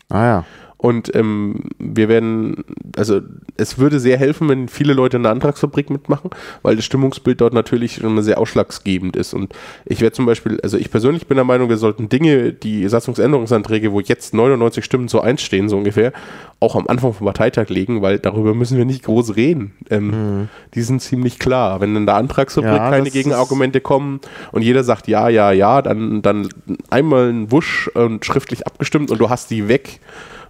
Ah 0.10 0.26
ja. 0.26 0.46
Und 0.84 1.16
ähm, 1.16 1.70
wir 1.80 2.10
werden, 2.10 2.66
also 2.98 3.22
es 3.56 3.78
würde 3.78 4.02
sehr 4.02 4.18
helfen, 4.18 4.50
wenn 4.50 4.68
viele 4.68 4.92
Leute 4.92 5.16
in 5.16 5.24
der 5.24 5.32
Antragsfabrik 5.32 5.90
mitmachen, 5.90 6.30
weil 6.62 6.76
das 6.76 6.84
Stimmungsbild 6.84 7.40
dort 7.40 7.54
natürlich 7.54 8.04
immer 8.04 8.22
sehr 8.22 8.38
ausschlaggebend 8.38 9.16
ist. 9.16 9.34
Und 9.34 9.54
ich 9.86 10.02
werde 10.02 10.14
zum 10.14 10.26
Beispiel, 10.26 10.60
also 10.62 10.78
ich 10.78 10.92
persönlich 10.92 11.26
bin 11.26 11.38
der 11.38 11.46
Meinung, 11.46 11.70
wir 11.70 11.78
sollten 11.78 12.10
Dinge, 12.10 12.52
die 12.52 12.86
Satzungsänderungsanträge, 12.90 13.94
wo 13.94 14.02
jetzt 14.02 14.34
99 14.34 14.84
Stimmen 14.84 15.08
zu 15.08 15.22
eins 15.22 15.42
stehen, 15.42 15.70
so 15.70 15.78
ungefähr, 15.78 16.12
auch 16.60 16.76
am 16.76 16.88
Anfang 16.88 17.14
vom 17.14 17.28
Parteitag 17.28 17.70
legen, 17.70 18.02
weil 18.02 18.20
darüber 18.20 18.54
müssen 18.54 18.78
wir 18.78 18.84
nicht 18.84 19.04
groß 19.04 19.38
reden. 19.38 19.72
Ähm, 19.90 20.50
Die 20.76 20.82
sind 20.82 21.02
ziemlich 21.02 21.40
klar. 21.40 21.80
Wenn 21.80 21.96
in 21.96 22.06
der 22.06 22.16
Antragsfabrik 22.16 22.74
Ja, 22.74 22.90
keine 22.90 23.10
Gegenargumente 23.10 23.80
kommen 23.80 24.20
und 24.52 24.64
jeder 24.64 24.84
sagt 24.84 25.08
ja, 25.08 25.30
ja, 25.30 25.54
ja, 25.54 25.82
dann, 25.82 26.22
dann 26.22 26.50
einmal 26.90 27.30
ein 27.30 27.54
Wusch 27.54 27.88
und 27.94 28.26
schriftlich 28.26 28.68
abgestimmt 28.68 29.12
und 29.12 29.20
du 29.20 29.30
hast 29.30 29.50
die 29.50 29.70
weg 29.70 30.02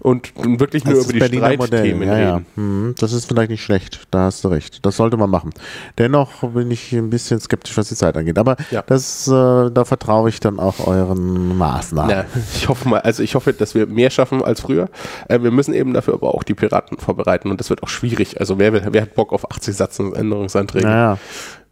und 0.03 0.33
wirklich 0.59 0.83
nur 0.85 0.95
Das 0.95 1.05
über 1.05 1.13
die 1.13 1.19
Berliner 1.19 1.53
Streitthemen 1.65 2.07
ja, 2.07 2.17
ja. 2.19 2.41
Hm, 2.55 2.93
Das 2.99 3.13
ist 3.13 3.25
vielleicht 3.25 3.49
nicht 3.49 3.63
schlecht, 3.63 4.01
da 4.11 4.25
hast 4.25 4.43
du 4.43 4.49
recht. 4.49 4.85
Das 4.85 4.97
sollte 4.97 5.17
man 5.17 5.29
machen. 5.29 5.51
Dennoch 5.97 6.43
bin 6.53 6.69
ich 6.71 6.91
ein 6.93 7.09
bisschen 7.09 7.39
skeptisch, 7.39 7.75
was 7.77 7.89
die 7.89 7.95
Zeit 7.95 8.15
angeht. 8.17 8.37
Aber 8.37 8.57
Ja. 8.69 8.83
das, 8.85 9.27
äh, 9.27 9.31
da 9.71 9.85
vertraue 9.85 10.29
ich 10.29 10.39
dann 10.39 10.59
auch 10.59 10.85
euren 10.85 11.57
Maßnahmen. 11.57 12.11
Ja, 12.11 12.25
ich 12.55 12.67
hoffe 12.69 12.87
mal, 12.89 12.99
also 13.01 13.23
ich 13.23 13.33
hoffe, 13.35 13.53
dass 13.53 13.73
wir 13.75 13.87
mehr 13.87 14.09
schaffen 14.09 14.43
als 14.43 14.61
früher. 14.61 14.89
Äh, 15.29 15.41
wir 15.41 15.51
müssen 15.51 15.73
eben 15.73 15.93
dafür 15.93 16.15
aber 16.15 16.35
auch 16.35 16.43
die 16.43 16.53
Piraten 16.53 16.97
vorbereiten 16.97 17.49
und 17.49 17.59
das 17.59 17.69
wird 17.69 17.81
auch 17.81 17.89
schwierig. 17.89 18.39
Also 18.39 18.59
wer, 18.59 18.73
will, 18.73 18.81
wer 18.91 19.01
hat 19.03 19.15
Bock 19.15 19.31
auf 19.33 19.49
80 19.49 19.75
Satzungsänderungsanträge? 19.75 20.85
Naja, 20.85 21.17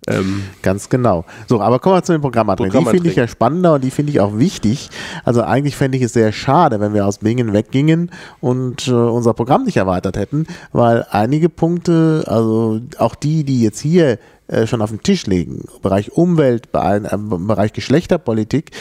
Ähm, 0.08 0.44
ganz 0.64 0.90
genau. 0.90 1.26
So, 1.48 1.62
aber 1.62 1.80
kommen 1.80 1.96
wir 1.96 2.04
zu 2.04 2.12
den 2.12 2.22
Programmanträgen. 2.22 2.80
Die 2.80 2.90
finde 2.90 3.10
ich 3.10 3.16
ja 3.16 3.28
spannender 3.28 3.76
und 3.76 3.84
die 3.84 3.92
finde 3.92 4.12
ich 4.12 4.20
auch 4.20 4.38
wichtig. 4.38 4.90
Also 5.24 5.44
eigentlich 5.44 5.76
fände 5.76 5.98
ich 5.98 6.04
es 6.04 6.14
sehr 6.14 6.32
schade, 6.32 6.80
wenn 6.80 6.94
wir 6.94 7.06
aus 7.06 7.20
Bingen 7.20 7.54
weggingen 7.54 8.10
und 8.40 8.88
äh, 8.88 8.92
unser 8.92 9.34
Programm 9.36 9.64
nicht 9.64 9.78
erweitert 9.78 10.18
hätten, 10.18 10.48
weil 10.72 11.06
einige 11.12 11.50
Punkte, 11.50 12.24
also 12.26 12.82
auch 12.98 13.14
die, 13.14 13.44
die 13.44 13.62
jetzt 13.62 13.80
hier 13.80 14.18
äh, 14.48 14.68
schon 14.68 14.82
auf 14.82 14.90
dem 14.90 15.04
Tisch 15.04 15.28
liegen, 15.28 15.66
Bereich 15.84 16.12
Umwelt, 16.12 16.70
äh, 16.74 16.98
im 17.14 17.48
Bereich 17.48 17.72
Geschlechterpolitik, 17.72 18.72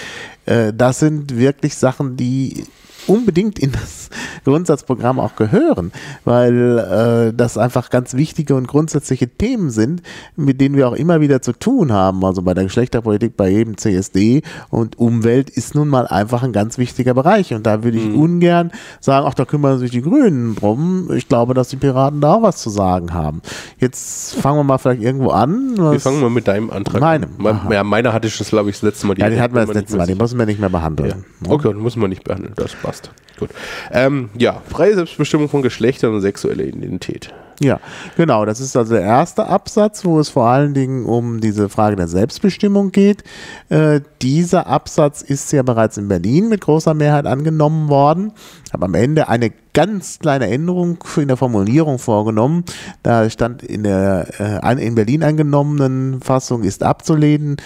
äh, 0.47 0.73
das 0.75 0.99
sind 1.01 1.37
wirklich 1.37 1.75
Sachen, 1.77 2.17
die 2.17 2.65
unbedingt 3.07 3.59
in 3.59 3.73
das 3.73 4.11
Grundsatzprogramm 4.45 5.19
auch 5.21 5.35
gehören, 5.35 5.91
weil 6.25 6.79
äh, 7.31 7.35
das 7.35 7.57
einfach 7.57 7.89
ganz 7.89 8.13
wichtige 8.15 8.55
und 8.55 8.69
grundsätzliche 8.69 9.27
Themen 9.27 9.71
sind, 9.71 10.03
mit 10.37 10.61
denen 10.61 10.77
wir 10.77 10.87
auch 10.87 10.93
immer 10.95 11.21
wieder 11.23 11.41
zu 11.41 11.53
tun 11.53 11.93
haben. 11.93 12.23
Also 12.25 12.43
bei 12.43 12.53
der 12.53 12.65
Geschlechterpolitik, 12.65 13.37
bei 13.39 13.49
jedem 13.49 13.79
CSD 13.79 14.43
und 14.69 14.99
Umwelt 14.99 15.49
ist 15.49 15.75
nun 15.75 15.89
mal 15.89 16.07
einfach 16.09 16.43
ein 16.43 16.53
ganz 16.53 16.77
wichtiger 16.77 17.15
Bereich. 17.15 17.55
Und 17.55 17.67
da 17.67 17.83
würde 17.83 17.97
ich 17.99 18.05
ungern 18.15 18.71
sagen, 19.01 19.27
ach, 19.29 19.35
da 19.35 19.47
kümmern 19.47 19.79
sich 19.79 19.91
die 19.91 20.03
Grünen 20.03 20.55
drum. 20.55 21.11
Ich 21.15 21.27
glaube, 21.27 21.55
dass 21.55 21.69
die 21.69 21.77
Piraten 21.77 22.21
da 22.21 22.35
auch 22.35 22.43
was 22.43 22.59
zu 22.59 22.69
sagen 22.69 23.15
haben. 23.15 23.41
Jetzt 23.79 24.35
fangen 24.35 24.59
wir 24.59 24.65
mal 24.65 24.79
vielleicht 24.79 25.03
irgendwo 25.03 25.31
an. 25.31 25.77
wir 25.77 25.99
fangen 26.01 26.21
mal 26.21 26.31
mit 26.31 26.47
deinem 26.49 26.71
Antrag 26.71 27.01
Meinem, 27.01 27.31
an. 27.39 27.47
aha. 27.47 27.69
Me- 27.69 27.75
Ja, 27.77 27.83
meiner 27.85 28.13
hatte 28.13 28.29
ich 28.29 28.37
das, 28.37 28.51
glaube 28.51 28.69
ich, 28.69 28.77
das 28.77 28.83
letzte 28.83 29.07
Mal. 29.07 29.19
ja, 29.19 29.31
den 29.31 29.41
hatten 29.41 29.55
wir 29.55 29.65
das 29.65 29.75
letzte 29.75 29.97
Mal, 29.97 30.07
den 30.07 30.19
müssen 30.31 30.39
wir 30.39 30.47
nicht 30.47 30.61
mehr 30.61 30.71
behandeln. 30.71 31.25
Ja. 31.45 31.51
Okay, 31.51 31.69
dann 31.69 31.83
müssen 31.83 32.01
wir 32.01 32.09
nicht 32.09 32.25
behandeln, 32.25 32.53
das 32.57 32.75
passt. 32.77 33.11
Gut. 33.39 33.51
Ähm, 33.91 34.31
ja, 34.39 34.63
freie 34.69 34.95
Selbstbestimmung 34.95 35.49
von 35.49 35.63
Geschlechtern 35.63 36.15
und 36.15 36.21
sexueller 36.21 36.65
Identität. 36.65 37.33
Ja, 37.63 37.79
genau. 38.17 38.47
Das 38.47 38.59
ist 38.59 38.75
also 38.75 38.95
der 38.95 39.03
erste 39.03 39.47
Absatz, 39.47 40.05
wo 40.07 40.19
es 40.19 40.31
vor 40.31 40.47
allen 40.47 40.73
Dingen 40.73 41.05
um 41.05 41.41
diese 41.41 41.69
Frage 41.69 41.97
der 41.97 42.09
Selbstbestimmung 42.09 42.91
geht. 42.91 43.23
Äh, 43.69 44.01
dieser 44.23 44.67
Absatz 44.67 45.21
ist 45.21 45.53
ja 45.53 45.63
bereits 45.63 45.99
in 45.99 46.09
Berlin 46.09 46.49
mit 46.49 46.63
großer 46.63 46.95
Mehrheit 46.95 47.27
angenommen 47.27 47.91
worden. 47.91 48.33
Habe 48.73 48.87
am 48.87 48.95
Ende 48.95 49.29
eine 49.29 49.53
ganz 49.75 50.21
kleine 50.21 50.49
Änderung 50.49 50.99
in 51.17 51.29
der 51.29 51.37
Formulierung 51.37 51.99
vorgenommen. 51.99 52.65
Da 53.03 53.29
stand 53.29 53.63
in 53.63 53.85
der 53.85 54.63
äh, 54.63 54.87
in 54.87 54.95
Berlin 54.95 55.23
angenommenen 55.23 56.23
Fassung 56.23 56.63
ist 56.63 56.83
abzulehnen. 56.83 57.57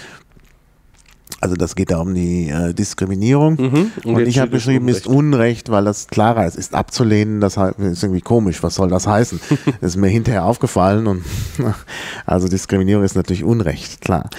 Also 1.41 1.55
das 1.55 1.75
geht 1.75 1.91
da 1.91 1.99
um 1.99 2.13
die 2.13 2.49
äh, 2.49 2.73
Diskriminierung. 2.73 3.57
Mhm. 3.59 3.91
Und, 4.03 4.19
jetzt 4.19 4.29
ich 4.29 4.39
habe 4.39 4.51
geschrieben, 4.51 4.87
ist 4.87 5.05
Unrecht, 5.05 5.69
weil 5.69 5.83
das 5.83 6.07
klarer 6.07 6.45
ist. 6.45 6.55
Ist 6.55 6.73
abzulehnen, 6.73 7.41
das 7.41 7.57
ist 7.57 8.03
irgendwie 8.03 8.21
komisch. 8.21 8.63
Was 8.63 8.75
soll 8.75 8.89
das 8.89 9.05
heißen? 9.05 9.39
das 9.65 9.75
ist 9.91 9.97
mir 9.97 10.07
hinterher 10.07 10.45
aufgefallen. 10.45 11.07
Und 11.07 11.23
also 12.25 12.47
Diskriminierung 12.47 13.03
ist 13.03 13.15
natürlich 13.15 13.43
Unrecht, 13.43 14.01
klar. 14.01 14.29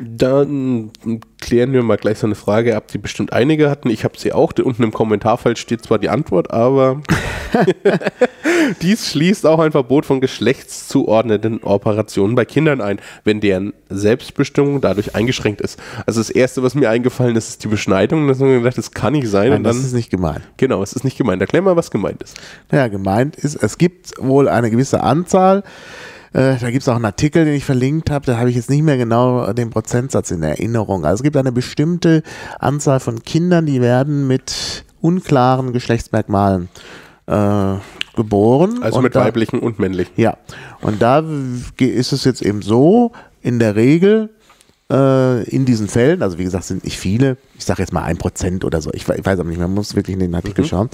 Dann 0.00 0.90
klären 1.40 1.72
wir 1.72 1.82
mal 1.82 1.96
gleich 1.96 2.18
so 2.18 2.26
eine 2.26 2.34
Frage 2.34 2.76
ab, 2.76 2.88
die 2.88 2.98
bestimmt 2.98 3.32
einige 3.32 3.68
hatten. 3.68 3.90
Ich 3.90 4.04
habe 4.04 4.18
sie 4.18 4.32
auch. 4.32 4.52
Unten 4.62 4.84
im 4.84 4.92
Kommentarfeld 4.92 5.58
steht 5.58 5.84
zwar 5.84 5.98
die 5.98 6.08
Antwort, 6.08 6.50
aber 6.50 7.02
dies 8.82 9.10
schließt 9.10 9.46
auch 9.46 9.58
ein 9.58 9.72
Verbot 9.72 10.06
von 10.06 10.20
geschlechtszuordnenden 10.20 11.62
Operationen 11.62 12.34
bei 12.34 12.44
Kindern 12.44 12.80
ein, 12.80 13.00
wenn 13.24 13.40
deren 13.40 13.72
Selbstbestimmung 13.98 14.80
dadurch 14.80 15.14
eingeschränkt 15.14 15.60
ist. 15.60 15.78
Also 16.06 16.20
das 16.20 16.30
Erste, 16.30 16.62
was 16.62 16.74
mir 16.74 16.90
eingefallen 16.90 17.36
ist, 17.36 17.48
ist 17.48 17.64
die 17.64 17.68
Beschneidung. 17.68 18.22
Und 18.22 18.28
dann 18.28 18.38
habe 18.38 18.52
ich 18.52 18.58
gedacht, 18.58 18.78
das 18.78 18.90
kann 18.92 19.12
nicht 19.12 19.28
sein. 19.28 19.50
Nein, 19.50 19.58
und 19.58 19.64
das 19.64 19.76
dann, 19.76 19.86
ist 19.86 19.92
nicht 19.92 20.10
gemein. 20.10 20.42
genau, 20.56 20.82
es 20.82 20.92
ist 20.92 21.04
nicht 21.04 21.18
gemeint. 21.18 21.40
Erklär 21.40 21.62
mal, 21.62 21.76
was 21.76 21.90
gemeint 21.90 22.22
ist. 22.22 22.36
Ja, 22.70 22.88
gemeint 22.88 23.36
ist, 23.36 23.56
es 23.56 23.78
gibt 23.78 24.12
wohl 24.18 24.48
eine 24.48 24.70
gewisse 24.70 25.02
Anzahl. 25.02 25.62
Äh, 26.32 26.56
da 26.58 26.70
gibt 26.70 26.82
es 26.82 26.88
auch 26.88 26.96
einen 26.96 27.04
Artikel, 27.04 27.44
den 27.44 27.54
ich 27.54 27.64
verlinkt 27.64 28.10
habe. 28.10 28.26
Da 28.26 28.38
habe 28.38 28.50
ich 28.50 28.56
jetzt 28.56 28.68
nicht 28.68 28.82
mehr 28.82 28.96
genau 28.96 29.52
den 29.52 29.70
Prozentsatz 29.70 30.32
in 30.32 30.42
Erinnerung. 30.42 31.04
Also 31.04 31.20
es 31.20 31.22
gibt 31.22 31.36
eine 31.36 31.52
bestimmte 31.52 32.22
Anzahl 32.58 32.98
von 33.00 33.22
Kindern, 33.22 33.66
die 33.66 33.80
werden 33.80 34.26
mit 34.26 34.84
unklaren 35.00 35.72
Geschlechtsmerkmalen 35.72 36.68
äh, 37.26 37.74
geboren. 38.16 38.82
Also 38.82 39.00
mit 39.00 39.14
da, 39.14 39.24
weiblichen 39.24 39.60
und 39.60 39.78
männlichen. 39.78 40.12
Ja, 40.16 40.36
und 40.80 41.00
da 41.02 41.22
ist 41.78 42.12
es 42.12 42.24
jetzt 42.24 42.42
eben 42.42 42.62
so, 42.62 43.12
in 43.44 43.58
der 43.58 43.76
Regel 43.76 44.30
äh, 44.90 45.44
in 45.44 45.64
diesen 45.66 45.86
Fällen, 45.86 46.22
also 46.22 46.38
wie 46.38 46.44
gesagt, 46.44 46.64
sind 46.64 46.82
nicht 46.82 46.98
viele, 46.98 47.36
ich 47.56 47.64
sage 47.64 47.82
jetzt 47.82 47.92
mal 47.92 48.02
ein 48.02 48.16
Prozent 48.16 48.64
oder 48.64 48.80
so, 48.80 48.90
ich, 48.92 49.06
ich 49.08 49.24
weiß 49.24 49.38
aber 49.38 49.48
nicht, 49.48 49.60
man 49.60 49.72
muss 49.72 49.94
wirklich 49.94 50.14
in 50.14 50.20
den 50.20 50.34
Artikel 50.34 50.64
schauen. 50.64 50.88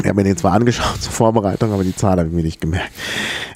Ich 0.00 0.08
habe 0.08 0.16
mir 0.16 0.24
den 0.24 0.38
zwar 0.38 0.54
angeschaut 0.54 0.96
zur 1.00 1.12
Vorbereitung, 1.12 1.70
aber 1.72 1.84
die 1.84 1.94
Zahl 1.94 2.18
habe 2.18 2.28
ich 2.28 2.34
mir 2.34 2.42
nicht 2.42 2.60
gemerkt. 2.60 2.92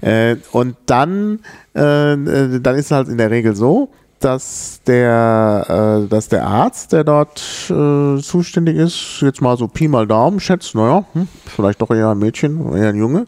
Äh, 0.02 0.36
und 0.52 0.76
dann, 0.84 1.40
äh, 1.74 2.12
äh, 2.12 2.60
dann 2.60 2.76
ist 2.76 2.86
es 2.86 2.90
halt 2.90 3.08
in 3.08 3.16
der 3.16 3.30
Regel 3.30 3.56
so, 3.56 3.90
dass 4.20 4.80
der, 4.86 6.02
äh, 6.04 6.08
dass 6.08 6.28
der 6.28 6.46
Arzt, 6.46 6.92
der 6.92 7.04
dort 7.04 7.42
äh, 7.70 8.20
zuständig 8.20 8.76
ist, 8.76 9.18
jetzt 9.22 9.40
mal 9.40 9.56
so 9.56 9.66
Pi 9.66 9.88
mal 9.88 10.06
Daumen 10.06 10.40
schätzt, 10.40 10.74
naja, 10.74 11.06
hm, 11.14 11.26
vielleicht 11.46 11.80
doch 11.80 11.90
eher 11.90 12.10
ein 12.10 12.18
Mädchen, 12.18 12.74
eher 12.74 12.90
ein 12.90 12.96
Junge. 12.96 13.26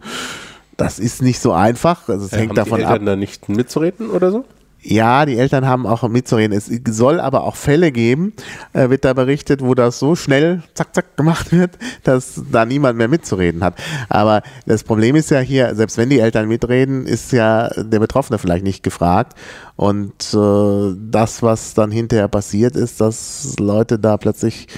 Das 0.79 0.99
ist 0.99 1.21
nicht 1.21 1.41
so 1.41 1.53
einfach. 1.53 2.09
Also 2.09 2.25
es 2.25 2.33
Äh, 2.33 2.39
hängt 2.39 2.51
haben 2.51 2.57
davon 2.57 2.79
die 2.79 2.87
ab. 2.87 2.93
Eltern 2.93 3.07
da 3.07 3.17
nicht 3.17 3.49
mitzureden 3.51 4.09
oder 4.11 4.31
so? 4.31 4.45
Ja, 4.81 5.27
die 5.27 5.37
Eltern 5.37 5.67
haben 5.67 5.87
auch 5.89 6.09
mitzureden. 6.09 6.57
Es 6.57 6.71
soll 6.97 7.19
aber 7.19 7.43
auch 7.43 7.57
Fälle 7.57 7.91
geben, 7.91 8.33
äh, 8.73 8.89
wird 8.89 9.05
da 9.05 9.13
berichtet, 9.13 9.61
wo 9.61 9.75
das 9.75 9.99
so 9.99 10.15
schnell 10.15 10.63
zack, 10.75 10.95
zack 10.95 11.17
gemacht 11.17 11.51
wird, 11.51 11.73
dass 12.05 12.41
da 12.53 12.65
niemand 12.65 12.97
mehr 12.97 13.09
mitzureden 13.09 13.65
hat. 13.65 13.75
Aber 14.09 14.41
das 14.67 14.85
Problem 14.85 15.17
ist 15.17 15.33
ja 15.33 15.41
hier, 15.41 15.75
selbst 15.75 15.99
wenn 15.99 16.11
die 16.11 16.21
Eltern 16.21 16.47
mitreden, 16.47 17.07
ist 17.07 17.33
ja 17.33 17.71
der 17.71 17.99
Betroffene 17.99 18.39
vielleicht 18.39 18.63
nicht 18.63 18.85
gefragt. 18.85 19.37
Und 19.75 20.33
äh, 20.33 20.95
das, 21.11 21.43
was 21.43 21.75
dann 21.75 21.91
hinterher 21.91 22.29
passiert, 22.29 22.77
ist, 22.77 23.01
dass 23.01 23.57
Leute 23.59 23.99
da 23.99 24.17
plötzlich 24.17 24.69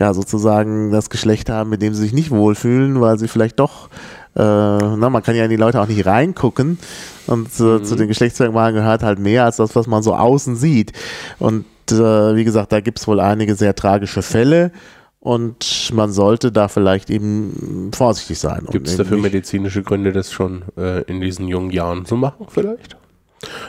ja 0.00 0.14
sozusagen 0.14 0.90
das 0.90 1.10
Geschlecht 1.10 1.50
haben, 1.50 1.68
mit 1.68 1.82
dem 1.82 1.92
sie 1.92 2.02
sich 2.02 2.14
nicht 2.14 2.30
wohlfühlen, 2.30 3.02
weil 3.02 3.18
sie 3.18 3.28
vielleicht 3.28 3.60
doch 3.60 3.90
na, 4.34 5.10
man 5.10 5.22
kann 5.22 5.34
ja 5.34 5.44
in 5.44 5.50
die 5.50 5.56
Leute 5.56 5.80
auch 5.80 5.88
nicht 5.88 6.06
reingucken 6.06 6.78
und 7.26 7.48
äh, 7.48 7.82
zu 7.82 7.96
den 7.96 8.08
Geschlechtsmerkmalen 8.08 8.74
gehört 8.74 9.02
halt 9.02 9.18
mehr 9.18 9.44
als 9.44 9.56
das, 9.56 9.76
was 9.76 9.86
man 9.86 10.02
so 10.02 10.14
außen 10.14 10.56
sieht. 10.56 10.92
Und 11.38 11.66
äh, 11.90 12.34
wie 12.36 12.44
gesagt, 12.44 12.72
da 12.72 12.80
gibt 12.80 12.98
es 12.98 13.06
wohl 13.06 13.20
einige 13.20 13.54
sehr 13.54 13.74
tragische 13.74 14.22
Fälle 14.22 14.72
und 15.20 15.90
man 15.92 16.10
sollte 16.12 16.50
da 16.50 16.68
vielleicht 16.68 17.10
eben 17.10 17.90
vorsichtig 17.94 18.38
sein. 18.38 18.66
Gibt 18.70 18.88
es 18.88 18.96
dafür 18.96 19.18
medizinische 19.18 19.82
Gründe, 19.82 20.12
das 20.12 20.32
schon 20.32 20.64
äh, 20.76 21.02
in 21.02 21.20
diesen 21.20 21.46
jungen 21.46 21.70
Jahren 21.70 22.06
zu 22.06 22.16
machen, 22.16 22.46
vielleicht? 22.48 22.96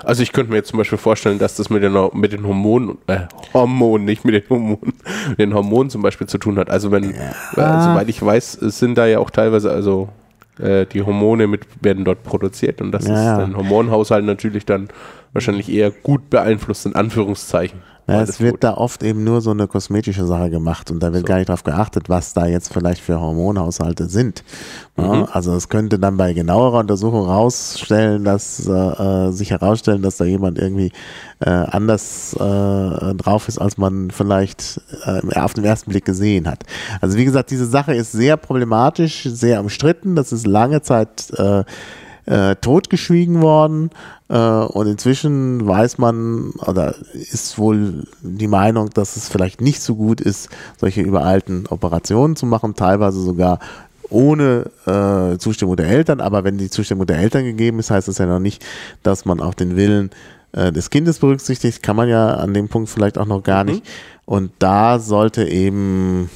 Also 0.04 0.24
ich 0.24 0.32
könnte 0.32 0.52
mir 0.52 0.58
jetzt 0.58 0.70
zum 0.70 0.78
Beispiel 0.78 0.98
vorstellen, 0.98 1.40
dass 1.40 1.56
das 1.56 1.70
mit 1.70 1.84
den, 1.84 1.96
mit 2.14 2.32
den 2.32 2.46
Hormonen, 2.46 2.98
äh, 3.08 3.22
Hormonen, 3.54 4.06
nicht 4.06 4.26
mit 4.26 4.36
den 4.36 4.50
Hormonen, 4.50 4.94
mit 5.30 5.40
den 5.40 5.54
Hormonen 5.54 5.90
zum 5.90 6.02
Beispiel 6.02 6.28
zu 6.28 6.38
tun 6.38 6.58
hat. 6.58 6.70
Also 6.70 6.92
wenn, 6.92 7.12
äh, 7.12 7.34
soweit 7.56 8.10
ich 8.10 8.22
weiß, 8.22 8.54
sind 8.54 8.98
da 8.98 9.06
ja 9.06 9.20
auch 9.20 9.30
teilweise, 9.30 9.72
also 9.72 10.10
äh, 10.10 10.23
die 10.86 11.02
Hormone 11.02 11.48
mit, 11.48 11.62
werden 11.82 12.06
dort 12.06 12.24
produziert 12.24 12.82
und 12.82 12.92
das 12.92 13.08
Ja, 13.08 13.14
ist 13.14 13.26
ja. 13.26 13.46
den 13.46 13.58
Hormonhaushalt 13.58 14.26
natürlich 14.26 14.66
dann 14.66 14.90
wahrscheinlich 15.34 15.70
eher 15.70 15.92
gut 15.92 16.30
beeinflusst, 16.30 16.86
in 16.86 16.96
Anführungszeichen. 16.96 17.82
Weil 18.06 18.24
es 18.24 18.42
wird 18.42 18.56
gut- 18.56 18.64
da 18.66 18.74
oft 18.74 19.02
eben 19.02 19.24
nur 19.24 19.40
so 19.40 19.52
eine 19.52 19.66
kosmetische 19.66 20.26
Sache 20.26 20.50
gemacht 20.50 20.92
und 20.92 21.02
da 21.02 21.14
wird 21.14 21.22
So. 21.22 21.28
gar 21.28 21.38
nicht 21.38 21.48
darauf 21.48 21.64
geachtet, 21.64 22.10
was 22.10 22.34
da 22.34 22.46
jetzt 22.46 22.74
vielleicht 22.74 23.02
für 23.02 23.22
Hormonhaushalte 23.22 24.10
sind. 24.10 24.44
Ja, 24.98 25.04
Mhm. 25.16 25.28
Also 25.32 25.56
es 25.56 25.70
könnte 25.70 25.98
dann 26.00 26.18
bei 26.18 26.34
genauerer 26.34 26.80
Untersuchung 26.80 27.26
rausstellen, 27.26 28.26
dass 28.26 28.68
äh, 28.68 28.72
äh, 28.72 29.32
sich 29.32 29.52
herausstellen, 29.52 30.02
dass 30.02 30.18
da 30.18 30.26
jemand 30.26 30.60
irgendwie 30.60 30.92
äh, 31.40 31.50
anders 31.50 32.34
äh, 32.34 32.40
drauf 33.16 33.48
ist, 33.48 33.58
als 33.58 33.78
man 33.78 34.12
vielleicht 34.12 34.82
äh, 35.06 35.40
auf 35.40 35.54
den 35.54 35.64
ersten 35.64 35.90
Blick 35.92 36.04
gesehen 36.04 36.46
hat. 36.50 36.64
Also 37.00 37.18
wie 37.18 37.24
gesagt, 37.24 37.52
diese 37.52 37.66
Sache 37.68 37.96
ist 37.96 38.12
sehr 38.12 38.36
problematisch, 38.36 39.24
sehr 39.32 39.62
umstritten. 39.62 40.18
Das 40.18 40.34
ist 40.34 40.46
lange 40.46 40.82
Zeit 40.82 41.32
äh, 42.26 42.56
totgeschwiegen 42.56 43.42
worden. 43.42 43.90
Äh, 44.30 44.38
und 44.38 44.88
inzwischen 44.88 45.68
weiß 45.68 45.98
man 45.98 46.52
oder 46.66 46.96
ist 47.14 47.58
wohl 47.58 48.06
die 48.22 48.48
Meinung, 48.48 48.90
dass 48.92 49.16
es 49.16 49.30
vielleicht 49.30 49.62
nicht 49.62 49.82
so 49.82 49.96
gut 49.96 50.22
ist, 50.22 50.50
solche 50.78 51.02
übereilten 51.02 51.68
Operationen 51.68 52.36
zu 52.36 52.46
machen, 52.46 52.76
teilweise 52.76 53.20
sogar 53.22 53.60
ohne 54.10 54.66
äh, 54.86 55.38
Zustimmung 55.38 55.76
der 55.76 55.88
Eltern, 55.88 56.22
aber 56.22 56.44
wenn 56.44 56.58
die 56.58 56.70
Zustimmung 56.70 57.08
der 57.08 57.18
Eltern 57.18 57.44
gegeben 57.46 57.80
ist, 57.80 57.90
heißt 57.90 58.08
das 58.08 58.20
ja 58.20 58.28
noch 58.28 58.40
nicht, 58.40 58.64
dass 59.02 59.26
man 59.26 59.40
auch 59.40 59.56
den 59.56 59.76
Willen 59.76 60.12
äh, 60.52 60.72
des 60.72 60.90
Kindes 60.90 61.20
berücksichtigt, 61.20 61.82
kann 61.82 61.96
man 61.96 62.08
ja 62.08 62.36
an 62.36 62.54
dem 62.54 62.70
Punkt 62.70 62.90
vielleicht 62.90 63.18
auch 63.18 63.26
noch 63.26 63.42
gar 63.44 63.64
nicht. 63.64 63.84
Und 64.26 64.52
da 64.60 65.00
sollte 65.00 65.48
eben 65.48 66.30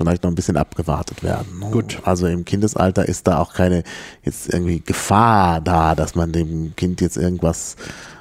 vielleicht 0.00 0.22
noch 0.22 0.30
ein 0.30 0.34
bisschen 0.34 0.56
abgewartet 0.56 1.22
werden. 1.22 1.58
ne? 1.58 1.70
Gut. 1.70 2.00
Also 2.04 2.26
im 2.26 2.46
Kindesalter 2.46 3.06
ist 3.06 3.26
da 3.26 3.38
auch 3.38 3.52
keine 3.52 3.82
jetzt 4.22 4.50
irgendwie 4.50 4.80
Gefahr 4.80 5.60
da, 5.60 5.94
dass 5.94 6.14
man 6.14 6.32
dem 6.32 6.74
Kind 6.74 7.02
jetzt 7.02 7.18
irgendwas 7.18 7.76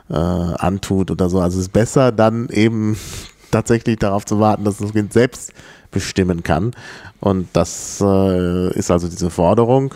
äh, 0.10 0.14
antut 0.14 1.10
oder 1.10 1.30
so. 1.30 1.40
Also 1.40 1.58
es 1.58 1.68
ist 1.68 1.74
besser 1.74 2.12
dann 2.12 2.50
eben 2.50 2.98
tatsächlich 3.52 3.98
darauf 3.98 4.26
zu 4.26 4.42
warten, 4.42 4.66
dass 4.66 4.78
das 4.78 4.92
Kind 4.92 5.14
selbst 5.14 5.54
bestimmen 5.90 6.44
kann. 6.44 6.74
Und 7.22 7.48
das 7.54 8.02
äh, 8.02 8.74
ist 8.78 8.92
also 8.92 9.08
diese 9.08 9.30
Forderung. 9.30 9.96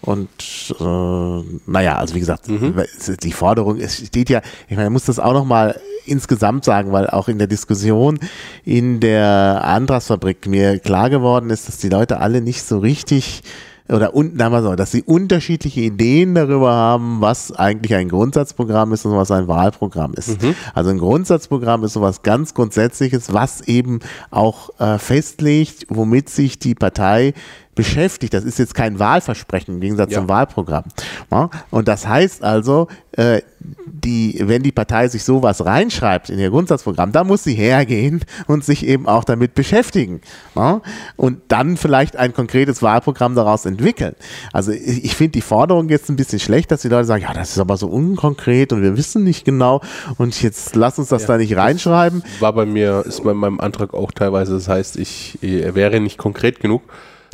Und 0.00 0.74
äh, 0.80 1.60
naja, 1.66 1.96
also 1.96 2.14
wie 2.14 2.20
gesagt, 2.20 2.48
es 2.96 3.08
ist 3.10 3.22
die 3.22 3.32
Forderung, 3.32 3.78
es 3.78 3.98
steht 4.06 4.30
ja, 4.30 4.40
ich 4.68 4.76
meine, 4.76 4.84
man 4.84 4.94
muss 4.94 5.04
das 5.04 5.18
auch 5.18 5.32
nochmal 5.34 5.78
insgesamt 6.08 6.64
sagen, 6.64 6.92
weil 6.92 7.08
auch 7.08 7.28
in 7.28 7.38
der 7.38 7.46
Diskussion 7.46 8.18
in 8.64 9.00
der 9.00 9.62
Antragsfabrik 9.64 10.46
mir 10.46 10.78
klar 10.78 11.10
geworden 11.10 11.50
ist, 11.50 11.68
dass 11.68 11.78
die 11.78 11.88
Leute 11.88 12.20
alle 12.20 12.40
nicht 12.40 12.62
so 12.62 12.78
richtig 12.78 13.42
oder 13.88 14.14
und, 14.14 14.36
na 14.36 14.50
mal 14.50 14.62
so, 14.62 14.74
dass 14.74 14.92
sie 14.92 15.02
unterschiedliche 15.02 15.80
Ideen 15.80 16.34
darüber 16.34 16.72
haben, 16.72 17.20
was 17.20 17.52
eigentlich 17.52 17.94
ein 17.94 18.08
Grundsatzprogramm 18.08 18.92
ist 18.92 19.06
und 19.06 19.16
was 19.16 19.30
ein 19.30 19.48
Wahlprogramm 19.48 20.12
ist. 20.14 20.36
Also 20.74 20.90
ein 20.90 20.98
Grundsatzprogramm 20.98 21.84
ist 21.84 21.94
sowas 21.94 22.22
ganz 22.22 22.52
Grundsätzliches, 22.52 23.32
was 23.32 23.62
eben 23.62 24.00
auch 24.30 24.70
äh, 24.78 24.98
festlegt, 24.98 25.86
womit 25.88 26.28
sich 26.28 26.58
die 26.58 26.74
Partei 26.74 27.32
beschäftigt. 27.78 28.34
Das 28.34 28.44
ist 28.44 28.58
jetzt 28.58 28.74
kein 28.74 28.98
Wahlversprechen 28.98 29.74
im 29.76 29.80
Gegensatz 29.80 30.10
Ja. 30.12 30.18
zum 30.18 30.28
Wahlprogramm. 30.28 30.84
Ja? 31.30 31.48
Und 31.70 31.88
das 31.88 32.06
heißt 32.06 32.42
also, 32.42 32.88
äh, 33.12 33.40
die, 33.86 34.40
wenn 34.44 34.62
die 34.62 34.70
Partei 34.72 35.08
sich 35.08 35.24
sowas 35.24 35.64
reinschreibt 35.64 36.28
in 36.30 36.38
ihr 36.38 36.50
Grundsatzprogramm, 36.50 37.12
da 37.12 37.24
muss 37.24 37.44
sie 37.44 37.54
hergehen 37.54 38.24
und 38.46 38.64
sich 38.64 38.86
eben 38.86 39.06
auch 39.08 39.24
damit 39.24 39.54
beschäftigen. 39.54 40.20
Ja? 40.56 40.80
Und 41.16 41.40
dann 41.48 41.76
vielleicht 41.76 42.16
ein 42.16 42.34
konkretes 42.34 42.82
Wahlprogramm 42.82 43.34
daraus 43.34 43.64
entwickeln. 43.64 44.14
Also 44.52 44.72
ich, 44.72 45.04
ich 45.04 45.14
finde 45.14 45.32
die 45.32 45.40
Forderung 45.40 45.88
jetzt 45.88 46.08
ein 46.10 46.16
bisschen 46.16 46.40
schlecht, 46.40 46.70
dass 46.72 46.82
die 46.82 46.88
Leute 46.88 47.04
sagen, 47.06 47.22
ja, 47.22 47.32
das 47.32 47.50
ist 47.52 47.58
aber 47.58 47.76
so 47.76 47.86
unkonkret 47.86 48.72
und 48.72 48.82
wir 48.82 48.96
wissen 48.96 49.22
nicht 49.24 49.44
genau 49.44 49.80
und 50.16 50.40
jetzt 50.42 50.74
lass 50.74 50.98
uns 50.98 51.08
das 51.08 51.26
da 51.26 51.36
nicht 51.36 51.56
reinschreiben. 51.56 52.22
War 52.40 52.52
bei 52.52 52.66
mir, 52.66 53.04
ist 53.06 53.22
bei 53.22 53.34
meinem 53.34 53.60
Antrag 53.60 53.94
auch 53.94 54.10
teilweise, 54.10 54.54
das 54.54 54.66
heißt, 54.68 54.96
ich, 54.96 55.38
er 55.42 55.74
wäre 55.76 56.00
nicht 56.00 56.18
konkret 56.18 56.58
genug. 56.60 56.82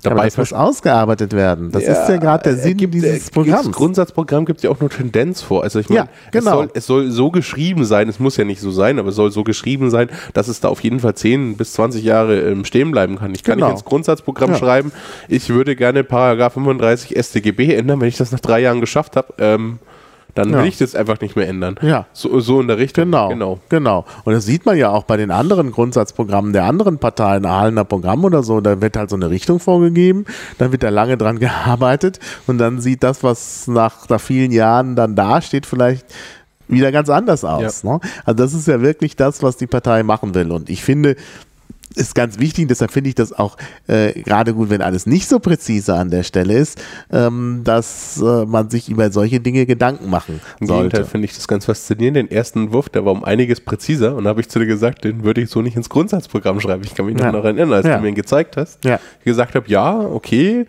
Dabei 0.05 0.25
das 0.27 0.37
muss 0.37 0.53
ausgearbeitet 0.53 1.33
werden. 1.33 1.71
Das 1.73 1.83
ist 1.83 2.09
ja 2.09 2.17
gerade 2.19 2.43
der 2.45 2.53
er 2.53 2.59
Sinn 2.59 2.77
gibt- 2.77 2.95
dieses 2.95 3.09
er- 3.11 3.19
Das 3.19 3.31
Programms. 3.31 3.73
Grundsatzprogramm 3.73 4.45
gibt 4.45 4.63
ja 4.63 4.71
auch 4.71 4.79
nur 4.81 4.91
Tendenz 4.91 5.43
vor. 5.43 5.63
Also 5.65 5.79
ich 5.81 5.89
Ja, 5.89 6.05
meine, 6.05 6.09
genau. 6.31 6.51
es, 6.51 6.57
soll, 6.57 6.71
es 6.75 6.87
soll 6.87 7.11
so 7.11 7.31
geschrieben 7.31 7.85
sein, 7.85 8.09
es 8.09 8.21
muss 8.21 8.37
ja 8.37 8.45
nicht 8.45 8.61
so 8.61 8.71
sein, 8.71 8.99
aber 8.99 9.09
es 9.09 9.17
soll 9.17 9.31
so 9.33 9.45
geschrieben 9.45 9.91
sein, 9.91 10.09
dass 10.35 10.49
es 10.49 10.61
da 10.61 10.69
auf 10.69 10.81
jeden 10.85 11.01
Fall 11.01 11.15
10 11.15 11.57
bis 11.57 11.73
20 11.73 12.05
Jahre 12.05 12.39
ähm, 12.41 12.65
stehen 12.65 12.91
bleiben 12.91 13.19
kann. 13.19 13.35
Ich 13.35 13.43
kann 13.43 13.57
Genau. 13.57 13.67
nicht 13.69 13.77
ins 13.81 13.85
Grundsatzprogramm 13.85 14.51
Ja. 14.53 14.59
schreiben, 14.59 14.93
ich 15.29 15.49
würde 15.49 15.75
gerne 15.77 16.05
Paragraph 16.05 16.53
35 16.55 17.17
StGB 17.17 17.75
ändern, 17.75 18.01
wenn 18.01 18.09
ich 18.09 18.17
das 18.17 18.31
nach 18.33 18.41
drei 18.41 18.61
Jahren 18.61 18.81
geschafft 18.81 19.17
habe. 19.17 19.33
Ähm, 19.39 19.79
Dann 20.35 20.51
Ja. 20.51 20.59
will 20.59 20.67
ich 20.67 20.79
das 20.79 20.95
einfach 20.95 21.21
nicht 21.21 21.37
mehr 21.37 21.49
ändern. 21.49 21.77
Ja. 21.83 22.07
So, 22.13 22.41
so 22.41 22.61
in 22.61 22.69
der 22.69 22.79
Richtung. 22.79 23.05
Genau, 23.05 23.29
genau. 23.29 23.59
genau. 23.69 24.05
Und 24.25 24.33
das 24.33 24.45
sieht 24.45 24.67
man 24.67 24.77
ja 24.77 24.91
auch 24.91 25.05
bei 25.05 25.17
den 25.17 25.31
anderen 25.31 25.71
Grundsatzprogrammen 25.71 26.53
der 26.53 26.65
anderen 26.65 26.99
Parteien, 26.99 27.47
Ahlener 27.47 27.85
Programm 27.85 28.25
oder 28.25 28.43
so, 28.43 28.61
da 28.61 28.81
wird 28.81 28.97
halt 28.97 29.11
so 29.11 29.17
eine 29.17 29.31
Richtung 29.31 29.61
vorgegeben, 29.61 30.25
dann 30.59 30.73
wird 30.73 30.83
da 30.83 30.89
lange 30.89 31.17
dran 31.17 31.39
gearbeitet 31.41 32.19
und 32.47 32.59
dann 32.59 32.81
sieht 32.81 33.03
das, 33.03 33.23
was 33.23 33.67
nach, 33.69 34.09
nach 34.09 34.21
vielen 34.21 34.51
Jahren 34.51 34.97
dann 34.97 35.15
dasteht, 35.15 35.67
vielleicht 35.67 36.07
wieder 36.67 36.91
ganz 36.93 37.11
anders 37.11 37.45
aus. 37.45 37.85
Ne? 37.85 38.01
Also 38.25 38.43
das 38.43 38.55
ist 38.55 38.67
ja 38.67 38.81
wirklich 38.81 39.17
das, 39.17 39.43
was 39.43 39.57
die 39.57 39.67
Partei 39.67 40.03
machen 40.03 40.35
will. 40.35 40.51
Und 40.51 40.71
ich 40.71 40.83
finde, 40.83 41.15
ist 41.97 42.15
ganz 42.15 42.39
wichtig, 42.39 42.69
deshalb 42.69 42.91
finde 42.91 43.09
ich 43.09 43.15
das 43.15 43.33
auch 43.33 43.57
äh, 43.87 44.13
gerade 44.23 44.55
gut, 44.55 44.71
wenn 44.71 44.83
alles 44.83 45.07
nicht 45.07 45.29
so 45.29 45.39
präzise 45.39 45.95
an 45.95 46.11
der 46.11 46.23
Stelle 46.23 46.55
ist, 46.55 46.81
ähm, 47.13 47.63
dass 47.65 48.21
äh, 48.21 48.45
man 48.47 48.71
sich 48.71 48.89
über 48.89 49.11
solche 49.11 49.41
Dinge 49.41 49.67
Gedanken 49.67 50.11
machen 50.11 50.41
Im 50.61 50.67
Gegenteil 50.67 50.91
sollte. 51.01 51.05
finde 51.11 51.25
ich 51.27 51.35
das 51.35 51.47
ganz 51.49 51.65
faszinierend. 51.67 52.17
Den 52.17 52.31
ersten 52.31 52.65
Entwurf, 52.65 52.89
der 52.89 53.05
war 53.05 53.13
um 53.13 53.25
einiges 53.25 53.61
präziser 53.61 54.15
und 54.17 54.25
da 54.25 54.31
habe 54.31 54.41
ich 54.41 54.49
zu 54.49 54.59
dir 54.59 54.67
gesagt, 54.67 55.05
den 55.05 55.25
würde 55.25 55.41
ich 55.43 55.51
so 55.51 55.63
nicht 55.63 55.77
ins 55.77 55.89
Grundsatzprogramm 55.89 56.61
schreiben. 56.61 56.83
Ich 56.85 56.95
kann 56.95 57.07
mich 57.07 57.19
Ja. 57.19 57.27
noch 57.27 57.33
daran 57.41 57.57
erinnern, 57.59 57.75
als 57.77 57.87
Ja. 57.87 57.97
du 57.97 58.03
mir 58.03 58.09
ihn 58.09 58.15
gezeigt 58.15 58.57
hast. 58.57 58.85
Ja. 58.85 58.99
Ich 59.21 59.25
gesagt 59.25 59.55
habe, 59.55 59.69
ja, 59.69 59.99
okay, 60.01 60.67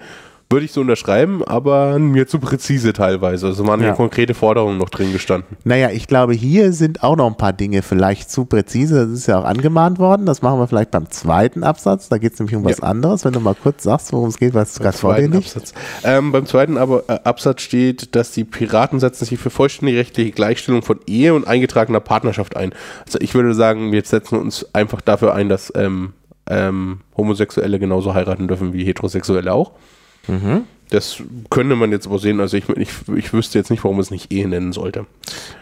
würde 0.49 0.65
ich 0.65 0.71
so 0.73 0.81
unterschreiben, 0.81 1.43
aber 1.43 1.97
mir 1.97 2.27
zu 2.27 2.37
präzise 2.39 2.93
teilweise. 2.93 3.47
Also 3.47 3.65
waren 3.67 3.81
Ja. 3.81 3.93
konkrete 3.93 4.33
Forderungen 4.35 4.77
noch 4.77 4.89
drin 4.89 5.11
gestanden. 5.11 5.57
Naja, 5.63 5.89
ich 5.89 6.07
glaube, 6.07 6.33
hier 6.33 6.71
sind 6.71 7.01
auch 7.03 7.15
noch 7.15 7.25
ein 7.27 7.35
paar 7.35 7.51
Dinge 7.51 7.81
vielleicht 7.81 8.29
zu 8.29 8.45
präzise. 8.45 9.07
Das 9.07 9.09
ist 9.09 9.27
ja 9.27 9.39
auch 9.39 9.43
angemahnt 9.43 9.97
worden. 9.97 10.25
Das 10.27 10.43
machen 10.43 10.59
wir 10.59 10.67
vielleicht 10.67 10.91
beim 10.91 11.09
zweiten 11.09 11.63
Absatz. 11.63 12.09
Da 12.09 12.19
geht 12.19 12.33
es 12.33 12.39
nämlich 12.39 12.55
um 12.55 12.63
was 12.63 12.77
Ja. 12.77 12.83
anderes. 12.83 13.25
Wenn 13.25 13.33
du 13.33 13.39
mal 13.39 13.55
kurz 13.55 13.83
sagst, 13.83 14.13
worum 14.13 14.29
es 14.29 14.37
geht, 14.37 14.53
was 14.53 14.75
du 14.75 14.83
gerade 14.83 14.97
vor 14.97 15.15
dir. 15.15 15.35
Absatz. 15.35 15.73
Ähm, 16.03 16.31
beim 16.31 16.45
zweiten 16.45 16.77
aber, 16.77 17.03
äh, 17.07 17.19
Absatz 17.23 17.61
steht, 17.63 18.15
dass 18.15 18.31
die 18.31 18.43
Piraten 18.43 18.99
setzen 18.99 19.25
sich 19.25 19.39
für 19.39 19.49
vollständige 19.49 19.97
rechtliche 19.99 20.31
Gleichstellung 20.31 20.83
von 20.83 20.99
Ehe 21.07 21.33
und 21.33 21.47
eingetragener 21.47 21.99
Partnerschaft 22.01 22.55
ein. 22.55 22.71
Also 23.05 23.19
ich 23.19 23.33
würde 23.33 23.55
sagen, 23.55 23.91
wir 23.91 24.03
setzen 24.03 24.37
uns 24.39 24.67
einfach 24.73 25.01
dafür 25.01 25.33
ein, 25.33 25.49
dass 25.49 25.73
ähm, 25.75 26.13
ähm, 26.47 26.99
Homosexuelle 27.17 27.79
genauso 27.79 28.13
heiraten 28.13 28.47
dürfen 28.47 28.73
wie 28.73 28.83
Heterosexuelle 28.85 29.51
auch. 29.51 29.71
Mhm. 30.28 30.65
Das 30.89 31.17
könnte 31.49 31.75
man 31.75 31.91
jetzt 31.91 32.05
aber 32.05 32.19
sehen. 32.19 32.39
Also 32.39 32.57
ich, 32.57 32.69
ich, 32.69 32.89
ich 33.15 33.33
wüsste 33.33 33.57
jetzt 33.57 33.71
nicht, 33.71 33.83
warum 33.83 33.99
es 33.99 34.11
nicht 34.11 34.31
Ehe 34.31 34.47
nennen 34.47 34.71
sollte. 34.71 35.07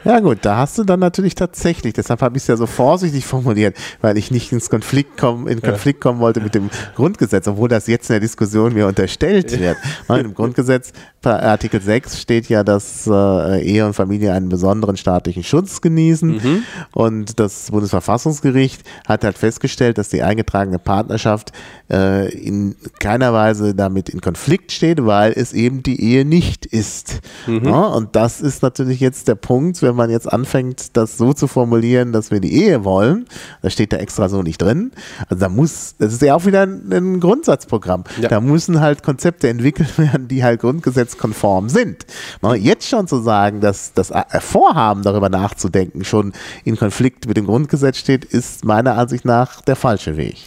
Ja 0.04 0.20
gut, 0.20 0.40
da 0.42 0.58
hast 0.58 0.78
du 0.78 0.84
dann 0.84 1.00
natürlich 1.00 1.34
tatsächlich, 1.34 1.94
deshalb 1.94 2.22
habe 2.22 2.36
ich 2.36 2.44
es 2.44 2.48
ja 2.48 2.58
so 2.58 2.66
vorsichtig 2.66 3.26
formuliert, 3.26 3.78
weil 4.02 4.18
ich 4.18 4.32
nicht 4.32 4.52
ins 4.52 4.70
Konflikt 4.70 5.18
kommen, 5.18 5.48
in 5.48 5.62
Konflikt 5.62 6.02
kommen 6.02 6.20
wollte 6.20 6.42
mit 6.42 6.56
dem 6.56 6.70
Grundgesetz, 6.96 7.48
obwohl 7.48 7.70
das 7.70 7.88
jetzt 7.88 8.10
in 8.10 8.16
der 8.16 8.20
Diskussion 8.20 8.74
mir 8.74 8.86
unterstellt 8.86 9.58
wird. 9.60 9.78
Weil 10.08 10.26
Im 10.26 10.34
Grundgesetz, 10.34 10.92
Artikel 11.24 11.82
6 11.82 12.20
steht 12.20 12.50
ja, 12.50 12.66
dass 12.66 13.08
äh, 13.08 13.62
Ehe 13.64 13.86
und 13.86 13.94
Familie 13.94 14.34
einen 14.34 14.50
besonderen 14.50 14.98
staatlichen 14.98 15.44
Schutz 15.44 15.80
genießen 15.80 16.66
und 16.92 17.40
das 17.40 17.72
Bundesverfassungsgericht 17.72 18.82
hat 19.08 19.24
halt 19.24 19.38
festgestellt, 19.38 19.98
dass 19.98 20.10
die 20.10 20.22
eingetragene 20.22 20.80
Partnerschaft 20.80 21.54
äh, 21.90 22.30
in 22.36 22.76
keiner 23.00 23.32
Weise 23.32 23.74
damit 23.74 24.10
in 24.10 24.20
Konflikt 24.20 24.74
steht, 24.74 25.06
weil 25.06 25.13
es 25.22 25.54
eben 25.54 25.84
die 25.84 26.02
Ehe 26.02 26.26
nicht 26.26 26.66
ist. 26.66 27.22
Ja, 27.48 27.88
und 27.88 28.16
das 28.16 28.42
ist 28.42 28.64
natürlich 28.64 29.00
jetzt 29.00 29.28
der 29.28 29.36
Punkt, 29.36 29.82
wenn 29.82 29.96
man 29.96 30.10
jetzt 30.10 30.32
anfängt, 30.32 30.96
das 30.98 31.18
so 31.18 31.34
zu 31.34 31.48
formulieren, 31.48 32.12
dass 32.12 32.32
wir 32.32 32.40
die 32.40 32.54
Ehe 32.54 32.84
wollen, 32.84 33.26
das 33.62 33.74
steht 33.74 33.94
da 33.94 33.98
extra 33.98 34.30
so 34.30 34.42
nicht 34.42 34.62
drin. 34.62 34.92
Also 35.30 35.40
da 35.40 35.50
muss, 35.50 35.96
das 35.98 36.14
ist 36.14 36.22
ja 36.22 36.36
auch 36.36 36.46
wieder 36.46 36.64
ein, 36.64 36.92
ein 36.92 37.20
Grundsatzprogramm. 37.20 38.04
Ja. 38.22 38.30
Da 38.30 38.42
müssen 38.42 38.82
halt 38.82 39.04
Konzepte 39.04 39.50
entwickelt 39.50 39.98
werden, 39.98 40.28
die 40.28 40.44
halt 40.44 40.62
grundgesetzkonform 40.62 41.70
sind. 41.70 42.06
Na, 42.42 42.56
jetzt 42.56 42.88
schon 42.88 43.08
zu 43.08 43.22
sagen, 43.22 43.62
dass 43.62 43.94
das 43.94 44.12
Vorhaben, 44.40 45.04
darüber 45.04 45.30
nachzudenken, 45.30 46.04
schon 46.04 46.34
in 46.64 46.78
Konflikt 46.78 47.28
mit 47.28 47.38
dem 47.38 47.46
Grundgesetz 47.46 47.98
steht, 47.98 48.26
ist 48.26 48.66
meiner 48.66 48.98
Ansicht 48.98 49.26
nach 49.26 49.62
der 49.62 49.76
falsche 49.76 50.18
Weg. 50.18 50.38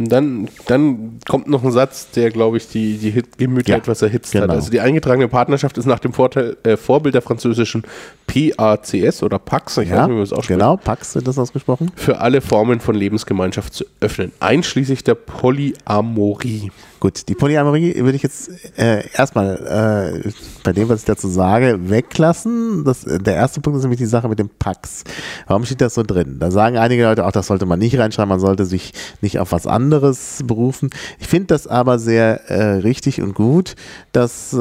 Und 0.00 0.08
dann, 0.10 0.48
dann 0.66 1.18
kommt 1.28 1.46
noch 1.48 1.62
ein 1.62 1.72
Satz, 1.72 2.10
der, 2.12 2.30
glaube 2.30 2.56
ich, 2.56 2.68
die, 2.68 2.96
die 2.96 3.10
Hit 3.10 3.36
Gemüter 3.36 3.70
Ja, 3.72 3.76
etwas 3.76 4.00
erhitzt 4.00 4.34
hat. 4.34 4.42
genau. 4.42 4.54
Also 4.54 4.70
die 4.70 4.80
eingetragene 4.80 5.28
Partnerschaft 5.28 5.76
ist 5.76 5.84
nach 5.84 5.98
dem 5.98 6.12
Vorteil, 6.14 6.56
äh, 6.62 6.76
Vorbild 6.78 7.14
der 7.14 7.20
französischen 7.22 7.84
PACS 8.26 9.22
oder 9.22 9.38
PAX, 9.38 9.76
ich 9.76 9.90
weiß 9.90 9.96
Ja, 9.96 10.02
nicht, 10.06 10.10
wie 10.10 10.14
man 10.14 10.22
es 10.22 10.32
ausspricht, 10.32 10.58
genau, 10.58 10.76
Pax 10.78 11.14
wird 11.16 11.28
das 11.28 11.38
ausgesprochen. 11.38 11.90
für 11.96 12.18
alle 12.20 12.40
Formen 12.40 12.80
von 12.80 12.94
Lebensgemeinschaft 12.94 13.74
zu 13.74 13.84
öffnen, 14.00 14.32
einschließlich 14.40 15.04
der 15.04 15.16
Polyamorie. 15.16 16.70
Gut, 17.00 17.30
die 17.30 17.34
Polyamorie 17.34 17.96
würde 17.96 18.16
ich 18.16 18.22
jetzt 18.22 18.50
äh, 18.78 19.08
erstmal 19.14 20.20
äh, 20.22 20.30
bei 20.62 20.74
dem, 20.74 20.90
was 20.90 21.00
ich 21.00 21.06
dazu 21.06 21.28
sage, 21.28 21.78
weglassen. 21.88 22.84
Das, 22.84 23.06
der 23.06 23.36
erste 23.36 23.62
Punkt 23.62 23.78
ist 23.78 23.84
nämlich 23.84 23.98
die 23.98 24.04
Sache 24.04 24.28
mit 24.28 24.38
dem 24.38 24.50
Pax. 24.50 25.04
Warum 25.46 25.64
steht 25.64 25.80
das 25.80 25.94
so 25.94 26.02
drin? 26.02 26.36
Da 26.38 26.50
sagen 26.50 26.76
einige 26.76 27.04
Leute 27.04 27.26
auch, 27.26 27.32
das 27.32 27.46
sollte 27.46 27.64
man 27.64 27.78
nicht 27.78 27.98
reinschreiben, 27.98 28.28
man 28.28 28.38
sollte 28.38 28.66
sich 28.66 28.92
nicht 29.22 29.38
auf 29.38 29.52
was 29.52 29.66
anderes 29.66 30.40
berufen. 30.44 30.90
Ich 31.18 31.26
finde 31.26 31.46
das 31.46 31.66
aber 31.66 31.98
sehr 31.98 32.50
äh, 32.50 32.80
richtig 32.80 33.22
und 33.22 33.34
gut, 33.34 33.76
dass 34.12 34.52
äh, 34.52 34.56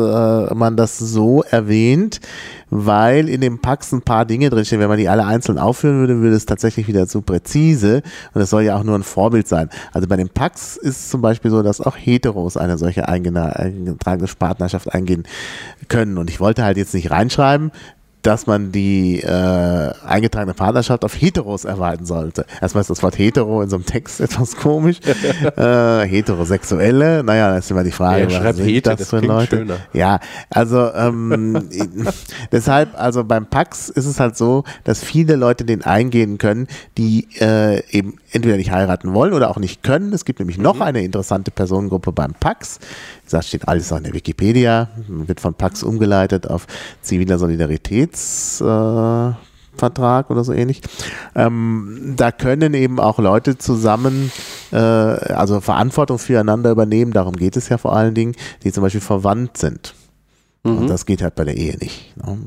man 0.56 0.78
das 0.78 0.98
so 0.98 1.44
erwähnt, 1.44 2.22
weil 2.70 3.30
in 3.30 3.41
dem 3.41 3.59
Pax 3.59 3.91
ein 3.91 4.01
paar 4.01 4.26
Dinge 4.26 4.49
drinstehen. 4.49 4.82
Wenn 4.82 4.89
man 4.89 4.97
die 4.97 5.09
alle 5.09 5.26
einzeln 5.26 5.57
aufführen 5.57 5.99
würde, 5.99 6.20
würde 6.20 6.36
es 6.36 6.45
tatsächlich 6.45 6.88
wieder 6.88 7.07
zu 7.07 7.22
präzise 7.22 8.01
und 8.34 8.41
es 8.41 8.49
soll 8.49 8.63
ja 8.63 8.78
auch 8.78 8.84
nur 8.84 8.95
ein 8.95 9.03
Vorbild 9.03 9.47
sein. 9.47 9.70
Also 9.91 10.07
bei 10.07 10.15
dem 10.15 10.30
Pax 10.30 10.78
ist 10.78 11.09
zum 11.09 11.22
Beispiel 11.22 11.51
so, 11.51 11.63
dass 11.63 11.82
auch 11.82 11.95
Heteros 11.95 12.57
eine 12.57 12.78
solche 12.78 13.07
eingetragene 13.07 14.28
Partnerschaft 14.38 14.93
eingehen 14.93 15.24
können. 15.88 16.17
Und 16.17 16.30
ich 16.30 16.39
wollte 16.39 16.63
halt 16.63 16.78
jetzt 16.78 16.93
nicht 16.93 17.11
reinschreiben, 17.11 17.72
dass 18.30 18.46
man 18.46 18.72
die 18.72 19.22
äh, 19.22 19.92
eingetragene 20.06 20.54
Partnerschaft 20.54 21.04
auf 21.04 21.20
Heteros 21.20 21.66
erweitern 21.66 22.06
sollte. 22.06 22.46
Erstmal 22.62 22.82
ist 22.82 22.92
das 22.92 23.02
Wort 23.02 23.18
hetero 23.18 23.64
in 23.64 23.72
so 23.72 23.78
einem 23.78 23.88
Text 23.88 24.20
etwas 24.22 24.56
komisch. 24.56 25.00
äh, 25.58 26.08
heterosexuelle, 26.08 27.24
naja, 27.24 27.56
das 27.56 27.66
ist 27.66 27.72
immer 27.72 27.84
die 27.84 27.90
Frage, 27.90 28.32
Ja, 28.32 28.40
schreib 28.40 28.60
Hete, 28.60 28.96
das 28.96 29.10
klingt 29.10 29.50
schöner. 29.50 29.78
Ja, 29.94 30.20
also 30.52 30.94
ähm, 30.94 31.70
deshalb, 32.52 32.90
also 33.02 33.24
beim 33.24 33.48
Pax 33.48 33.90
ist 33.90 34.06
es 34.06 34.20
halt 34.20 34.38
so, 34.38 34.64
dass 34.84 35.04
viele 35.04 35.36
Leute 35.36 35.66
den 35.66 35.84
eingehen 35.84 36.38
können, 36.38 36.68
die 37.00 37.30
äh, 37.40 37.82
eben 37.90 38.20
entweder 38.32 38.58
nicht 38.58 38.72
heiraten 38.72 39.14
wollen 39.14 39.34
oder 39.34 39.50
auch 39.50 39.58
nicht 39.58 39.84
können. 39.84 40.14
Es 40.14 40.26
gibt 40.26 40.40
nämlich 40.40 40.58
noch 40.58 40.82
eine 40.82 41.04
interessante 41.04 41.52
Personengruppe 41.52 42.12
beim 42.12 42.34
Pax. 42.34 42.80
Das 43.30 43.48
steht 43.48 43.68
alles 43.68 43.92
auch 43.92 43.98
in 43.98 44.04
der 44.04 44.14
Wikipedia, 44.14 44.90
wird 45.08 45.40
von 45.40 45.54
Pax 45.54 45.84
umgeleitet 45.84 46.50
auf 46.50 46.68
ziviler 47.02 47.38
Solidaritäts. 47.38 48.62
Äh, 48.62 49.34
Vertrag 49.80 50.30
oder 50.30 50.44
so 50.44 50.54
ähnlich. 50.54 50.82
Ähm, 51.36 52.14
da 52.16 52.32
können 52.32 52.74
eben 52.74 53.00
auch 53.00 53.18
Leute 53.18 53.58
zusammen, 53.58 54.32
äh, 54.72 54.76
also 54.76 55.62
Verantwortung 55.62 56.20
füreinander 56.20 56.70
übernehmen, 56.70 57.14
darum 57.14 57.36
geht 57.36 57.58
es 57.58 57.70
ja 57.70 57.78
vor 57.78 57.96
allen 57.96 58.14
Dingen, 58.14 58.36
die 58.64 58.72
zum 58.72 58.84
Beispiel 58.84 59.02
verwandt 59.02 59.58
sind. 59.58 59.96
Und 60.62 60.88
das 60.88 61.05
geht 61.05 61.22
halt 61.22 61.36
bei 61.36 61.45
der 61.45 61.55
Ehe 61.55 61.78
nicht. 61.78 62.14
Ne? 62.18 62.38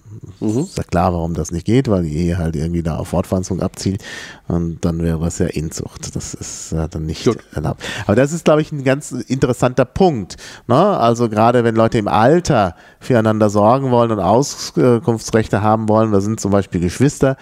Ist 0.40 0.76
ja 0.76 0.84
klar, 0.84 1.14
warum 1.14 1.32
das 1.32 1.50
nicht 1.50 1.64
geht, 1.64 1.88
weil 1.88 2.02
die 2.02 2.14
Ehe 2.14 2.36
halt 2.36 2.56
irgendwie 2.56 2.82
da 2.82 2.96
auf 2.96 3.08
Fortpflanzung 3.08 3.60
abzielt 3.60 4.04
und 4.48 4.84
dann 4.84 5.02
wäre 5.02 5.24
es 5.26 5.38
ja 5.38 5.46
Inzucht. 5.46 6.14
Das 6.14 6.34
ist 6.34 6.72
ja 6.72 6.88
dann 6.88 7.06
nicht 7.06 7.24
Gut. 7.24 7.38
erlaubt. 7.54 7.82
Aber 8.06 8.14
das 8.14 8.32
ist, 8.32 8.44
glaube 8.44 8.60
ich, 8.60 8.70
ein 8.70 8.84
ganz 8.84 9.12
interessanter 9.12 9.86
Punkt. 9.86 10.36
Ne? 10.68 10.76
Also 10.76 11.30
gerade 11.30 11.64
wenn 11.64 11.74
Leute 11.74 11.96
im 11.96 12.08
Alter 12.08 12.76
füreinander 13.00 13.48
sorgen 13.48 13.90
wollen 13.90 14.10
und 14.10 14.20
Auskunftsrechte 14.20 15.62
haben 15.62 15.88
wollen, 15.88 16.12
da 16.12 16.20
sind 16.20 16.38
zum 16.38 16.50
Beispiel 16.50 16.82
Geschwister, 16.82 17.38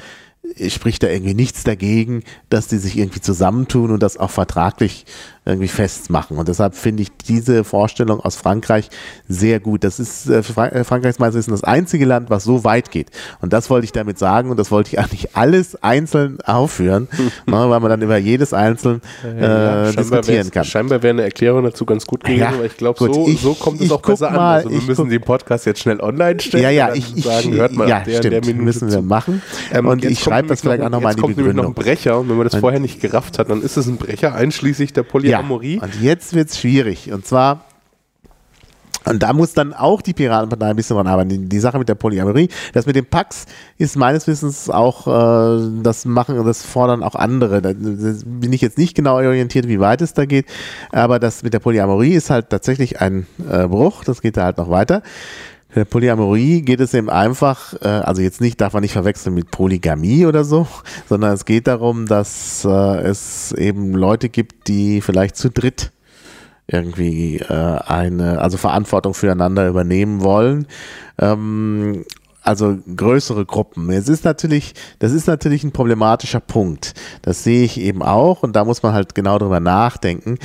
spricht 0.68 1.02
da 1.02 1.08
irgendwie 1.08 1.34
nichts 1.34 1.64
dagegen, 1.64 2.22
dass 2.48 2.68
die 2.68 2.78
sich 2.78 2.96
irgendwie 2.96 3.20
zusammentun 3.20 3.90
und 3.90 4.02
das 4.02 4.16
auch 4.16 4.30
vertraglich 4.30 5.04
irgendwie 5.51 5.68
festmachen. 5.68 6.36
Und 6.38 6.48
deshalb 6.48 6.74
finde 6.74 7.03
ich 7.03 7.09
diese 7.28 7.64
Vorstellung 7.64 8.20
aus 8.20 8.36
Frankreich 8.36 8.88
sehr 9.28 9.61
gut. 9.61 9.84
Das 9.84 10.01
ist, 10.01 10.28
äh, 10.28 10.38
äh, 10.38 10.42
Frankreich 10.84 11.11
ist 11.11 11.20
meines 11.20 11.34
Wissens 11.34 11.61
das 11.61 11.64
einzige 11.68 12.05
Land, 12.05 12.30
was 12.30 12.44
so 12.44 12.64
weit 12.64 12.90
geht. 12.90 13.09
Und 13.40 13.53
das 13.53 13.70
wollte 13.70 13.84
ich 13.84 13.92
damit 13.92 14.18
sagen 14.18 14.51
und 14.51 14.57
das 14.59 14.70
wollte 14.70 14.90
ich 14.92 14.98
eigentlich 15.01 15.36
alles 15.36 15.76
einzeln 15.82 16.38
aufführen, 16.42 17.09
ne, 17.46 17.53
weil 17.70 17.80
man 17.80 17.90
dann 17.90 18.03
über 18.03 18.16
jedes 18.18 18.53
einzeln 18.53 19.01
äh, 19.22 19.26
scheinbar 19.28 19.92
diskutieren 19.92 20.51
kann. 20.51 20.64
Scheinbar 20.64 21.03
wäre 21.03 21.12
eine 21.14 21.22
Erklärung 21.22 21.64
dazu 21.64 21.84
ganz 21.84 22.07
gut 22.07 22.24
gewesen, 22.24 22.40
Ja, 22.40 22.48
aber 22.48 22.64
ich 22.64 22.76
glaube, 22.76 22.98
so, 22.98 23.28
ich- 23.28 23.40
so 23.40 23.55
kommt 23.55 23.80
es 23.80 23.90
auch 23.90 24.03
besser 24.03 24.28
an. 24.30 24.36
mal, 24.36 24.57
Also 24.59 24.70
wir 24.70 24.80
müssen 24.82 25.09
den 25.09 25.20
Podcast 25.22 25.66
jetzt 25.66 25.80
schnell 25.80 26.01
online 26.01 26.40
stellen. 26.40 26.64
Ja, 26.64 26.70
ja, 26.70 26.94
ich, 26.94 27.16
ich, 27.16 27.24
sagen, 27.24 27.53
hört 27.55 27.72
mal 27.72 27.88
ja, 27.88 28.01
der, 28.01 28.18
stimmt, 28.18 28.32
der 28.34 28.40
Minute 28.44 28.64
müssen 28.64 28.90
wir 28.90 29.03
machen. 29.03 29.42
Ähm, 29.72 29.86
und 29.86 30.03
jetzt 30.03 30.12
ich 30.12 30.20
schreibe 30.20 30.48
das 30.48 30.61
vielleicht 30.61 30.80
noch, 30.80 30.86
auch 30.86 30.90
nochmal 30.90 31.12
jetzt 31.12 31.22
in 31.22 31.26
die 31.28 31.34
kommt 31.34 31.36
nämlich 31.38 31.55
noch 31.57 31.64
ein 31.64 31.74
Begründung. 31.74 31.96
Brecher 31.96 32.18
und 32.20 32.28
wenn 32.28 32.36
man 32.36 32.48
das 32.48 32.57
vorher 32.61 32.80
nicht 32.80 33.01
gerafft 33.01 33.38
hat, 33.38 33.51
dann 33.51 33.62
ist 33.62 33.76
es 33.76 33.86
ein 33.86 33.96
Brecher 33.96 34.34
einschließlich 34.34 34.92
der 34.92 35.03
Polyamorie. 35.03 35.39
Ja, 35.76 35.82
und 35.82 36.01
jetzt 36.01 36.34
wird 36.34 36.51
es 36.51 36.59
schwierig. 36.59 37.12
Und 37.12 37.26
zwar, 37.26 37.64
und 39.07 39.22
da 39.22 39.32
muss 39.32 39.55
dann 39.55 39.72
auch 39.72 40.03
die 40.03 40.12
Piratenpartei 40.12 40.66
ein 40.66 40.76
bisschen 40.76 40.97
dran 40.97 41.07
arbeiten. 41.07 41.49
Die, 41.49 41.59
Sache 41.59 41.78
mit 41.78 41.88
der 41.88 41.95
Polyamorie, 41.95 42.49
das 42.74 42.86
mit 42.86 42.97
dem 42.97 43.07
Pax 43.07 43.47
ist 43.78 43.97
meines 43.97 44.26
Wissens 44.26 44.68
auch, 44.68 45.07
äh, 45.07 45.82
das 45.82 46.05
machen, 46.05 46.45
das 46.45 46.62
fordern 46.62 47.03
auch 47.03 47.14
andere. 47.14 47.62
Da 47.62 47.72
bin 47.72 48.53
ich 48.53 48.61
jetzt 48.61 48.78
nicht 48.78 48.95
genau 48.95 49.16
orientiert, 49.16 49.68
wie 49.68 49.80
weit 49.80 50.03
es 50.03 50.12
da 50.12 50.26
geht, 50.26 50.47
aber 50.93 51.18
das 51.18 51.43
mit 51.43 51.55
der 51.55 51.61
Polyamorie 51.61 52.12
ist 52.12 52.30
halt 52.30 52.51
tatsächlich 52.51 53.01
ein 53.01 53.26
äh, 53.51 53.66
Bruch. 53.66 54.05
Das 54.05 54.20
geht 54.20 54.36
da 54.36 54.45
halt 54.45 54.59
noch 54.59 54.70
weiter. 54.70 55.03
Der 55.74 55.84
Polyamorie 55.84 56.62
geht 56.62 56.80
es 56.80 56.94
eben 56.94 57.08
einfach, 57.08 57.74
äh, 57.80 57.86
also 57.86 58.22
jetzt 58.22 58.40
nicht, 58.40 58.60
darf 58.60 58.72
man 58.72 58.82
nicht 58.82 58.92
verwechseln 58.92 59.34
mit 59.34 59.50
Polygamie 59.50 60.26
oder 60.26 60.44
so, 60.44 60.66
sondern 61.08 61.32
es 61.32 61.44
geht 61.44 61.66
darum, 61.66 62.06
dass 62.06 62.64
äh, 62.64 63.00
es 63.02 63.52
eben 63.52 63.92
Leute 63.94 64.28
gibt, 64.28 64.68
die 64.68 65.00
vielleicht 65.00 65.36
zu 65.36 65.50
dritt 65.50 65.92
irgendwie 66.66 67.38
äh, 67.38 67.78
eine, 67.86 68.40
also 68.40 68.56
Verantwortung 68.56 69.14
füreinander 69.14 69.68
übernehmen 69.68 70.22
wollen. 70.22 70.66
Ähm, 71.18 72.04
also 72.43 72.78
größere 72.97 73.45
Gruppen. 73.45 73.91
Es 73.91 74.09
ist 74.09 74.24
natürlich, 74.24 74.74
das 74.99 75.12
ist 75.12 75.26
natürlich 75.26 75.62
ein 75.64 75.72
problematischer 75.72 76.41
Punkt. 76.41 76.95
Das 77.22 77.45
sehe 77.45 77.64
ich 77.64 77.78
eben 77.80 78.03
auch 78.03 78.43
und 78.43 78.57
da 78.57 78.64
muss 78.64 78.82
man 78.82 78.93
halt 78.93 79.14
genau 79.14 79.38
drüber 79.38 79.61
nachdenken, 79.61 80.38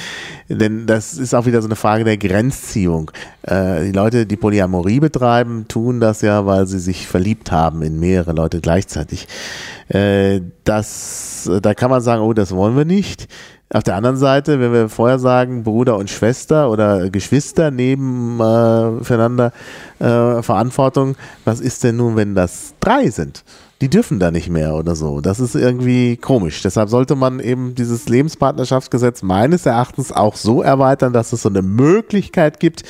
denn 0.50 0.86
das 0.88 1.14
ist 1.14 1.34
auch 1.34 1.46
wieder 1.46 1.62
so 1.62 1.68
eine 1.68 1.76
Frage 1.76 2.04
der 2.04 2.18
Grenzziehung. 2.18 3.12
Äh, 3.44 3.86
die 3.86 3.92
Leute, 3.92 4.26
die 4.26 4.36
Polyamorie 4.36 5.00
betreiben, 5.00 5.66
tun 5.68 6.00
das 6.00 6.22
ja, 6.22 6.46
weil 6.46 6.68
sie 6.68 6.80
sich 6.80 7.08
verliebt 7.08 7.52
haben 7.52 7.82
in 7.82 8.00
mehrere 8.00 8.34
Leute 8.34 8.60
gleichzeitig. 8.60 9.28
Äh, 9.88 10.42
das, 10.64 11.50
da 11.62 11.74
kann 11.74 11.92
man 11.92 12.02
sagen, 12.02 12.22
oh, 12.22 12.34
das 12.34 12.56
wollen 12.56 12.76
wir 12.76 12.86
nicht. 12.86 13.28
Auf 13.74 13.82
der 13.82 13.96
anderen 13.96 14.18
Seite, 14.18 14.60
wenn 14.60 14.72
wir 14.72 14.90
vorher 14.90 15.18
sagen, 15.18 15.64
Bruder 15.64 15.98
und 15.98 16.12
Schwester 16.12 16.70
oder 16.70 17.10
Geschwister 17.10 17.72
nebeneinander 17.72 19.52
äh, 20.00 20.06
äh, 20.06 20.44
Verantwortung, 20.44 21.16
was 21.46 21.62
ist 21.62 21.84
denn 21.84 21.98
nun, 21.98 22.16
wenn 22.16 22.36
das 22.36 22.76
drei 22.80 23.10
sind? 23.10 23.44
Die 23.82 23.90
dürfen 23.90 24.20
da 24.20 24.30
nicht 24.30 24.50
mehr 24.50 24.76
oder 24.76 24.96
so. 24.96 25.20
Das 25.20 25.40
ist 25.40 25.56
irgendwie 25.56 26.16
komisch. 26.16 26.62
Deshalb 26.62 26.90
sollte 26.90 27.16
man 27.16 27.40
eben 27.40 27.74
dieses 27.74 28.08
Lebenspartnerschaftsgesetz 28.08 29.24
meines 29.24 29.66
Erachtens 29.66 30.12
auch 30.12 30.36
so 30.36 30.62
erweitern, 30.62 31.12
dass 31.12 31.34
es 31.34 31.42
so 31.42 31.50
eine 31.50 31.64
Möglichkeit 31.64 32.60
gibt, 32.60 32.84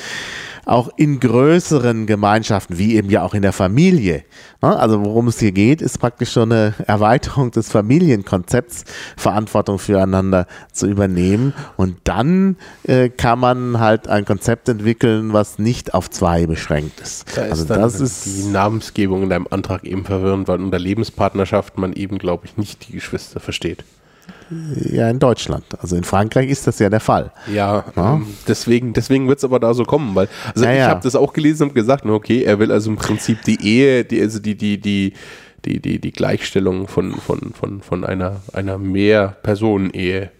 auch 0.66 0.90
in 0.96 1.20
größeren 1.20 2.06
Gemeinschaften, 2.06 2.76
wie 2.76 2.96
eben 2.96 3.08
ja 3.08 3.22
auch 3.22 3.34
in 3.34 3.42
der 3.42 3.52
Familie. 3.52 4.24
Ne? 4.60 4.76
Also 4.76 5.02
worum 5.04 5.28
es 5.28 5.38
hier 5.38 5.52
geht, 5.52 5.80
ist 5.80 5.98
praktisch 5.98 6.32
schon 6.32 6.50
eine 6.50 6.74
Erweiterung 6.86 7.52
des 7.52 7.70
Familienkonzepts, 7.70 8.84
Verantwortung 9.16 9.78
füreinander 9.78 10.46
zu 10.72 10.88
übernehmen. 10.88 11.54
Und 11.76 11.98
dann 12.02 12.56
äh, 12.82 13.08
kann 13.08 13.38
man 13.38 13.78
halt 13.78 14.08
ein 14.08 14.24
Konzept 14.24 14.68
entwickeln, 14.68 15.32
was 15.32 15.60
nicht 15.60 15.94
auf 15.94 16.10
zwei 16.10 16.46
beschränkt 16.46 17.00
ist. 17.00 17.36
Da 17.36 17.42
also 17.42 17.62
ist 17.62 17.70
das 17.70 18.00
ist 18.00 18.26
die 18.26 18.50
Namensgebung 18.50 19.22
in 19.22 19.30
deinem 19.30 19.46
Antrag 19.48 19.84
eben 19.84 20.04
verwirrend, 20.04 20.48
weil 20.48 20.60
unter 20.60 20.80
Lebenspartnerschaft 20.80 21.78
man 21.78 21.92
eben, 21.92 22.18
glaube 22.18 22.46
ich, 22.46 22.56
nicht 22.56 22.88
die 22.88 22.92
Geschwister 22.92 23.38
versteht. 23.38 23.84
Ja, 24.90 25.08
in 25.10 25.18
Deutschland. 25.18 25.64
Also 25.80 25.96
in 25.96 26.04
Frankreich 26.04 26.50
ist 26.50 26.66
das 26.66 26.78
ja 26.78 26.88
der 26.88 27.00
Fall. 27.00 27.32
Ja, 27.52 27.84
ja? 27.96 28.14
Ähm, 28.14 28.26
deswegen, 28.46 28.92
deswegen 28.92 29.28
wird 29.28 29.38
es 29.38 29.44
aber 29.44 29.58
da 29.58 29.74
so 29.74 29.84
kommen, 29.84 30.14
weil 30.14 30.28
also 30.54 30.64
ja, 30.64 30.72
ich 30.72 30.78
ja. 30.78 30.88
habe 30.88 31.00
das 31.02 31.16
auch 31.16 31.32
gelesen 31.32 31.68
und 31.68 31.74
gesagt, 31.74 32.06
okay, 32.06 32.42
er 32.42 32.58
will 32.58 32.70
also 32.70 32.90
im 32.90 32.96
Prinzip 32.96 33.42
die 33.42 33.60
Ehe, 33.60 34.04
die, 34.04 34.20
also 34.20 34.38
die, 34.38 34.56
die, 34.56 34.80
die, 34.80 35.12
die, 35.64 35.80
die, 35.80 36.00
die 36.00 36.12
Gleichstellung 36.12 36.86
von, 36.86 37.14
von, 37.14 37.52
von, 37.58 37.80
von 37.80 38.04
einer, 38.04 38.40
einer 38.52 38.78
Mehr-Personen-Ehe 38.78 40.30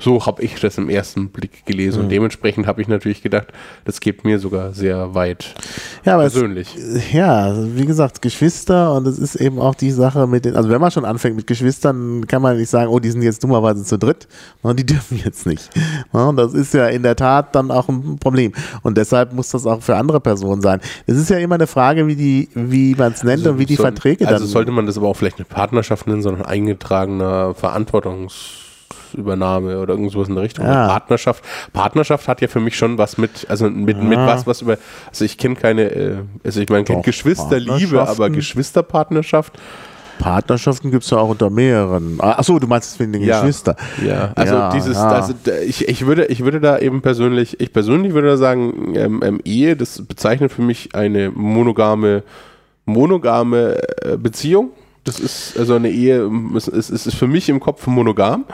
so 0.00 0.24
habe 0.26 0.42
ich 0.42 0.58
das 0.60 0.78
im 0.78 0.88
ersten 0.88 1.28
Blick 1.28 1.64
gelesen 1.66 1.98
mhm. 1.98 2.04
und 2.04 2.08
dementsprechend 2.10 2.66
habe 2.66 2.80
ich 2.82 2.88
natürlich 2.88 3.22
gedacht, 3.22 3.48
das 3.84 4.00
geht 4.00 4.24
mir 4.24 4.38
sogar 4.38 4.72
sehr 4.72 5.14
weit 5.14 5.54
ja, 6.04 6.16
persönlich. 6.16 6.74
Es, 6.76 7.12
ja, 7.12 7.54
wie 7.74 7.86
gesagt, 7.86 8.22
Geschwister 8.22 8.94
und 8.94 9.06
es 9.06 9.18
ist 9.18 9.36
eben 9.36 9.58
auch 9.58 9.74
die 9.74 9.90
Sache 9.90 10.26
mit 10.26 10.44
den, 10.44 10.56
also 10.56 10.70
wenn 10.70 10.80
man 10.80 10.90
schon 10.90 11.04
anfängt 11.04 11.36
mit 11.36 11.46
Geschwistern, 11.46 12.26
kann 12.26 12.42
man 12.42 12.56
nicht 12.56 12.70
sagen, 12.70 12.90
oh, 12.90 12.98
die 12.98 13.10
sind 13.10 13.22
jetzt 13.22 13.44
dummerweise 13.44 13.84
zu 13.84 13.98
dritt 13.98 14.26
und 14.62 14.78
die 14.78 14.86
dürfen 14.90 15.20
jetzt 15.24 15.46
nicht. 15.46 15.70
Und 16.12 16.36
das 16.36 16.54
ist 16.54 16.74
ja 16.74 16.86
in 16.88 17.02
der 17.02 17.16
Tat 17.16 17.54
dann 17.54 17.70
auch 17.70 17.88
ein 17.88 18.18
Problem 18.18 18.52
und 18.82 18.96
deshalb 18.96 19.32
muss 19.32 19.50
das 19.50 19.66
auch 19.66 19.82
für 19.82 19.96
andere 19.96 20.20
Personen 20.20 20.62
sein. 20.62 20.80
Es 21.06 21.16
ist 21.16 21.30
ja 21.30 21.38
immer 21.38 21.56
eine 21.56 21.66
Frage, 21.66 22.06
wie 22.06 22.16
die, 22.16 22.48
wie 22.54 22.94
man 22.94 23.12
es 23.12 23.22
nennt 23.22 23.40
also 23.40 23.50
und 23.50 23.58
wie 23.58 23.66
die 23.66 23.76
soll, 23.76 23.86
Verträge 23.86 24.26
also 24.26 24.34
dann. 24.34 24.42
Also 24.42 24.52
sollte 24.52 24.72
man 24.72 24.86
das 24.86 24.96
aber 24.96 25.08
auch 25.08 25.16
vielleicht 25.16 25.38
eine 25.38 25.44
Partnerschaft 25.44 26.06
nennen, 26.06 26.22
sondern 26.22 26.46
eingetragener 26.46 27.54
Verantwortungs 27.54 28.69
Übernahme 29.14 29.78
oder 29.78 29.94
irgendwas 29.94 30.28
in 30.28 30.34
der 30.34 30.44
Richtung. 30.44 30.64
Ja. 30.64 30.88
Partnerschaft. 30.88 31.44
Partnerschaft 31.72 32.28
hat 32.28 32.40
ja 32.40 32.48
für 32.48 32.60
mich 32.60 32.76
schon 32.76 32.98
was 32.98 33.18
mit, 33.18 33.46
also 33.48 33.68
mit, 33.68 33.96
ja. 33.96 34.02
mit 34.02 34.18
was, 34.18 34.46
was 34.46 34.62
über, 34.62 34.78
also 35.08 35.24
ich 35.24 35.38
kenne 35.38 35.56
keine, 35.56 35.82
äh, 35.90 36.16
also 36.44 36.60
ich 36.60 36.68
meine, 36.68 36.84
Geschwisterliebe, 36.84 38.00
aber 38.06 38.30
Geschwisterpartnerschaft. 38.30 39.58
Partnerschaften 40.20 40.90
gibt 40.90 41.04
es 41.04 41.10
ja 41.10 41.18
auch 41.18 41.30
unter 41.30 41.48
mehreren. 41.48 42.20
Achso, 42.20 42.58
du 42.58 42.66
meinst 42.66 43.00
wegen 43.00 43.12
den 43.12 43.22
ja, 43.22 43.40
Geschwister. 43.40 43.74
Ja, 44.06 44.32
also 44.36 44.54
ja, 44.54 44.70
dieses, 44.70 44.96
ja. 44.96 45.08
Also, 45.08 45.32
ich, 45.66 45.88
ich, 45.88 46.06
würde, 46.06 46.26
ich 46.26 46.44
würde 46.44 46.60
da 46.60 46.78
eben 46.78 47.00
persönlich, 47.00 47.58
ich 47.58 47.72
persönlich 47.72 48.12
würde 48.12 48.28
da 48.28 48.36
sagen, 48.36 48.94
ähm, 48.94 49.22
ähm, 49.24 49.40
Ehe, 49.44 49.76
das 49.76 50.02
bezeichnet 50.02 50.52
für 50.52 50.62
mich 50.62 50.94
eine 50.94 51.30
monogame, 51.30 52.22
monogame 52.84 53.80
äh, 54.02 54.18
Beziehung. 54.18 54.70
Das 55.04 55.18
ist 55.18 55.58
also 55.58 55.74
eine 55.74 55.90
Ehe, 55.90 56.30
es 56.54 56.68
ist, 56.68 56.90
ist, 56.90 57.06
ist 57.06 57.16
für 57.16 57.26
mich 57.26 57.48
im 57.48 57.58
Kopf 57.58 57.86
monogam. 57.86 58.44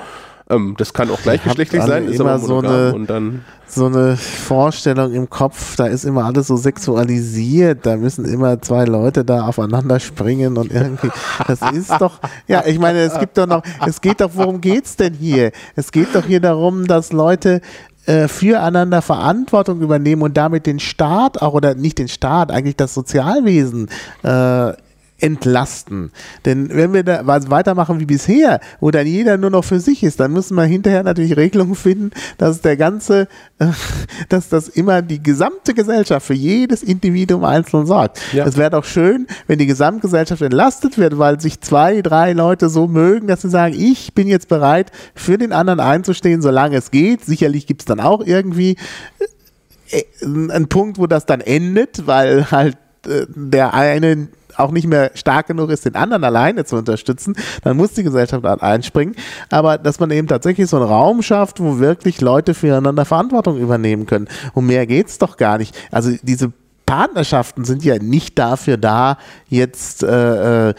Ähm, 0.49 0.75
das 0.79 0.93
kann 0.93 1.11
auch 1.11 1.21
gleichgeschlechtlich 1.21 1.83
sein, 1.83 2.07
ist 2.07 2.21
immer 2.21 2.39
so 2.39 2.59
eine, 2.59 2.95
und 2.95 3.11
dann 3.11 3.45
so 3.67 3.87
eine 3.87 4.17
Vorstellung 4.17 5.13
im 5.13 5.29
Kopf, 5.29 5.75
da 5.75 5.87
ist 5.87 6.05
immer 6.05 6.25
alles 6.25 6.47
so 6.47 6.57
sexualisiert, 6.57 7.85
da 7.85 7.97
müssen 7.97 8.25
immer 8.25 8.63
zwei 8.63 8.85
Leute 8.85 9.25
da 9.25 9.47
aufeinander 9.47 9.99
springen 9.99 10.57
und 10.57 10.71
irgendwie, 10.73 11.11
das 11.49 11.61
ist 11.73 11.93
doch, 12.01 12.21
ja, 12.47 12.65
ich 12.65 12.79
meine, 12.79 13.01
es 13.01 13.19
gibt 13.19 13.37
doch 13.39 13.47
noch, 13.47 13.63
es 13.85 14.01
geht 14.01 14.21
doch, 14.21 14.31
worum 14.35 14.61
geht's 14.61 14.95
denn 14.95 15.15
hier? 15.15 15.51
Es 15.75 15.91
geht 15.91 16.15
doch 16.15 16.25
hier 16.25 16.41
darum, 16.41 16.87
dass 16.87 17.13
Leute 17.13 17.61
äh, 18.07 18.29
füreinander 18.29 19.03
Verantwortung 19.03 19.81
übernehmen 19.81 20.23
und 20.23 20.37
damit 20.37 20.67
den 20.67 20.79
Staat 20.79 21.43
auch 21.43 21.55
oder 21.55 21.75
nicht 21.75 21.99
den 21.99 22.09
Staat, 22.09 22.53
eigentlich 22.53 22.77
das 22.77 22.95
Sozialwesen 22.95 23.89
äh, 24.23 24.73
entlasten. 25.19 26.11
Denn 26.45 26.69
wenn 26.71 26.93
wir 26.93 27.03
da 27.03 27.27
weitermachen 27.27 28.01
wie 28.01 28.07
bisher, 28.07 28.61
wo 28.81 28.91
dann 28.91 29.07
jeder 29.07 29.39
nur 29.39 29.51
noch 29.51 29.65
für 29.65 29.81
sich 29.81 30.03
ist, 30.03 30.21
dann 30.21 30.33
müssen 30.33 30.55
wir 30.57 30.65
hinterher 30.65 31.03
natürlich 31.03 31.37
Regelungen 31.37 31.75
finden, 31.75 32.11
dass 32.37 32.61
der 32.61 32.77
ganze, 32.77 33.29
äh, 33.59 33.69
dass 34.29 34.49
das 34.49 34.69
immer 34.69 35.01
die 35.01 35.23
gesamte 35.23 35.73
Gesellschaft 35.73 36.27
für 36.27 36.35
jedes 36.35 36.83
Individuum 36.83 37.45
einzeln 37.45 37.87
sorgt. 37.87 38.19
Es 38.29 38.35
ja. 38.35 38.57
wäre 38.57 38.71
doch 38.71 38.85
schön, 38.85 39.27
wenn 39.47 39.59
die 39.59 39.67
Gesamtgesellschaft 39.67 40.43
entlastet 40.43 40.99
wird, 40.99 41.19
weil 41.19 41.41
sich 41.41 41.61
zwei, 41.61 42.03
drei 42.03 42.33
Leute 42.33 42.69
so 42.69 42.87
mögen, 42.87 43.27
dass 43.27 43.43
sie 43.43 43.51
sagen, 43.51 43.75
ich 43.77 44.13
bin 44.13 44.29
jetzt 44.29 44.49
bereit, 44.49 44.93
für 45.15 45.39
den 45.39 45.53
anderen 45.53 45.81
einzustehen, 45.81 46.43
solange 46.43 46.77
es 46.77 46.91
geht. 46.91 47.25
Sicherlich 47.25 47.67
gibt 47.67 47.83
es 47.83 47.87
dann 47.87 48.01
auch 48.01 48.21
irgendwie 48.25 48.77
äh, 49.91 50.03
einen 50.25 50.69
Punkt, 50.69 50.99
wo 50.99 51.07
das 51.07 51.25
dann 51.25 51.41
endet, 51.41 52.07
weil 52.07 52.51
halt 52.51 52.77
äh, 53.07 53.27
der 53.35 53.75
eine 53.75 54.29
auch 54.57 54.71
nicht 54.71 54.87
mehr 54.87 55.11
stark 55.15 55.49
genug 55.49 55.71
ist, 55.71 55.85
den 55.85 55.95
anderen 55.95 56.25
alleine 56.25 56.65
zu 56.65 56.77
unterstützen, 56.77 57.37
dann 57.63 57.77
muss 57.77 57.93
die 57.93 58.03
Gesellschaft 58.03 58.45
einspringen. 58.45 59.15
Aber 59.51 59.79
dass 59.79 60.01
man 60.01 60.11
eben 60.11 60.29
tatsächlich 60.29 60.69
so 60.69 60.77
einen 60.77 60.87
Raum 60.87 61.23
schafft, 61.23 61.61
wo 61.61 61.79
wirklich 61.79 62.21
Leute 62.21 62.55
füreinander 62.55 63.05
Verantwortung 63.05 63.59
übernehmen 63.59 64.07
können. 64.07 64.29
Um 64.55 64.67
mehr 64.67 64.87
geht 64.87 65.09
es 65.09 65.19
doch 65.19 65.37
gar 65.37 65.59
nicht. 65.59 65.77
Also 65.91 66.13
diese 66.23 66.53
Partnerschaften 66.87 67.65
sind 67.65 67.85
ja 67.85 67.99
nicht 67.99 68.39
dafür 68.39 68.77
da, 68.77 69.19
jetzt 69.49 70.05
äh, 70.05 70.71
äh, 70.71 70.75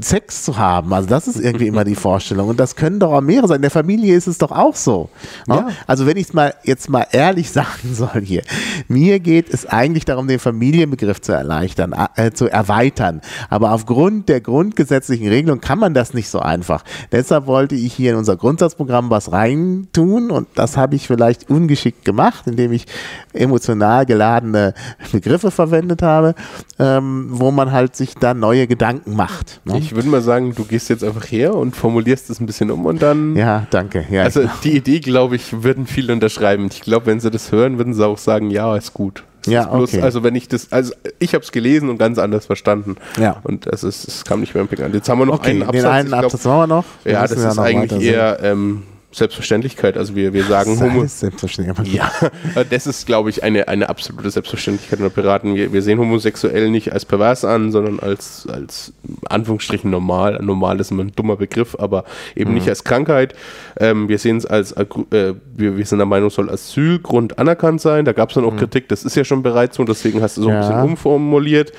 Sex 0.00 0.44
zu 0.44 0.56
haben. 0.56 0.94
Also 0.94 1.08
das 1.08 1.28
ist 1.28 1.38
irgendwie 1.38 1.66
immer 1.66 1.84
die 1.84 1.94
Vorstellung. 2.04 2.48
Und 2.48 2.58
das 2.58 2.74
können 2.74 2.98
doch 3.00 3.12
auch 3.12 3.20
mehrere 3.20 3.48
sein. 3.48 3.56
In 3.56 3.62
der 3.62 3.70
Familie 3.70 4.16
ist 4.16 4.26
es 4.26 4.38
doch 4.38 4.50
auch 4.50 4.74
so. 4.74 5.10
Ne? 5.46 5.56
Ja. 5.56 5.68
Also 5.86 6.06
wenn 6.06 6.16
ich 6.16 6.28
es 6.28 6.32
mal 6.32 6.54
jetzt 6.64 6.88
mal 6.88 7.06
ehrlich 7.12 7.50
sagen 7.52 7.94
soll 7.94 8.22
hier, 8.22 8.42
mir 8.88 9.20
geht 9.20 9.52
es 9.52 9.66
eigentlich 9.66 10.06
darum, 10.06 10.26
den 10.26 10.38
Familienbegriff 10.38 11.20
zu 11.20 11.32
erleichtern, 11.32 11.94
äh, 12.16 12.30
zu 12.32 12.48
erweitern. 12.48 13.20
Aber 13.50 13.72
aufgrund 13.72 14.30
der 14.30 14.40
grundgesetzlichen 14.40 15.28
Regelung 15.28 15.60
kann 15.60 15.78
man 15.78 15.92
das 15.92 16.14
nicht 16.14 16.30
so 16.30 16.38
einfach. 16.38 16.82
Deshalb 17.12 17.46
wollte 17.46 17.74
ich 17.74 17.92
hier 17.92 18.12
in 18.12 18.16
unser 18.16 18.36
Grundsatzprogramm 18.36 19.10
was 19.10 19.32
reintun 19.32 20.30
und 20.30 20.48
das 20.54 20.78
habe 20.78 20.96
ich 20.96 21.06
vielleicht 21.06 21.50
ungeschickt 21.50 22.06
gemacht, 22.06 22.46
indem 22.46 22.72
ich 22.72 22.86
emotional 23.34 24.06
geladene 24.06 24.72
Begriffe 25.12 25.50
verwendet 25.50 26.02
habe, 26.02 26.34
ähm, 26.78 27.26
wo 27.30 27.50
man 27.50 27.72
halt 27.72 27.96
sich 27.96 28.14
da 28.14 28.34
neue 28.34 28.66
Gedanken 28.66 29.14
macht. 29.16 29.60
Ne? 29.64 29.78
Ich 29.78 29.94
würde 29.94 30.08
mal 30.08 30.22
sagen, 30.22 30.54
du 30.54 30.64
gehst 30.64 30.88
jetzt 30.88 31.04
einfach 31.04 31.24
her 31.30 31.54
und 31.54 31.76
formulierst 31.76 32.30
es 32.30 32.40
ein 32.40 32.46
bisschen 32.46 32.70
um 32.70 32.86
und 32.86 33.02
dann. 33.02 33.36
Ja, 33.36 33.66
danke. 33.70 34.04
Ja, 34.10 34.22
also 34.22 34.42
die 34.62 34.76
Idee, 34.76 35.00
glaube 35.00 35.36
ich, 35.36 35.62
würden 35.62 35.86
viele 35.86 36.12
unterschreiben. 36.12 36.68
Ich 36.70 36.80
glaube, 36.80 37.06
wenn 37.06 37.20
sie 37.20 37.30
das 37.30 37.52
hören, 37.52 37.78
würden 37.78 37.94
sie 37.94 38.06
auch 38.06 38.18
sagen, 38.18 38.50
ja, 38.50 38.76
ist 38.76 38.94
gut. 38.94 39.24
ja, 39.46 39.66
bloß, 39.66 39.94
okay. 39.94 40.02
Also 40.02 40.22
wenn 40.22 40.34
ich 40.34 40.48
das, 40.48 40.72
also 40.72 40.94
ich 41.18 41.34
habe 41.34 41.44
es 41.44 41.52
gelesen 41.52 41.90
und 41.90 41.98
ganz 41.98 42.18
anders 42.18 42.46
verstanden. 42.46 42.96
Ja. 43.20 43.36
Und 43.42 43.66
es 43.66 43.84
ist, 43.84 44.08
es 44.08 44.24
kam 44.24 44.40
nicht 44.40 44.54
mehr 44.54 44.62
im 44.62 44.68
Pick 44.68 44.82
an. 44.82 44.92
Jetzt 44.92 45.08
haben 45.08 45.18
wir 45.18 45.26
noch 45.26 45.34
okay, 45.34 45.50
einen 45.50 45.62
Absatz. 45.62 45.82
Den 45.82 45.90
einen 45.90 46.14
Absatz 46.14 46.46
haben 46.46 46.58
wir 46.58 46.66
noch. 46.66 46.84
ja, 47.04 47.22
das 47.22 47.32
ist 47.32 47.58
eigentlich 47.58 48.02
eher 48.02 48.38
ähm, 48.42 48.82
Selbstverständlichkeit. 49.14 49.96
Also 49.96 50.14
wir, 50.16 50.32
wir 50.32 50.44
sagen 50.44 50.78
Homo. 50.80 51.04
selbstverständlich. 51.06 51.94
Ja, 51.94 52.10
das 52.70 52.86
ist, 52.86 53.06
glaube 53.06 53.30
ich, 53.30 53.42
eine, 53.42 53.68
eine 53.68 53.88
absolute 53.88 54.30
Selbstverständlichkeit 54.30 54.98
unter 54.98 55.10
Piraten. 55.10 55.54
Wir, 55.54 55.72
wir 55.72 55.82
sehen 55.82 55.98
homosexuell 55.98 56.68
nicht 56.70 56.92
als 56.92 57.04
pervers 57.04 57.44
an, 57.44 57.72
sondern 57.72 58.00
als, 58.00 58.46
als 58.50 58.92
Anführungsstrichen 59.28 59.90
normal. 59.90 60.38
Normal 60.42 60.80
ist 60.80 60.90
immer 60.90 61.04
ein 61.04 61.12
dummer 61.14 61.36
Begriff, 61.36 61.76
aber 61.78 62.04
eben 62.34 62.54
nicht 62.54 62.68
als 62.68 62.84
Krankheit. 62.84 63.34
Ähm, 63.78 64.08
wir 64.08 64.18
sehen 64.18 64.36
es 64.38 64.46
als, 64.46 64.72
äh, 64.72 64.84
wir, 65.10 65.76
wir 65.76 65.86
sind 65.86 65.98
der 65.98 66.06
Meinung, 66.06 66.28
es 66.28 66.34
soll 66.34 66.50
Asylgrund 66.50 67.38
anerkannt 67.38 67.80
sein. 67.80 68.04
Da 68.04 68.12
gab 68.12 68.30
es 68.30 68.34
dann 68.34 68.44
auch 68.44 68.56
Kritik, 68.56 68.88
das 68.88 69.04
ist 69.04 69.16
ja 69.16 69.24
schon 69.24 69.42
bereits 69.42 69.76
so, 69.76 69.84
deswegen 69.84 70.20
hast 70.22 70.36
du 70.36 70.42
so 70.42 70.48
ein 70.48 70.54
Ja. 70.54 70.60
bisschen 70.60 70.82
umformuliert. 70.82 71.72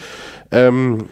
Ähm, 0.52 1.06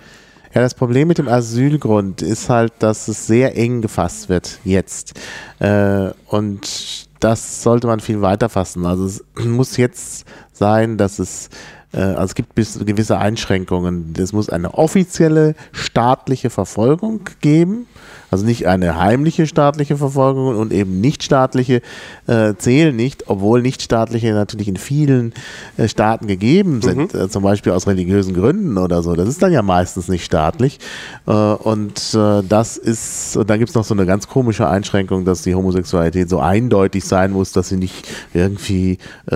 Ja, 0.53 0.61
das 0.61 0.75
Problem 0.75 1.07
mit 1.07 1.17
dem 1.17 1.27
Asylgrund 1.27 2.21
ist 2.21 2.47
halt, 2.47 2.73
dass 2.77 3.07
es 3.07 3.25
sehr 3.25 3.57
eng 3.57 3.81
gefasst 3.81 4.29
wird 4.29 4.59
jetzt. 4.63 5.19
Äh, 5.57 6.11
und 6.27 7.07
das 7.19 7.63
sollte 7.63 7.87
man 7.87 7.99
viel 7.99 8.21
weiter 8.21 8.49
fassen. 8.49 8.85
Also 8.85 9.05
es 9.05 9.23
muss 9.45 9.77
jetzt 9.77 10.25
sein, 10.51 10.97
dass 10.97 11.17
es, 11.17 11.49
also 11.93 12.23
es 12.23 12.35
gibt 12.35 12.55
bis, 12.55 12.79
gewisse 12.85 13.17
Einschränkungen. 13.17 14.13
Es 14.17 14.33
muss 14.33 14.49
eine 14.49 14.73
offizielle 14.73 15.55
staatliche 15.71 16.49
Verfolgung 16.49 17.21
geben. 17.41 17.87
Also 18.33 18.45
nicht 18.45 18.65
eine 18.65 18.97
heimliche 18.97 19.45
staatliche 19.45 19.95
Verfolgung 19.95 20.57
und 20.57 20.73
eben 20.73 20.99
nichtstaatliche 21.01 21.83
äh, 22.25 22.55
zählen 22.57 22.95
nicht, 22.95 23.29
obwohl 23.29 23.61
nichtstaatliche 23.61 24.33
natürlich 24.33 24.67
in 24.67 24.77
vielen 24.77 25.35
äh, 25.77 25.87
Staaten 25.87 26.25
gegeben 26.25 26.81
sind, 26.81 27.13
äh, 27.13 27.29
zum 27.29 27.43
Beispiel 27.43 27.73
aus 27.73 27.85
religiösen 27.85 28.33
Gründen 28.33 28.79
oder 28.79 29.03
so. 29.03 29.13
Das 29.13 29.29
ist 29.29 29.43
dann 29.43 29.51
ja 29.51 29.61
meistens 29.61 30.07
nicht 30.07 30.25
staatlich. 30.25 30.79
Äh, 31.27 31.31
und 31.31 32.15
äh, 32.15 32.41
das 32.41 32.77
ist, 32.77 33.37
und 33.37 33.51
dann 33.51 33.59
gibt 33.59 33.69
es 33.69 33.75
noch 33.75 33.83
so 33.83 33.93
eine 33.93 34.07
ganz 34.07 34.27
komische 34.27 34.67
Einschränkung, 34.67 35.25
dass 35.25 35.43
die 35.43 35.53
Homosexualität 35.53 36.27
so 36.27 36.39
eindeutig 36.39 37.05
sein 37.05 37.33
muss, 37.33 37.51
dass 37.51 37.69
sie 37.69 37.77
nicht 37.77 38.07
irgendwie 38.33 38.97
äh, 39.29 39.35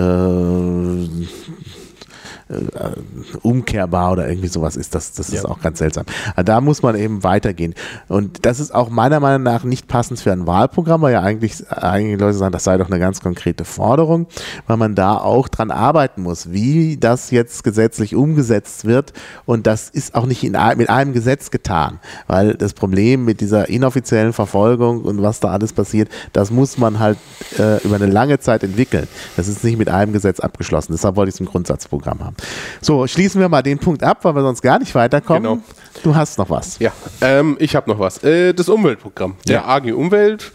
umkehrbar 3.42 4.12
oder 4.12 4.28
irgendwie 4.28 4.48
sowas 4.48 4.76
ist. 4.76 4.94
Das, 4.94 5.12
das 5.12 5.28
ist 5.28 5.44
Ja. 5.44 5.50
auch 5.50 5.60
ganz 5.60 5.78
seltsam. 5.78 6.04
Aber 6.34 6.44
da 6.44 6.60
muss 6.60 6.82
man 6.82 6.96
eben 6.96 7.22
weitergehen. 7.22 7.74
Und 8.08 8.46
das 8.46 8.60
ist 8.60 8.74
auch 8.74 8.88
meiner 8.90 9.20
Meinung 9.20 9.42
nach 9.42 9.64
nicht 9.64 9.86
passend 9.88 10.20
für 10.20 10.32
ein 10.32 10.46
Wahlprogramm, 10.46 11.02
weil 11.02 11.12
ja 11.12 11.20
eigentlich 11.22 11.70
einige 11.70 12.16
Leute 12.16 12.38
sagen, 12.38 12.52
das 12.52 12.64
sei 12.64 12.78
doch 12.78 12.86
eine 12.86 12.98
ganz 12.98 13.20
konkrete 13.20 13.64
Forderung, 13.64 14.26
weil 14.66 14.76
man 14.76 14.94
da 14.94 15.16
auch 15.18 15.48
dran 15.48 15.70
arbeiten 15.70 16.22
muss, 16.22 16.50
wie 16.50 16.96
das 16.96 17.30
jetzt 17.30 17.64
gesetzlich 17.64 18.14
umgesetzt 18.14 18.84
wird. 18.84 19.12
Und 19.44 19.66
das 19.66 19.88
ist 19.90 20.14
auch 20.14 20.26
nicht 20.26 20.42
in, 20.44 20.56
mit 20.76 20.88
einem 20.90 21.12
Gesetz 21.12 21.50
getan, 21.50 22.00
weil 22.26 22.54
das 22.54 22.72
Problem 22.74 23.24
mit 23.24 23.40
dieser 23.40 23.68
inoffiziellen 23.68 24.32
Verfolgung 24.32 25.02
und 25.02 25.22
was 25.22 25.40
da 25.40 25.48
alles 25.50 25.72
passiert, 25.72 26.08
das 26.32 26.50
muss 26.50 26.78
man 26.78 26.98
halt 26.98 27.18
äh, 27.58 27.82
über 27.84 27.96
eine 27.96 28.06
lange 28.06 28.38
Zeit 28.38 28.62
entwickeln. 28.62 29.06
Das 29.36 29.48
ist 29.48 29.64
nicht 29.64 29.78
mit 29.78 29.88
einem 29.88 30.12
Gesetz 30.12 30.40
abgeschlossen. 30.40 30.92
Deshalb 30.92 31.16
wollte 31.16 31.28
ich 31.28 31.34
es 31.34 31.40
im 31.40 31.46
Grundsatzprogramm 31.46 32.24
haben. 32.24 32.36
So, 32.80 33.06
schließen 33.06 33.40
wir 33.40 33.48
mal 33.48 33.62
den 33.62 33.78
Punkt 33.78 34.02
ab, 34.02 34.18
weil 34.22 34.34
wir 34.34 34.42
sonst 34.42 34.62
gar 34.62 34.78
nicht 34.78 34.94
weiterkommen. 34.94 35.42
Genau. 35.42 35.58
Du 36.02 36.14
hast 36.14 36.38
noch 36.38 36.50
was. 36.50 36.78
Ja, 36.78 36.92
ähm, 37.20 37.56
ich 37.58 37.74
habe 37.74 37.90
noch 37.90 37.98
was. 37.98 38.22
Äh, 38.22 38.54
das 38.54 38.68
Umweltprogramm. 38.68 39.34
Der 39.46 39.56
Ja. 39.56 39.66
AG 39.66 39.92
Umwelt 39.92 40.52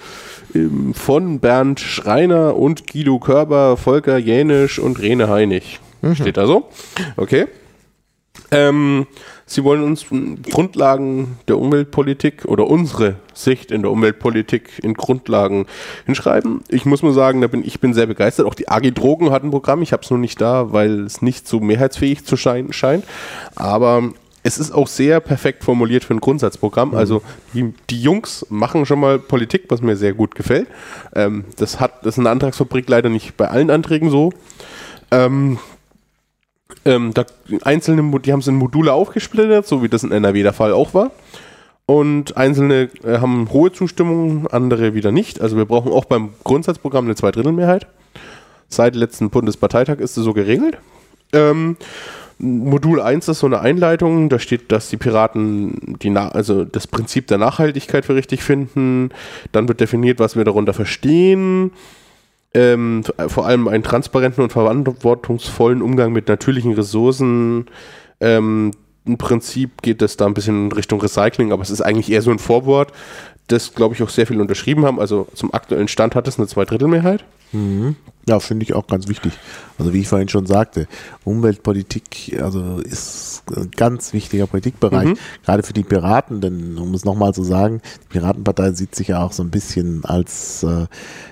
ähm, 0.55 0.93
von 0.93 1.39
Bernd 1.39 1.79
Schreiner 1.79 2.55
und 2.55 2.88
Guido 2.91 3.19
Körber, 3.19 3.75
Volker 3.77 4.17
Jänisch 4.17 4.79
und 4.79 4.99
Rene 5.01 5.29
Heinig. 5.29 5.79
Steht 6.15 6.38
da 6.38 6.45
so? 6.47 6.69
Okay. 7.15 7.47
Ähm, 8.51 9.07
Sie 9.45 9.63
wollen 9.63 9.84
uns 9.84 10.05
Grundlagen 10.49 11.38
der 11.47 11.59
Umweltpolitik 11.59 12.45
oder 12.45 12.65
unsere 12.67 13.17
Sicht 13.34 13.71
in 13.71 13.81
der 13.81 13.91
Umweltpolitik 13.91 14.79
in 14.81 14.93
Grundlagen 14.93 15.65
hinschreiben. 16.05 16.61
Ich 16.69 16.86
muss 16.86 17.03
mal 17.03 17.13
sagen, 17.13 17.41
da 17.41 17.47
bin 17.47 17.63
ich 17.63 17.79
bin 17.79 17.93
sehr 17.93 18.07
begeistert. 18.07 18.45
Auch 18.45 18.55
die 18.55 18.69
AG 18.69 18.91
Drogen 18.95 19.31
hat 19.31 19.43
ein 19.43 19.51
Programm. 19.51 19.81
Ich 19.81 19.91
habe 19.91 20.03
es 20.03 20.09
nur 20.09 20.19
nicht 20.19 20.39
da, 20.39 20.71
weil 20.71 21.01
es 21.01 21.21
nicht 21.21 21.47
so 21.47 21.59
mehrheitsfähig 21.59 22.25
zu 22.25 22.38
scheinen 22.38 22.73
scheint. 22.73 23.03
Aber 23.55 24.11
es 24.43 24.57
ist 24.57 24.71
auch 24.71 24.88
sehr 24.88 25.19
perfekt 25.19 25.63
formuliert 25.63 26.03
für 26.03 26.13
ein 26.13 26.19
Grundsatzprogramm. 26.19 26.95
Also 26.95 27.21
die, 27.53 27.73
die 27.89 28.01
Jungs 28.01 28.45
machen 28.49 28.86
schon 28.86 28.99
mal 28.99 29.19
Politik, 29.19 29.65
was 29.69 29.81
mir 29.81 29.95
sehr 29.95 30.13
gut 30.13 30.36
gefällt. 30.36 30.67
Ähm, 31.15 31.45
das 31.57 31.79
hat 31.79 32.05
das 32.05 32.15
ist 32.15 32.19
eine 32.19 32.29
Antragsfabrik 32.29 32.89
leider 32.89 33.09
nicht 33.09 33.38
bei 33.38 33.49
allen 33.49 33.69
Anträgen 33.69 34.09
so. 34.09 34.31
Ähm, 35.11 35.59
ähm, 36.86 37.13
da 37.13 37.25
einzelne, 37.63 38.19
die 38.19 38.31
haben 38.31 38.39
es 38.39 38.47
in 38.47 38.55
Module 38.55 38.93
aufgesplittert, 38.93 39.67
so 39.67 39.84
wie 39.84 39.89
das 39.89 40.03
in 40.03 40.11
NRW 40.11 40.43
der 40.43 40.53
Fall 40.53 40.73
auch 40.73 40.93
war. 40.93 41.11
Und 41.86 42.38
einzelne 42.38 42.89
äh, 43.03 43.17
haben 43.19 43.51
hohe 43.51 43.71
Zustimmung, 43.71 44.47
andere 44.47 44.93
wieder 44.93 45.11
nicht. 45.11 45.41
Also 45.41 45.57
wir 45.57 45.65
brauchen 45.65 45.91
auch 45.91 46.05
beim 46.05 46.29
Grundsatzprogramm 46.43 47.05
eine 47.05 47.15
Zweidrittelmehrheit. 47.15 47.88
Seit 48.69 48.95
letzten 48.95 49.29
Bundesparteitag 49.29 49.99
ist 49.99 50.17
es 50.17 50.23
so 50.23 50.34
geregelt. 50.34 50.77
Ähm, 51.34 51.77
Modul 52.39 53.01
1 53.01 53.27
ist 53.27 53.39
so 53.39 53.45
eine 53.45 53.59
Einleitung, 53.59 54.29
da 54.29 54.39
steht, 54.39 54.71
dass 54.71 54.89
die 54.89 54.97
Piraten 54.97 55.97
die 56.01 56.15
also 56.15 56.65
das 56.65 56.88
Prinzip 56.88 57.27
der 57.27 57.38
Nachhaltigkeit 57.38 58.05
für 58.05 58.15
richtig 58.15 58.43
finden. 58.43 59.11
Dann 59.51 59.67
wird 59.67 59.79
definiert, 59.79 60.19
was 60.19 60.36
wir 60.36 60.43
darunter 60.43 60.73
verstehen. 60.73 61.71
Ähm, 62.54 63.04
vor 63.28 63.47
allem 63.47 63.68
einen 63.68 63.84
transparenten 63.84 64.43
und 64.43 64.51
verantwortungsvollen 64.51 65.82
Umgang 65.82 66.14
mit 66.14 66.28
natürlichen 66.28 66.74
Ressourcen. 66.74 67.66
Ähm, 68.20 68.72
Im 69.06 69.18
Prinzip 69.18 69.82
geht 69.82 70.01
es 70.01 70.18
da 70.18 70.28
ein 70.28 70.36
bisschen 70.36 70.66
in 70.66 70.72
Richtung 70.72 71.01
Recycling, 71.01 71.51
aber 71.51 71.64
es 71.64 71.72
ist 71.72 71.82
eigentlich 71.82 72.12
eher 72.12 72.22
so 72.22 72.32
ein 72.32 72.39
Vorwort, 72.39 72.91
das, 73.47 73.73
glaube 73.73 73.95
ich, 73.95 74.03
auch 74.03 74.09
sehr 74.09 74.25
viel 74.27 74.39
unterschrieben 74.39 74.85
haben. 74.85 74.99
Also 74.99 75.27
zum 75.33 75.53
aktuellen 75.53 75.87
Stand 75.87 76.15
hat 76.15 76.27
es 76.27 76.37
eine 76.37 76.47
Zweidrittelmehrheit. 76.47 77.23
Ja, 78.27 78.39
finde 78.39 78.63
ich 78.63 78.73
auch 78.73 78.87
ganz 78.87 79.07
wichtig. 79.07 79.33
Also 79.77 79.93
wie 79.93 79.99
ich 79.99 80.07
vorhin 80.07 80.27
schon 80.27 80.47
sagte, 80.47 80.87
Umweltpolitik 81.23 82.39
also 82.41 82.79
ist 82.79 83.43
ein 83.55 83.69
ganz 83.69 84.11
wichtiger 84.13 84.47
Politikbereich, 84.47 85.09
Mhm. 85.09 85.17
gerade 85.45 85.61
für 85.61 85.73
die 85.73 85.83
Piraten, 85.83 86.41
denn 86.41 86.77
um 86.79 86.93
es 86.95 87.05
nochmal 87.05 87.33
zu 87.33 87.43
sagen, 87.43 87.81
die 88.05 88.07
Piratenpartei 88.17 88.71
sieht 88.71 88.95
sich 88.95 89.09
ja 89.09 89.21
auch 89.21 89.33
so 89.33 89.43
ein 89.43 89.51
bisschen 89.51 90.03
als 90.03 90.63
äh, 90.63 90.87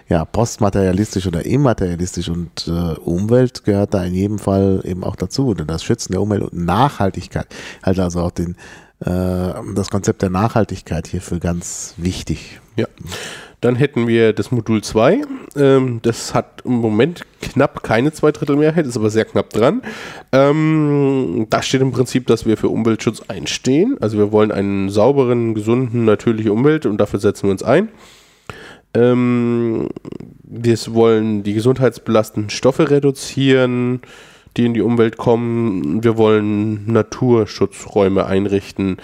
ja, 0.09 0.26
postmaterialistisch 0.26 1.26
oder 1.26 1.43
immaterialistisch 1.43 2.30
und 2.30 2.68
äh, 2.68 2.99
Umwelt 2.99 3.64
gehört 3.64 3.93
da 3.95 4.03
in 4.03 4.14
jedem 4.14 4.38
Fall 4.38 4.82
eben 4.84 5.03
auch 5.03 5.16
dazu. 5.16 5.55
Denn 5.55 5.66
das 5.68 5.84
Schützen 5.84 6.12
der 6.12 6.22
Umwelt 6.22 6.43
und 6.43 6.53
Nachhaltigkeit, 6.53 7.47
halt 7.82 7.97
also 7.99 8.22
auch 8.22 8.32
den, 8.32 8.57
das 9.04 9.89
Konzept 9.89 10.22
der 10.22 10.30
Nachhaltigkeit 10.30 11.08
hierfür 11.08 11.39
ganz 11.39 11.95
wichtig. 11.97 12.60
Ja. 12.76 12.88
Dann 13.62 13.76
hätten 13.76 14.08
wir 14.08 14.34
das 14.34 14.52
Modul 14.52 14.84
2. 14.84 15.22
Ähm, 15.56 15.99
das 16.02 16.34
hat 16.34 16.64
im 16.66 16.74
Moment 16.74 17.22
knapp 17.41 17.84
keine 17.84 18.12
Zweidrittelmehrheit, 18.12 18.88
ist 18.88 18.97
aber 18.97 19.12
sehr 19.12 19.26
knapp 19.26 19.52
dran. 19.52 19.84
Ähm, 20.32 21.45
da 21.49 21.62
steht 21.62 21.82
im 21.82 21.91
Prinzip, 21.91 22.26
dass 22.26 22.47
wir 22.47 22.58
für 22.58 22.70
Umweltschutz 22.70 23.22
einstehen. 23.28 23.97
Also 24.02 24.18
wir 24.18 24.32
wollen 24.32 24.52
einen 24.52 24.89
sauberen, 24.89 25.54
gesunden, 25.54 26.06
natürliche 26.06 26.52
Umwelt 26.52 26.88
und 26.88 26.97
dafür 26.97 27.20
setzen 27.20 27.43
wir 27.43 27.52
uns 27.52 27.62
ein. 27.62 27.89
Ähm, 28.95 29.89
wir 30.43 30.78
wollen 30.89 31.43
die 31.43 31.54
gesundheitsbelastenden 31.54 32.49
Stoffe 32.49 32.89
reduzieren, 32.89 34.02
die 34.58 34.66
in 34.66 34.74
die 34.74 34.82
Umwelt 34.82 35.18
kommen. 35.18 36.04
Wir 36.04 36.18
wollen 36.18 36.91
Naturschutzräume 36.91 38.26
einrichten, 38.26 38.97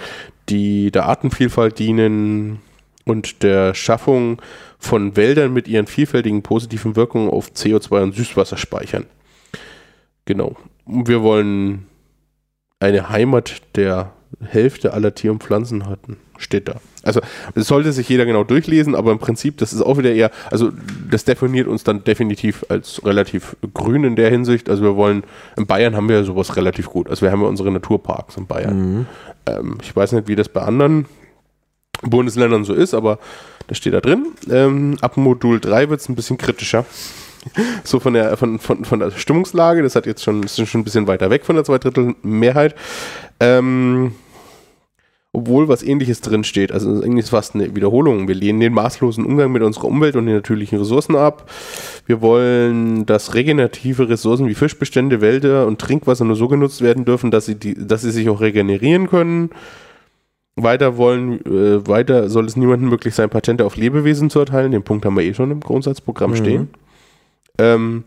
die 0.49 0.91
der 0.91 1.05
Artenvielfalt 1.05 1.79
dienen 1.79 2.59
und 3.05 3.43
der 3.43 3.73
Schaffung 3.73 4.41
von 4.77 5.15
Wäldern 5.15 5.53
mit 5.53 5.67
ihren 5.67 5.87
vielfältigen 5.87 6.43
positiven 6.43 6.95
Wirkungen 6.95 7.29
auf 7.29 7.51
CO2 7.51 8.03
und 8.03 8.15
Süßwasser 8.15 8.57
speichern. 8.57 9.05
Genau. 10.25 10.57
Wir 10.85 11.21
wollen 11.21 11.87
eine 12.79 13.09
Heimat 13.09 13.61
der 13.75 14.13
Hälfte 14.45 14.93
aller 14.93 15.15
Tier- 15.15 15.31
und 15.31 15.43
Pflanzenarten. 15.43 16.17
Steht 16.37 16.67
da. 16.67 16.75
Also, 17.03 17.21
das 17.55 17.67
sollte 17.67 17.91
sich 17.91 18.07
jeder 18.09 18.25
genau 18.25 18.43
durchlesen, 18.43 18.95
aber 18.95 19.11
im 19.11 19.19
Prinzip, 19.19 19.57
das 19.57 19.73
ist 19.73 19.81
auch 19.81 19.97
wieder 19.97 20.13
eher, 20.13 20.31
also, 20.51 20.71
das 21.09 21.25
definiert 21.25 21.67
uns 21.67 21.83
dann 21.83 22.03
definitiv 22.03 22.65
als 22.69 23.03
relativ 23.05 23.55
grün 23.73 24.03
in 24.03 24.15
der 24.15 24.29
Hinsicht. 24.29 24.69
Also, 24.69 24.83
wir 24.83 24.95
wollen, 24.95 25.23
in 25.55 25.65
Bayern 25.65 25.95
haben 25.95 26.09
wir 26.09 26.17
ja 26.17 26.23
sowas 26.23 26.55
relativ 26.55 26.89
gut. 26.89 27.09
Also, 27.09 27.23
wir 27.23 27.31
haben 27.31 27.41
ja 27.41 27.47
unsere 27.47 27.71
Naturparks 27.71 28.37
in 28.37 28.47
Bayern. 28.47 29.07
Ähm, 29.45 29.77
ich 29.81 29.95
weiß 29.95 30.11
nicht, 30.13 30.27
wie 30.27 30.35
das 30.35 30.49
bei 30.49 30.61
anderen 30.61 31.05
Bundesländern 32.01 32.63
so 32.63 32.73
ist, 32.73 32.93
aber 32.93 33.19
das 33.67 33.77
steht 33.77 33.93
da 33.93 34.01
drin. 34.01 34.27
Ähm, 34.49 34.97
ab 35.01 35.17
Modul 35.17 35.59
3 35.59 35.89
wird 35.89 35.99
es 36.01 36.09
ein 36.09 36.15
bisschen 36.15 36.37
kritischer. 36.37 36.85
So 37.85 38.01
von 38.01 38.13
der, 38.13 38.35
von, 38.35 38.59
von, 38.59 38.83
von 38.83 38.99
der 38.99 39.11
Stimmungslage, 39.11 39.81
das 39.81 39.95
hat 39.95 40.05
jetzt 40.05 40.21
schon, 40.21 40.43
ist 40.43 40.57
schon 40.67 40.81
ein 40.81 40.83
bisschen 40.83 41.07
weiter 41.07 41.29
weg 41.29 41.45
von 41.45 41.55
der 41.55 41.63
Zweidrittelmehrheit. 41.63 42.75
Ähm, 43.39 44.15
obwohl 45.33 45.67
was 45.67 45.83
ähnliches 45.83 46.21
drin 46.21 46.43
steht. 46.43 46.71
Also 46.71 46.89
eigentlich 46.89 47.19
ist 47.19 47.25
es 47.25 47.29
fast 47.31 47.53
eine 47.53 47.75
Wiederholung. 47.75 48.27
Wir 48.27 48.35
lehnen 48.35 48.59
den 48.59 48.73
maßlosen 48.73 49.25
Umgang 49.25 49.51
mit 49.51 49.61
unserer 49.61 49.85
Umwelt 49.85 50.15
und 50.15 50.25
den 50.25 50.35
natürlichen 50.35 50.79
Ressourcen 50.79 51.15
ab. 51.15 51.49
Wir 52.05 52.21
wollen, 52.21 53.05
dass 53.05 53.35
regenerative 53.35 54.09
Ressourcen 54.09 54.47
wie 54.47 54.55
Fischbestände, 54.55 55.21
Wälder 55.21 55.67
und 55.67 55.79
Trinkwasser 55.79 56.25
nur 56.25 56.35
so 56.35 56.47
genutzt 56.47 56.81
werden 56.81 57.05
dürfen, 57.05 57.29
dass 57.29 57.45
sie, 57.45 57.55
die, 57.55 57.75
dass 57.75 58.01
sie 58.01 58.11
sich 58.11 58.29
auch 58.29 58.41
regenerieren 58.41 59.07
können. 59.09 59.49
weiter 60.59 60.97
wollen, 60.97 61.45
äh, 61.45 61.87
weiter 61.87 62.29
soll 62.29 62.45
es 62.45 62.55
niemandem 62.55 62.89
möglich 62.89 63.13
sein, 63.13 63.29
Patente 63.29 63.63
auf 63.63 63.75
Lebewesen 63.75 64.31
zu 64.31 64.39
erteilen. 64.39 64.71
Den 64.71 64.81
Punkt 64.81 65.05
haben 65.05 65.15
wir 65.15 65.21
eh 65.23 65.35
schon 65.35 65.51
im 65.51 65.59
Grundsatzprogramm 65.59 66.31
Mhm. 66.31 66.35
stehen. 66.35 66.67
Ähm, 67.59 68.03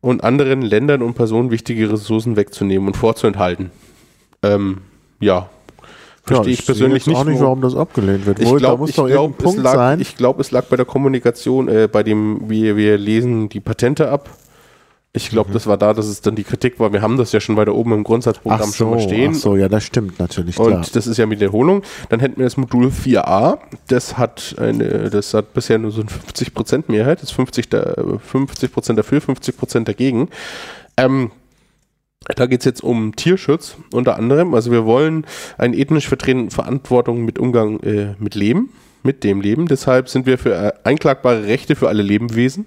und 0.00 0.24
anderen 0.24 0.62
Ländern 0.62 1.02
und 1.02 1.14
Personen 1.14 1.50
wichtige 1.50 1.92
Ressourcen 1.92 2.36
wegzunehmen 2.36 2.86
und 2.88 2.96
vorzuenthalten. 2.96 3.70
Ähm, 4.42 4.78
ja. 5.20 5.50
Verstehe 6.26 6.52
ich 6.52 6.58
sehe 6.58 6.66
persönlich 6.66 7.06
jetzt 7.06 7.16
auch 7.16 7.24
nicht. 7.24 7.34
nicht, 7.34 7.42
warum 7.42 7.60
das 7.60 7.76
abgelehnt 7.76 8.26
wird. 8.26 8.40
ich 8.40 8.56
glaube, 8.56 8.88
ich 8.88 8.94
glaub, 8.96 9.44
es, 9.44 9.56
lag, 9.56 9.98
ich 9.98 10.16
glaub, 10.16 10.40
es 10.40 10.50
lag 10.50 10.64
bei 10.64 10.76
der 10.76 10.84
Kommunikation, 10.84 11.68
äh, 11.68 11.88
bei 11.90 12.02
dem, 12.02 12.50
wie 12.50 12.76
wir 12.76 12.98
lesen 12.98 13.48
die 13.48 13.60
Patente 13.60 14.10
ab. 14.10 14.28
Ich 15.12 15.30
glaube, 15.30 15.50
das 15.50 15.66
war 15.66 15.78
da, 15.78 15.94
dass 15.94 16.06
es 16.06 16.20
dann 16.20 16.34
die 16.34 16.44
Kritik 16.44 16.78
war. 16.78 16.92
Wir 16.92 17.00
haben 17.00 17.16
das 17.16 17.32
ja 17.32 17.40
schon 17.40 17.56
weiter 17.56 17.74
oben 17.74 17.92
im 17.92 18.04
Grundsatzprogramm 18.04 18.68
ach 18.70 18.74
schon 18.74 18.88
so, 18.88 18.94
mal 18.96 19.00
stehen. 19.00 19.32
ach 19.34 19.40
so, 19.40 19.56
ja, 19.56 19.66
das 19.68 19.84
stimmt 19.84 20.18
natürlich, 20.18 20.58
Und 20.58 20.66
klar. 20.66 20.86
das 20.92 21.06
ist 21.06 21.16
ja 21.16 21.24
mit 21.24 21.40
Wiederholung. 21.40 21.82
Dann 22.10 22.20
hätten 22.20 22.36
wir 22.36 22.44
das 22.44 22.58
Modul 22.58 22.88
4a. 22.88 23.58
Das 23.88 24.18
hat 24.18 24.56
eine, 24.58 25.08
das 25.08 25.32
hat 25.32 25.54
bisher 25.54 25.78
nur 25.78 25.90
so 25.90 26.02
eine 26.02 26.10
50% 26.10 26.84
Mehrheit. 26.88 27.22
Das 27.22 27.30
ist 27.30 27.36
50, 27.36 27.70
da, 27.70 27.78
50% 27.80 28.92
dafür, 28.92 29.20
50% 29.20 29.84
dagegen. 29.84 30.28
Ähm, 30.98 31.30
da 32.34 32.46
geht 32.46 32.60
es 32.60 32.64
jetzt 32.64 32.82
um 32.82 33.14
Tierschutz 33.14 33.76
unter 33.92 34.16
anderem. 34.16 34.54
Also 34.54 34.70
wir 34.72 34.84
wollen 34.84 35.26
eine 35.58 35.76
ethnisch 35.76 36.08
vertretene 36.08 36.50
Verantwortung 36.50 37.24
mit 37.24 37.38
Umgang 37.38 37.80
äh, 37.80 38.14
mit 38.18 38.34
Leben, 38.34 38.70
mit 39.02 39.22
dem 39.22 39.40
Leben. 39.40 39.66
Deshalb 39.66 40.08
sind 40.08 40.26
wir 40.26 40.38
für 40.38 40.54
äh, 40.54 40.72
einklagbare 40.84 41.44
Rechte 41.44 41.76
für 41.76 41.88
alle 41.88 42.02
Lebewesen 42.02 42.66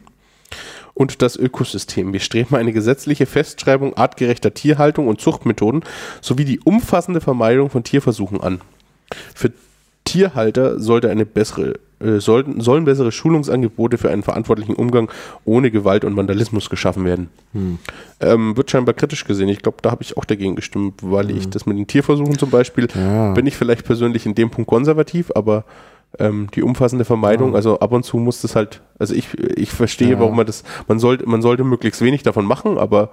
und 0.94 1.22
das 1.22 1.36
Ökosystem. 1.36 2.14
Wir 2.14 2.20
streben 2.20 2.56
eine 2.56 2.74
gesetzliche 2.74 3.26
Festschreibung 3.26 3.96
artgerechter 3.98 4.54
Tierhaltung 4.54 5.08
und 5.08 5.22
Zuchtmethoden 5.22 5.84
sowie 6.22 6.46
die 6.46 6.60
umfassende 6.60 7.22
Vermeidung 7.22 7.70
von 7.70 7.84
Tierversuchen 7.84 8.42
an. 8.42 8.62
Für 9.36 9.52
Tierhalter 10.10 10.80
sollte 10.80 11.10
eine 11.12 11.26
bessere, 11.26 11.76
äh, 12.00 12.20
sollten, 12.20 12.62
sollen 12.62 12.86
bessere 12.86 13.12
Schulungsangebote 13.12 13.98
für 14.00 14.10
einen 14.10 14.24
verantwortlichen 14.24 14.74
Umgang 14.74 15.12
ohne 15.46 15.70
Gewalt 15.70 16.04
und 16.04 16.16
Vandalismus 16.18 16.70
geschaffen 16.70 17.06
werden. 17.06 17.30
Ähm, 18.20 18.58
wird 18.58 18.72
scheinbar 18.72 18.96
kritisch 18.96 19.26
gesehen. 19.26 19.50
Ich 19.50 19.62
glaube, 19.62 19.78
da 19.84 19.92
habe 19.92 20.02
ich 20.02 20.18
auch 20.18 20.26
dagegen 20.26 20.56
gestimmt, 20.56 21.02
weil 21.04 21.30
ich 21.30 21.50
das 21.50 21.66
mit 21.68 21.78
den 21.78 21.86
Tierversuchen 21.86 22.40
zum 22.40 22.50
Beispiel, 22.50 22.88
Ja. 22.96 23.34
bin 23.34 23.46
ich 23.46 23.56
vielleicht 23.56 23.86
persönlich 23.86 24.26
in 24.26 24.34
dem 24.34 24.50
Punkt 24.50 24.68
konservativ, 24.68 25.32
aber 25.36 25.64
ähm, 26.18 26.48
die 26.56 26.64
umfassende 26.64 27.06
Vermeidung, 27.06 27.56
also 27.56 27.80
ab 27.80 27.92
und 27.92 28.04
zu 28.04 28.18
muss 28.18 28.42
das 28.42 28.56
halt, 28.56 28.82
also 28.98 29.14
ich, 29.14 29.28
ich 29.56 29.70
verstehe, 29.70 30.14
Ja. 30.14 30.20
warum 30.20 30.36
man 30.38 30.48
das, 30.48 30.64
man 30.88 30.98
sollte, 30.98 31.30
man 31.30 31.44
sollte 31.44 31.64
möglichst 31.64 32.02
wenig 32.02 32.24
davon 32.24 32.46
machen, 32.46 32.80
aber 32.80 33.12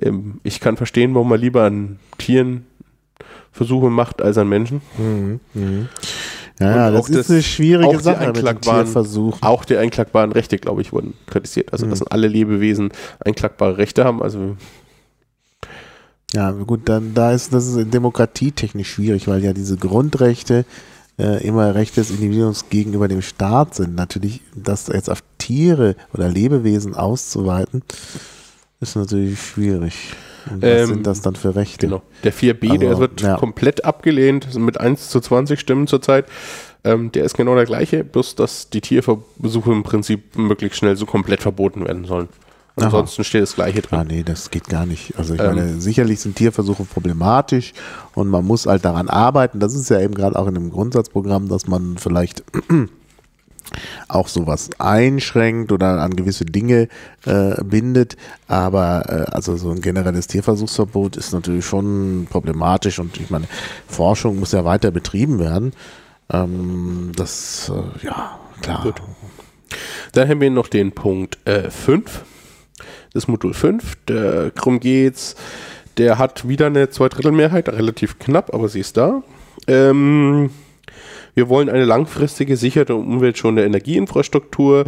ähm, 0.00 0.40
ich 0.44 0.58
kann 0.60 0.78
verstehen, 0.78 1.14
warum 1.14 1.28
man 1.28 1.40
lieber 1.40 1.64
an 1.64 1.98
Tieren 2.16 2.64
Versuche 3.52 3.90
macht 3.90 4.22
als 4.22 4.38
an 4.38 4.48
Menschen. 4.48 4.80
Mhm, 4.98 5.40
mhm. 5.54 5.88
Ja, 6.60 6.90
das 6.90 7.00
auch 7.04 7.08
ist 7.08 7.16
das- 7.18 7.30
eine 7.30 7.42
schwierige 7.42 7.88
auch 7.88 7.96
die 7.96 8.02
Sache 8.02 8.26
mit 8.26 8.36
den 8.36 8.46
einklagbaren- 8.46 8.84
Tierversuchen. 8.84 9.42
Auch 9.42 9.64
die 9.64 9.76
einklagbaren 9.76 10.32
Rechte, 10.32 10.58
glaube 10.58 10.80
ich, 10.82 10.92
wurden 10.92 11.14
kritisiert. 11.26 11.72
Also, 11.72 11.86
dass 11.86 12.02
alle 12.02 12.26
Lebewesen 12.28 12.90
einklagbare 13.24 13.78
Rechte 13.78 14.04
haben. 14.04 14.22
Also, 14.22 14.56
Ja, 16.34 16.50
gut, 16.50 16.80
dann 16.88 17.14
da 17.14 17.32
ist 17.32 17.54
das 17.54 17.66
ist 17.66 17.94
demokratietechnisch 17.94 18.90
schwierig, 18.90 19.28
weil 19.28 19.42
ja 19.42 19.52
diese 19.54 19.76
Grundrechte 19.78 20.66
äh, 21.18 21.42
immer 21.44 21.74
Rechte 21.74 22.00
des 22.00 22.10
Individuums 22.10 22.68
gegenüber 22.68 23.08
dem 23.08 23.22
Staat 23.22 23.74
sind. 23.74 23.94
Natürlich, 23.94 24.40
das 24.54 24.86
jetzt 24.88 25.08
auf 25.10 25.22
Tiere 25.38 25.96
oder 26.12 26.28
Lebewesen 26.28 26.94
auszuweiten, 26.94 27.82
ist 28.80 28.94
natürlich 28.94 29.40
schwierig. 29.40 29.94
Was 30.50 30.62
Ähm, 30.62 30.86
sind 30.86 31.06
das 31.06 31.20
dann 31.22 31.36
für 31.36 31.54
Rechte? 31.54 31.86
genau. 31.86 32.02
Der 32.24 32.32
4b, 32.32 32.70
Also, 32.70 32.78
der 32.78 32.98
wird 32.98 33.20
ja. 33.20 33.36
komplett 33.36 33.84
abgelehnt, 33.84 34.54
mit 34.58 34.80
1 34.80 35.10
zu 35.10 35.20
20 35.20 35.58
Stimmen 35.60 35.86
zurzeit. 35.86 36.26
Ähm, 36.84 37.10
der 37.12 37.24
ist 37.24 37.36
genau 37.36 37.54
der 37.54 37.64
gleiche, 37.64 38.04
bloß 38.04 38.34
dass 38.36 38.70
die 38.70 38.80
Tierversuche 38.80 39.72
im 39.72 39.82
Prinzip 39.82 40.36
möglichst 40.36 40.78
schnell 40.78 40.96
so 40.96 41.06
komplett 41.06 41.42
verboten 41.42 41.84
werden 41.86 42.04
sollen. 42.04 42.28
Aha. 42.76 42.84
Ansonsten 42.86 43.24
steht 43.24 43.42
das 43.42 43.56
Gleiche 43.56 43.82
drin. 43.82 43.98
Ah, 43.98 44.04
nee, 44.04 44.22
das 44.22 44.50
geht 44.52 44.68
gar 44.68 44.86
nicht. 44.86 45.18
Also 45.18 45.34
ich 45.34 45.40
Ähm. 45.40 45.46
meine, 45.56 45.80
sicherlich 45.80 46.20
sind 46.20 46.36
Tierversuche 46.36 46.84
problematisch 46.84 47.72
und 48.14 48.28
man 48.28 48.44
muss 48.44 48.66
halt 48.66 48.84
daran 48.84 49.08
arbeiten. 49.08 49.58
Das 49.58 49.74
ist 49.74 49.90
ja 49.90 50.00
eben 50.00 50.14
gerade 50.14 50.38
auch 50.38 50.46
in 50.46 50.54
dem 50.54 50.70
Grundsatzprogramm, 50.70 51.48
dass 51.48 51.66
man 51.66 51.98
vielleicht 51.98 52.44
auch 54.08 54.28
sowas 54.28 54.70
einschränkt 54.78 55.72
oder 55.72 56.00
an 56.00 56.16
gewisse 56.16 56.44
Dinge 56.44 56.88
äh, 57.26 57.62
bindet. 57.62 58.16
Aber 58.46 59.04
äh, 59.08 59.32
also 59.32 59.56
so 59.56 59.70
ein 59.70 59.80
generelles 59.80 60.26
Tierversuchsverbot 60.26 61.16
ist 61.16 61.32
natürlich 61.32 61.64
schon 61.64 62.26
problematisch 62.30 62.98
und 62.98 63.18
ich 63.20 63.30
meine, 63.30 63.46
Forschung 63.86 64.38
muss 64.38 64.52
ja 64.52 64.64
weiter 64.64 64.90
betrieben 64.90 65.38
werden. 65.38 65.72
Ähm, 66.30 67.12
das, 67.16 67.70
äh, 67.74 68.06
ja, 68.06 68.38
klar. 68.60 68.82
Gut. 68.82 69.02
Dann 70.12 70.28
haben 70.28 70.40
wir 70.40 70.50
noch 70.50 70.68
den 70.68 70.92
Punkt 70.92 71.38
5, 71.44 72.24
das 73.12 73.28
Modul 73.28 73.52
5. 73.52 73.98
Darum 74.06 74.80
geht's. 74.80 75.36
Der 75.98 76.16
hat 76.16 76.48
wieder 76.48 76.66
eine 76.66 76.88
Zweidrittelmehrheit, 76.88 77.68
relativ 77.68 78.18
knapp, 78.18 78.54
aber 78.54 78.68
sie 78.68 78.80
ist 78.80 78.96
da. 78.96 79.22
Ähm, 79.66 80.50
wir 81.38 81.48
wollen 81.48 81.68
eine 81.68 81.84
langfristige, 81.84 82.56
sichere 82.56 82.96
und 82.96 83.06
umweltschonende 83.06 83.64
Energieinfrastruktur. 83.64 84.86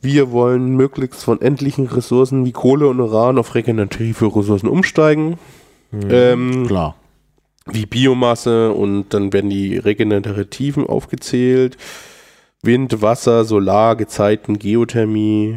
Wir 0.00 0.30
wollen 0.30 0.76
möglichst 0.76 1.24
von 1.24 1.40
endlichen 1.40 1.88
Ressourcen 1.88 2.44
wie 2.44 2.52
Kohle 2.52 2.86
und 2.86 3.00
Uran 3.00 3.38
auf 3.38 3.56
regenerative 3.56 4.26
Ressourcen 4.36 4.68
umsteigen. 4.68 5.40
Ähm, 5.92 6.68
Klar. 6.68 6.94
wie 7.66 7.86
Biomasse 7.86 8.70
und 8.70 9.12
dann 9.14 9.32
werden 9.32 9.50
die 9.50 9.78
regenerativen 9.78 10.86
aufgezählt. 10.86 11.76
Wind, 12.62 13.02
Wasser, 13.02 13.44
Solar, 13.44 13.96
Gezeiten, 13.96 14.60
Geothermie. 14.60 15.56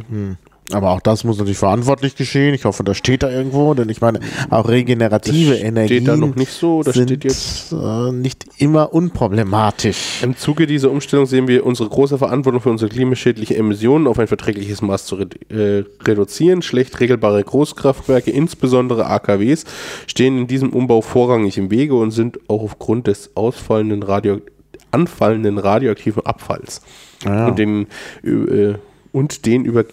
Aber 0.71 0.89
auch 0.91 0.99
das 0.99 1.23
muss 1.23 1.37
natürlich 1.37 1.59
verantwortlich 1.59 2.15
geschehen. 2.15 2.55
Ich 2.55 2.65
hoffe, 2.65 2.83
das 2.83 2.97
steht 2.97 3.21
da 3.21 3.29
irgendwo, 3.29 3.75
denn 3.75 3.87
ich 3.89 4.01
meine, 4.01 4.19
auch 4.49 4.67
regenerative 4.67 5.51
Das 5.51 5.59
Energien 5.61 5.97
steht 5.99 6.07
da 6.07 6.17
noch 6.17 6.33
nicht 6.35 6.51
so, 6.51 6.81
das 6.81 6.95
sind 6.95 7.09
steht 7.09 7.23
jetzt. 7.23 7.71
äh, 7.71 8.11
nicht 8.11 8.45
immer 8.57 8.91
unproblematisch. 8.91 10.23
Im 10.23 10.35
Zuge 10.35 10.65
dieser 10.65 10.89
Umstellung 10.89 11.27
sehen 11.27 11.47
wir 11.47 11.65
unsere 11.65 11.87
große 11.89 12.17
Verantwortung 12.17 12.61
für 12.61 12.71
unsere 12.71 12.89
klimaschädlichen 12.89 13.55
Emissionen 13.57 14.07
auf 14.07 14.17
ein 14.17 14.27
verträgliches 14.27 14.81
Maß 14.81 15.05
zu 15.05 15.17
redu- 15.17 15.53
äh, 15.53 15.85
reduzieren. 16.03 16.63
Schlecht 16.63 16.99
regelbare 16.99 17.43
Großkraftwerke, 17.43 18.31
insbesondere 18.31 19.05
AKWs, 19.05 19.65
stehen 20.07 20.37
in 20.39 20.47
diesem 20.47 20.71
Umbau 20.73 21.01
vorrangig 21.01 21.59
im 21.59 21.69
Wege 21.69 21.93
und 21.95 22.09
sind 22.09 22.39
auch 22.49 22.63
aufgrund 22.63 23.05
des 23.07 23.29
ausfallenden 23.35 24.01
Radio 24.01 24.41
anfallenden 24.91 25.57
radioaktiven 25.57 26.25
Abfalls 26.25 26.81
Ja. 27.25 27.47
und, 27.47 27.59
den, 27.59 27.87
äh, 28.23 28.75
und 29.11 29.45
den 29.45 29.65
über 29.65 29.83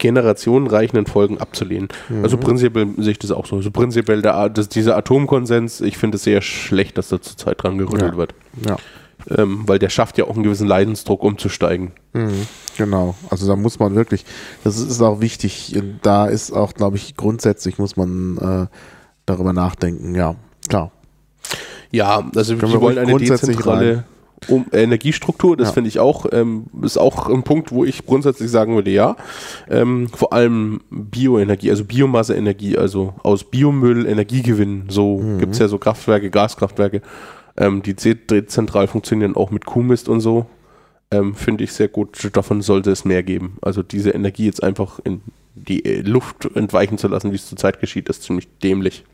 Generationen 0.00 0.66
reichenden 0.66 1.06
Folgen 1.06 1.38
abzulehnen. 1.38 1.88
Also 2.22 2.36
prinzipiell 2.38 2.88
sehe 2.96 3.12
ich 3.12 3.18
das 3.20 3.30
auch 3.30 3.46
so. 3.46 3.56
Also 3.56 3.70
prinzipiell 3.70 4.22
der, 4.22 4.48
das, 4.48 4.68
dieser 4.68 4.96
Atomkonsens, 4.96 5.80
ich 5.80 5.96
finde 5.98 6.16
es 6.16 6.24
sehr 6.24 6.40
schlecht, 6.42 6.98
dass 6.98 7.10
da 7.10 7.20
zurzeit 7.20 7.62
dran 7.62 7.78
gerüttelt 7.78 8.12
Ja. 8.12 8.16
wird. 8.18 8.34
Ja, 8.66 8.76
Ähm, 9.36 9.64
weil 9.66 9.78
der 9.78 9.90
schafft 9.90 10.16
ja 10.18 10.24
auch 10.24 10.34
einen 10.34 10.42
gewissen 10.42 10.66
Leidensdruck, 10.66 11.22
umzusteigen. 11.22 11.92
mhm, 12.14 12.46
genau. 12.78 13.14
Also 13.28 13.46
da 13.46 13.54
muss 13.54 13.78
man 13.78 13.94
wirklich, 13.94 14.24
das 14.64 14.78
ist 14.78 15.00
auch 15.02 15.20
wichtig. 15.20 15.78
Da 16.02 16.26
ist 16.26 16.50
auch, 16.52 16.72
glaube 16.72 16.96
ich, 16.96 17.14
grundsätzlich 17.16 17.78
muss 17.78 17.96
man 17.96 18.38
äh, 18.38 18.66
darüber 19.26 19.52
nachdenken. 19.52 20.14
Ja, 20.14 20.34
klar. 20.68 20.90
Ja, 21.92 22.28
also 22.34 22.56
Können 22.56 22.72
wir 22.72 22.80
wollen 22.80 22.98
eine 22.98 23.16
dezentrale 23.18 24.04
um, 24.48 24.66
äh, 24.72 24.82
Energiestruktur, 24.82 25.56
das 25.56 25.68
Ja. 25.68 25.72
finde 25.74 25.88
ich 25.88 25.98
auch, 25.98 26.26
ähm, 26.32 26.66
ist 26.82 26.96
auch 26.96 27.28
ein 27.28 27.42
Punkt, 27.42 27.72
wo 27.72 27.84
ich 27.84 28.06
grundsätzlich 28.06 28.50
sagen 28.50 28.74
würde, 28.74 28.90
ja. 28.90 29.16
Ähm, 29.68 30.08
vor 30.08 30.32
allem 30.32 30.80
Bioenergie, 30.90 31.70
also 31.70 31.84
Biomasseenergie, 31.84 32.78
also 32.78 33.14
aus 33.22 33.44
Biomüll 33.44 34.06
Energie 34.06 34.42
gewinnen. 34.42 34.86
So 34.88 35.18
Mhm. 35.18 35.38
gibt 35.38 35.52
es 35.52 35.58
ja 35.58 35.68
so 35.68 35.78
Kraftwerke, 35.78 36.30
Gaskraftwerke, 36.30 37.02
ähm, 37.56 37.82
die 37.82 37.94
de- 37.94 38.14
dezentral 38.14 38.86
funktionieren, 38.86 39.36
auch 39.36 39.50
mit 39.50 39.66
Kuhmist 39.66 40.08
und 40.08 40.20
so. 40.20 40.46
Ähm, 41.12 41.34
finde 41.34 41.64
ich 41.64 41.72
sehr 41.72 41.88
gut. 41.88 42.30
Davon 42.34 42.62
sollte 42.62 42.90
es 42.92 43.04
mehr 43.04 43.22
geben. 43.24 43.56
Also 43.62 43.82
diese 43.82 44.10
Energie 44.10 44.46
jetzt 44.46 44.62
einfach 44.62 45.00
in 45.02 45.20
die 45.56 45.84
äh, 45.84 46.00
Luft 46.02 46.48
entweichen 46.54 46.98
zu 46.98 47.08
lassen, 47.08 47.32
wie 47.32 47.36
es 47.36 47.48
zurzeit 47.48 47.80
geschieht, 47.80 48.08
ist 48.08 48.22
ziemlich 48.22 48.46
dämlich. 48.62 49.04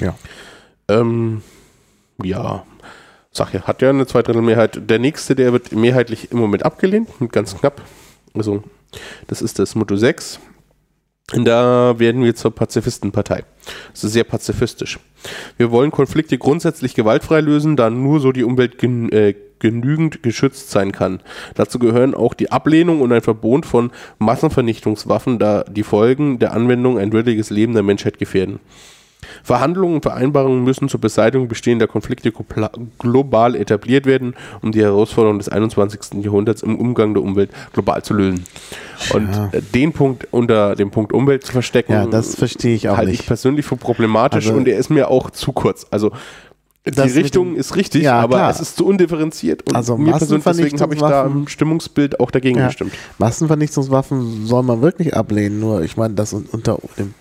Ja. 0.00 0.16
Ähm, 0.88 1.42
ja, 2.22 2.64
ja, 3.52 3.62
hat 3.62 3.82
ja 3.82 3.90
eine 3.90 4.06
Zweidrittelmehrheit. 4.06 4.88
Der 4.88 4.98
nächste, 4.98 5.34
der 5.34 5.52
wird 5.52 5.72
mehrheitlich 5.72 6.30
im 6.30 6.38
Moment 6.38 6.64
abgelehnt, 6.64 7.20
mit 7.20 7.32
ganz 7.32 7.56
knapp. 7.56 7.82
Also, 8.34 8.62
das 9.26 9.42
ist 9.42 9.58
das 9.58 9.74
Motto 9.74 9.96
6. 9.96 10.40
Und 11.32 11.46
Da 11.46 11.98
werden 11.98 12.22
wir 12.22 12.34
zur 12.34 12.54
Pazifistenpartei. 12.54 13.44
Das 13.92 14.04
ist 14.04 14.12
sehr 14.12 14.24
pazifistisch. 14.24 14.98
Wir 15.56 15.70
wollen 15.70 15.90
Konflikte 15.90 16.36
grundsätzlich 16.36 16.94
gewaltfrei 16.94 17.40
lösen, 17.40 17.76
da 17.76 17.88
nur 17.88 18.20
so 18.20 18.30
die 18.30 18.44
Umwelt 18.44 18.78
gen 18.78 19.10
äh, 19.10 19.34
genügend 19.58 20.22
geschützt 20.22 20.70
sein 20.70 20.92
kann. 20.92 21.20
Dazu 21.54 21.78
gehören 21.78 22.14
auch 22.14 22.34
die 22.34 22.52
Ablehnung 22.52 23.00
und 23.00 23.12
ein 23.12 23.22
Verbot 23.22 23.64
von 23.64 23.90
Massenvernichtungswaffen, 24.18 25.38
da 25.38 25.64
die 25.64 25.84
Folgen 25.84 26.38
der 26.38 26.52
Anwendung 26.52 26.98
ein 26.98 27.14
würdiges 27.14 27.48
Leben 27.48 27.72
der 27.72 27.82
Menschheit 27.82 28.18
gefährden. 28.18 28.60
Verhandlungen 29.42 29.96
und 29.96 30.02
Vereinbarungen 30.02 30.64
müssen 30.64 30.88
zur 30.88 31.00
Beseitigung 31.00 31.48
bestehender 31.48 31.86
Konflikte 31.86 32.32
global 32.98 33.54
etabliert 33.56 34.06
werden, 34.06 34.34
um 34.62 34.72
die 34.72 34.80
Herausforderungen 34.82 35.38
des 35.38 35.48
21. 35.48 36.22
Jahrhunderts 36.24 36.62
im 36.62 36.76
Umgang 36.78 37.14
der 37.14 37.22
Umwelt 37.22 37.50
global 37.72 38.02
zu 38.02 38.14
lösen. 38.14 38.44
Und 39.12 39.28
äh, 39.52 39.60
den 39.60 39.92
Punkt 39.92 40.28
unter 40.30 40.76
dem 40.76 40.90
Punkt 40.90 41.12
Umwelt 41.12 41.44
zu 41.44 41.52
verstecken, 41.52 41.92
Ja, 41.92 42.06
das 42.06 42.34
verstehe 42.36 42.74
ich 42.74 42.88
auch 42.88 42.96
halte 42.96 43.10
nicht. 43.10 43.20
ich 43.20 43.26
persönlich 43.26 43.66
für 43.66 43.76
problematisch 43.76 44.46
Also- 44.46 44.56
und 44.58 44.68
er 44.68 44.78
ist 44.78 44.90
mir 44.90 45.08
auch 45.10 45.30
zu 45.30 45.52
kurz. 45.52 45.86
Also 45.90 46.12
die 46.86 47.00
Richtung 47.00 47.56
ist 47.56 47.76
richtig, 47.76 48.02
Ja, 48.02 48.20
aber 48.20 48.36
klar. 48.36 48.50
es 48.50 48.60
ist 48.60 48.76
zu 48.76 48.86
undifferenziert 48.86 49.66
und 49.66 49.74
Also 49.74 49.96
mir 49.96 50.12
persönlich 50.12 50.44
deswegen 50.44 50.80
habe 50.80 50.94
ich 50.94 51.00
da 51.00 51.24
im 51.24 51.48
Stimmungsbild 51.48 52.20
auch 52.20 52.30
dagegen 52.30 52.58
Ja. 52.58 52.66
gestimmt. 52.66 52.92
Massenvernichtungswaffen 53.18 54.46
soll 54.46 54.62
man 54.62 54.82
wirklich 54.82 55.14
ablehnen, 55.16 55.60
nur 55.60 55.82
ich 55.82 55.96
meine, 55.96 56.14
das 56.14 56.32
un- 56.34 56.46
unter 56.52 56.78
dem 56.98 57.14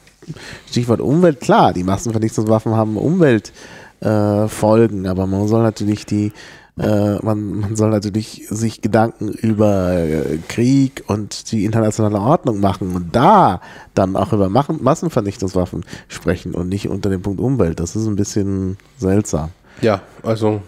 Stichwort 0.70 1.02
Umwelt, 1.02 1.40
klar, 1.40 1.74
die 1.74 1.84
Massenvernichtungswaffen 1.84 2.76
haben 2.76 2.98
Umweltfolgen, 2.98 5.06
äh, 5.06 5.08
aber 5.08 5.28
man 5.28 5.48
soll 5.48 5.64
natürlich 5.64 6.06
die, 6.06 6.34
äh, 6.78 7.16
man, 7.24 7.60
man 7.60 7.76
soll 7.76 7.90
natürlich 7.90 8.46
sich 8.50 8.82
Gedanken 8.82 9.30
über 9.30 9.94
äh, 9.94 10.38
Krieg 10.48 11.04
und 11.08 11.52
die 11.52 11.66
internationale 11.66 12.20
Ordnung 12.20 12.60
machen 12.60 12.96
und 12.96 13.16
da 13.16 13.62
dann 13.94 14.16
auch 14.16 14.34
über 14.34 14.50
Machen, 14.50 14.80
Massenvernichtungswaffen 14.82 15.86
sprechen 16.08 16.56
und 16.56 16.70
nicht 16.70 16.90
unter 16.90 17.10
dem 17.10 17.22
Punkt 17.22 17.40
Umwelt. 17.40 17.80
Das 17.80 17.96
ist 17.96 18.08
ein 18.08 18.16
bisschen 18.16 18.78
seltsam. 18.98 19.50
Ja, 19.82 20.02
also 20.24 20.62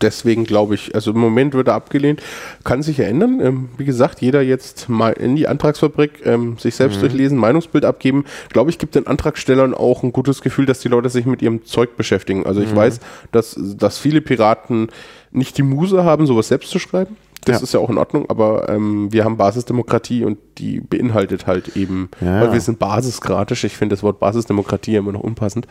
deswegen 0.00 0.44
glaube 0.44 0.74
ich, 0.74 0.94
also 0.94 1.10
im 1.10 1.18
Moment 1.18 1.54
wird 1.54 1.68
er 1.68 1.74
abgelehnt, 1.74 2.22
kann 2.64 2.82
sich 2.82 2.98
ja 2.98 3.04
ändern. 3.06 3.40
Ähm, 3.42 3.68
wie 3.76 3.84
gesagt, 3.84 4.20
jeder 4.20 4.42
jetzt 4.42 4.88
mal 4.88 5.10
in 5.12 5.36
die 5.36 5.48
Antragsfabrik 5.48 6.24
ähm, 6.24 6.56
sich 6.58 6.74
selbst 6.76 7.02
durchlesen, 7.02 7.38
Meinungsbild 7.38 7.84
abgeben. 7.84 8.24
Glaube 8.50 8.70
ich, 8.70 8.78
gibt 8.78 8.94
den 8.94 9.06
Antragstellern 9.06 9.74
auch 9.74 10.02
ein 10.02 10.12
gutes 10.12 10.42
Gefühl, 10.42 10.66
dass 10.66 10.80
die 10.80 10.88
Leute 10.88 11.08
sich 11.08 11.26
mit 11.26 11.42
ihrem 11.42 11.64
Zeug 11.64 11.96
beschäftigen. 11.96 12.46
Also 12.46 12.60
ich 12.60 12.74
weiß, 12.74 13.00
dass, 13.32 13.58
dass 13.58 13.98
viele 13.98 14.20
Piraten 14.20 14.88
nicht 15.30 15.58
die 15.58 15.62
Muse 15.62 16.04
haben, 16.04 16.26
sowas 16.26 16.48
selbst 16.48 16.70
zu 16.70 16.78
schreiben. 16.78 17.16
Das 17.44 17.58
Ja. 17.58 17.62
ist 17.62 17.74
ja 17.74 17.80
auch 17.80 17.88
in 17.90 17.98
Ordnung, 17.98 18.28
aber 18.28 18.68
ähm, 18.68 19.12
wir 19.12 19.24
haben 19.24 19.36
Basisdemokratie 19.36 20.24
und 20.24 20.38
die 20.58 20.80
beinhaltet 20.80 21.46
halt 21.46 21.76
eben, 21.76 22.08
Ja. 22.20 22.40
weil 22.42 22.52
wir 22.52 22.60
sind 22.60 22.78
basiskratisch. 22.78 23.64
Ich 23.64 23.76
finde 23.76 23.94
das 23.94 24.02
Wort 24.02 24.18
Basisdemokratie 24.18 24.96
immer 24.96 25.12
noch 25.12 25.20
unpassend. 25.20 25.66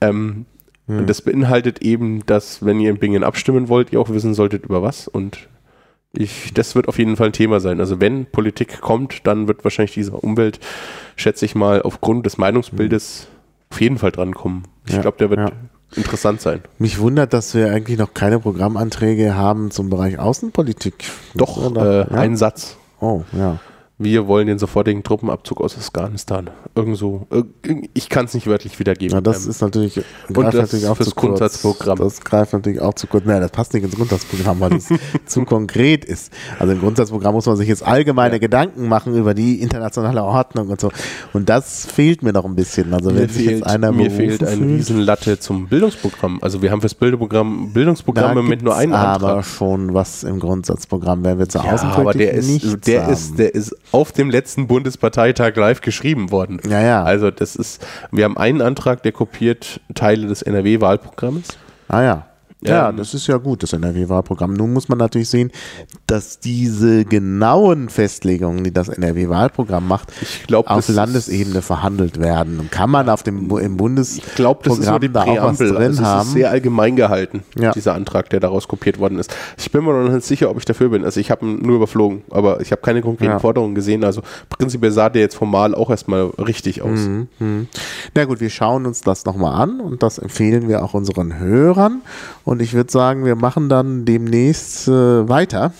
Ähm, 0.00 0.46
und 0.88 1.08
das 1.08 1.22
beinhaltet 1.22 1.80
eben, 1.82 2.26
dass, 2.26 2.64
wenn 2.64 2.80
ihr 2.80 2.90
in 2.90 2.98
Bingen 2.98 3.24
abstimmen 3.24 3.68
wollt, 3.68 3.92
ihr 3.92 4.00
auch 4.00 4.10
wissen 4.10 4.34
solltet, 4.34 4.64
über 4.64 4.82
was. 4.82 5.08
Und 5.08 5.48
ich, 6.12 6.52
das 6.54 6.74
wird 6.74 6.88
auf 6.88 6.98
jeden 6.98 7.16
Fall 7.16 7.28
ein 7.28 7.32
Thema 7.32 7.60
sein. 7.60 7.80
Also 7.80 8.00
wenn 8.00 8.26
Politik 8.26 8.80
kommt, 8.80 9.26
dann 9.26 9.48
wird 9.48 9.64
wahrscheinlich 9.64 9.94
dieser 9.94 10.22
Umwelt, 10.22 10.60
schätze 11.16 11.44
ich 11.44 11.54
mal, 11.54 11.82
aufgrund 11.82 12.26
des 12.26 12.36
Meinungsbildes 12.36 13.28
auf 13.70 13.80
jeden 13.80 13.96
Fall 13.98 14.12
drankommen. 14.12 14.64
Ich 14.86 14.94
Ja, 14.94 15.00
glaube, 15.02 15.16
der 15.18 15.30
wird 15.30 15.40
ja. 15.40 15.52
interessant 15.96 16.40
sein. 16.40 16.60
Mich 16.78 16.98
wundert, 16.98 17.32
dass 17.32 17.54
wir 17.54 17.72
eigentlich 17.72 17.98
noch 17.98 18.12
keine 18.12 18.40
Programmanträge 18.40 19.34
haben 19.34 19.70
zum 19.70 19.88
Bereich 19.88 20.18
Außenpolitik. 20.18 21.04
Doch, 21.34 21.74
äh, 21.76 22.00
ja? 22.00 22.06
ein 22.08 22.36
Satz. 22.36 22.76
Oh, 23.00 23.22
ja. 23.32 23.58
Wir 23.98 24.26
wollen 24.26 24.48
den 24.48 24.58
sofortigen 24.58 25.04
Truppenabzug 25.04 25.60
aus 25.60 25.76
Afghanistan. 25.78 26.50
Irgend 26.74 26.96
so. 26.96 27.26
irg- 27.30 27.88
Ich 27.94 28.08
kann 28.08 28.24
es 28.24 28.34
nicht 28.34 28.48
wörtlich 28.48 28.78
wiedergeben. 28.80 29.14
Ja, 29.14 29.20
das 29.20 29.44
Ähm, 29.44 29.50
ist 29.50 29.60
natürlich, 29.60 29.96
und 29.98 30.34
greift 30.34 30.54
das 30.54 30.62
natürlich 30.62 30.88
auch 30.88 30.96
fürs 30.96 31.10
zu 31.10 31.14
kurz. 31.14 31.28
Grundsatzprogramm. 31.38 31.98
Das 31.98 32.20
greift 32.20 32.52
natürlich 32.52 32.80
auch 32.80 32.94
zu 32.94 33.06
kurz. 33.06 33.24
Nein, 33.26 33.40
das 33.42 33.52
passt 33.52 33.74
nicht 33.74 33.84
ins 33.84 33.94
Grundsatzprogramm, 33.94 34.58
weil 34.60 34.72
es 34.74 34.88
zu 35.26 35.44
konkret 35.44 36.04
ist. 36.04 36.32
Also 36.58 36.72
im 36.72 36.80
Grundsatzprogramm 36.80 37.34
muss 37.34 37.46
man 37.46 37.56
sich 37.56 37.68
jetzt 37.68 37.84
allgemeine 37.86 38.34
Ja. 38.36 38.38
Gedanken 38.38 38.88
machen 38.88 39.14
über 39.14 39.34
die 39.34 39.60
internationale 39.62 40.24
Ordnung 40.24 40.68
und 40.70 40.80
so. 40.80 40.90
Und 41.32 41.48
das 41.48 41.86
fehlt 41.86 42.22
mir 42.22 42.32
noch 42.32 42.44
ein 42.46 42.56
bisschen. 42.56 42.92
Also 42.94 43.10
mir 43.10 43.20
wenn 43.20 43.28
sich 43.28 43.44
fehlt, 43.46 43.58
jetzt 43.60 43.66
einer 43.68 43.92
mir 43.92 44.10
fehlt 44.10 44.42
eine 44.42 44.66
Riesenlatte 44.66 45.38
zum 45.38 45.68
Bildungsprogramm. 45.68 46.38
Also 46.42 46.60
wir 46.60 46.72
haben 46.72 46.80
fürs 46.80 46.94
Bildungsprogramm, 46.94 47.72
Bildungsprogramm 47.72 48.24
da 48.24 48.30
im 48.32 48.36
Moment 48.46 48.62
nur 48.62 48.74
einen 48.74 48.94
aber 48.94 49.28
Antrag. 49.28 49.44
schon 49.44 49.94
was 49.94 50.24
im 50.24 50.40
Grundsatzprogramm, 50.40 51.22
wenn 51.22 51.38
wir 51.38 51.48
zur 51.48 51.62
Ja, 51.64 51.74
Außenpolitik 51.74 52.00
aber 52.00 52.14
der 52.14 52.32
ist, 52.32 52.86
der 52.88 53.04
haben. 53.04 53.12
ist, 53.12 53.38
der 53.38 53.54
ist 53.54 53.76
auf 53.92 54.12
dem 54.12 54.30
letzten 54.30 54.66
Bundesparteitag 54.66 55.54
live 55.56 55.80
geschrieben 55.80 56.30
worden. 56.30 56.60
Ja, 56.68 56.80
ja. 56.80 57.02
Also 57.04 57.30
das 57.30 57.56
ist, 57.56 57.86
wir 58.10 58.24
haben 58.24 58.36
einen 58.36 58.60
Antrag, 58.60 59.02
der 59.02 59.12
kopiert 59.12 59.80
Teile 59.94 60.26
des 60.26 60.42
NRW-Wahlprogramms. 60.42 61.48
Ah 61.88 62.02
ja. 62.02 62.26
Ja, 62.64 62.90
Ähm, 62.90 62.96
das 62.96 63.12
ist 63.14 63.26
ja 63.26 63.36
gut, 63.38 63.62
das 63.62 63.72
NRW-Wahlprogramm. 63.72 64.54
Nun 64.54 64.72
muss 64.72 64.88
man 64.88 64.98
natürlich 64.98 65.28
sehen, 65.28 65.50
dass 66.06 66.38
diese 66.38 67.04
genauen 67.04 67.88
Festlegungen, 67.88 68.62
die 68.64 68.72
das 68.72 68.88
NRW-Wahlprogramm 68.88 69.86
macht, 69.88 70.12
Ich 70.22 70.46
glaube, 70.46 70.70
auf 70.70 70.88
Landesebene 70.88 71.60
verhandelt 71.62 72.20
werden. 72.20 72.60
Und 72.60 72.70
kann 72.70 72.90
man 72.90 73.08
auf 73.08 73.22
dem 73.22 73.50
im 73.58 73.76
Bundes 73.76 74.16
Ich 74.18 74.34
glaube, 74.34 74.60
das 74.64 74.78
ist 74.78 74.88
nur 74.88 75.00
die 75.00 75.08
Programm 75.08 75.34
da 75.36 75.42
auch 75.42 75.48
was 75.50 75.58
Präambel. 75.58 75.76
drin 75.76 75.86
Also 75.88 76.04
haben? 76.04 76.26
ist 76.28 76.32
sehr 76.32 76.50
allgemein 76.50 76.96
gehalten, 76.96 77.42
Ja. 77.58 77.72
dieser 77.72 77.94
Antrag, 77.94 78.30
der 78.30 78.40
daraus 78.40 78.68
kopiert 78.68 78.98
worden 78.98 79.18
ist. 79.18 79.34
Ich 79.58 79.70
bin 79.72 79.84
mir 79.84 79.92
noch 79.92 80.12
nicht 80.12 80.24
sicher, 80.26 80.50
ob 80.50 80.58
ich 80.58 80.64
dafür 80.64 80.88
bin. 80.90 81.04
Also 81.04 81.18
ich 81.20 81.30
habe 81.30 81.44
ihn 81.46 81.58
nur 81.62 81.76
überflogen, 81.76 82.22
aber 82.30 82.60
ich 82.60 82.70
habe 82.72 82.82
keine 82.82 83.02
konkreten 83.02 83.32
Ja. 83.32 83.38
Forderungen 83.38 83.74
gesehen. 83.74 84.04
Also 84.04 84.22
prinzipiell 84.48 84.92
sah 84.92 85.08
der 85.08 85.22
jetzt 85.22 85.34
formal 85.34 85.74
auch 85.74 85.90
erstmal 85.90 86.26
richtig 86.38 86.82
aus. 86.82 87.00
Mhm. 87.00 87.66
Na 88.14 88.24
gut, 88.24 88.40
wir 88.40 88.50
schauen 88.50 88.86
uns 88.86 89.00
das 89.00 89.24
nochmal 89.24 89.60
an 89.60 89.80
und 89.80 90.02
das 90.02 90.18
empfehlen 90.18 90.68
wir 90.68 90.84
auch 90.84 90.94
unseren 90.94 91.38
Hörern. 91.38 92.02
Und 92.44 92.51
ich 92.60 92.74
würde 92.74 92.90
sagen, 92.92 93.24
wir 93.24 93.36
machen 93.36 93.68
dann 93.68 94.04
demnächst 94.04 94.88
äh, 94.88 95.28
weiter 95.28 95.72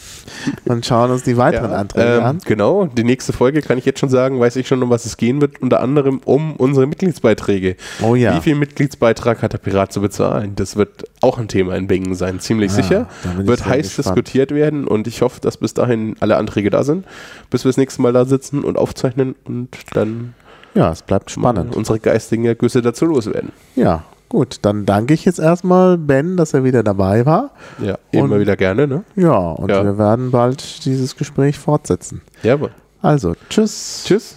und 0.64 0.86
schauen 0.86 1.10
uns 1.10 1.22
die 1.24 1.36
weiteren 1.36 1.70
Ja, 1.72 1.76
Anträge 1.76 2.16
ähm, 2.18 2.22
an. 2.24 2.38
Genau, 2.44 2.86
die 2.86 3.04
nächste 3.04 3.32
Folge 3.32 3.60
kann 3.62 3.78
ich 3.78 3.84
jetzt 3.84 4.00
schon 4.00 4.08
sagen, 4.08 4.38
weiß 4.40 4.56
ich 4.56 4.66
schon, 4.68 4.82
um 4.82 4.90
was 4.90 5.04
es 5.04 5.16
gehen 5.16 5.40
wird. 5.40 5.60
Unter 5.60 5.80
anderem 5.80 6.20
um 6.24 6.54
unsere 6.56 6.86
Mitgliedsbeiträge. 6.86 7.76
Oh 8.02 8.14
ja. 8.14 8.36
Wie 8.36 8.40
viel 8.40 8.54
Mitgliedsbeitrag 8.54 9.42
hat 9.42 9.52
der 9.52 9.58
Pirat 9.58 9.92
zu 9.92 10.00
bezahlen? 10.00 10.52
Das 10.56 10.76
wird 10.76 11.04
auch 11.20 11.38
ein 11.38 11.48
Thema 11.48 11.74
in 11.76 11.86
Bingen 11.88 12.14
sein, 12.14 12.40
ziemlich 12.40 12.70
Ah, 12.72 12.74
sicher. 12.76 13.08
Wird 13.36 13.66
heiß 13.66 13.96
gespannt. 13.96 14.16
diskutiert 14.16 14.50
werden 14.52 14.86
und 14.86 15.06
ich 15.06 15.22
hoffe, 15.22 15.40
dass 15.40 15.56
bis 15.56 15.74
dahin 15.74 16.16
alle 16.20 16.36
Anträge 16.36 16.70
da 16.70 16.84
sind, 16.84 17.04
bis 17.50 17.64
wir 17.64 17.68
das 17.68 17.76
nächste 17.76 18.00
Mal 18.02 18.12
da 18.12 18.24
sitzen 18.24 18.64
und 18.64 18.78
aufzeichnen 18.78 19.34
und 19.44 19.68
dann 19.94 20.34
Ja, 20.74 20.92
es 20.92 21.02
bleibt 21.02 21.30
spannend. 21.30 21.76
unsere 21.76 21.98
geistigen 22.00 22.44
Ergüsse 22.44 22.80
dazu 22.82 23.04
loswerden. 23.06 23.52
Ja, 23.76 24.04
gut. 24.32 24.56
Dann 24.62 24.86
danke 24.86 25.12
ich 25.14 25.24
jetzt 25.26 25.38
erstmal 25.38 25.98
Ben, 25.98 26.36
dass 26.38 26.54
er 26.54 26.64
wieder 26.64 26.82
dabei 26.82 27.26
war. 27.26 27.50
Ja, 27.80 27.98
immer 28.10 28.34
Und- 28.34 28.40
wieder 28.40 28.56
gerne, 28.56 28.88
ne? 28.88 29.04
Ja, 29.14 29.36
und 29.36 29.70
Ja. 29.70 29.84
wir 29.84 29.98
werden 29.98 30.30
bald 30.30 30.84
dieses 30.86 31.16
Gespräch 31.16 31.58
fortsetzen. 31.58 32.22
Jawohl. 32.42 32.70
Also, 33.02 33.34
tschüss. 33.50 34.04
Tschüss. 34.06 34.36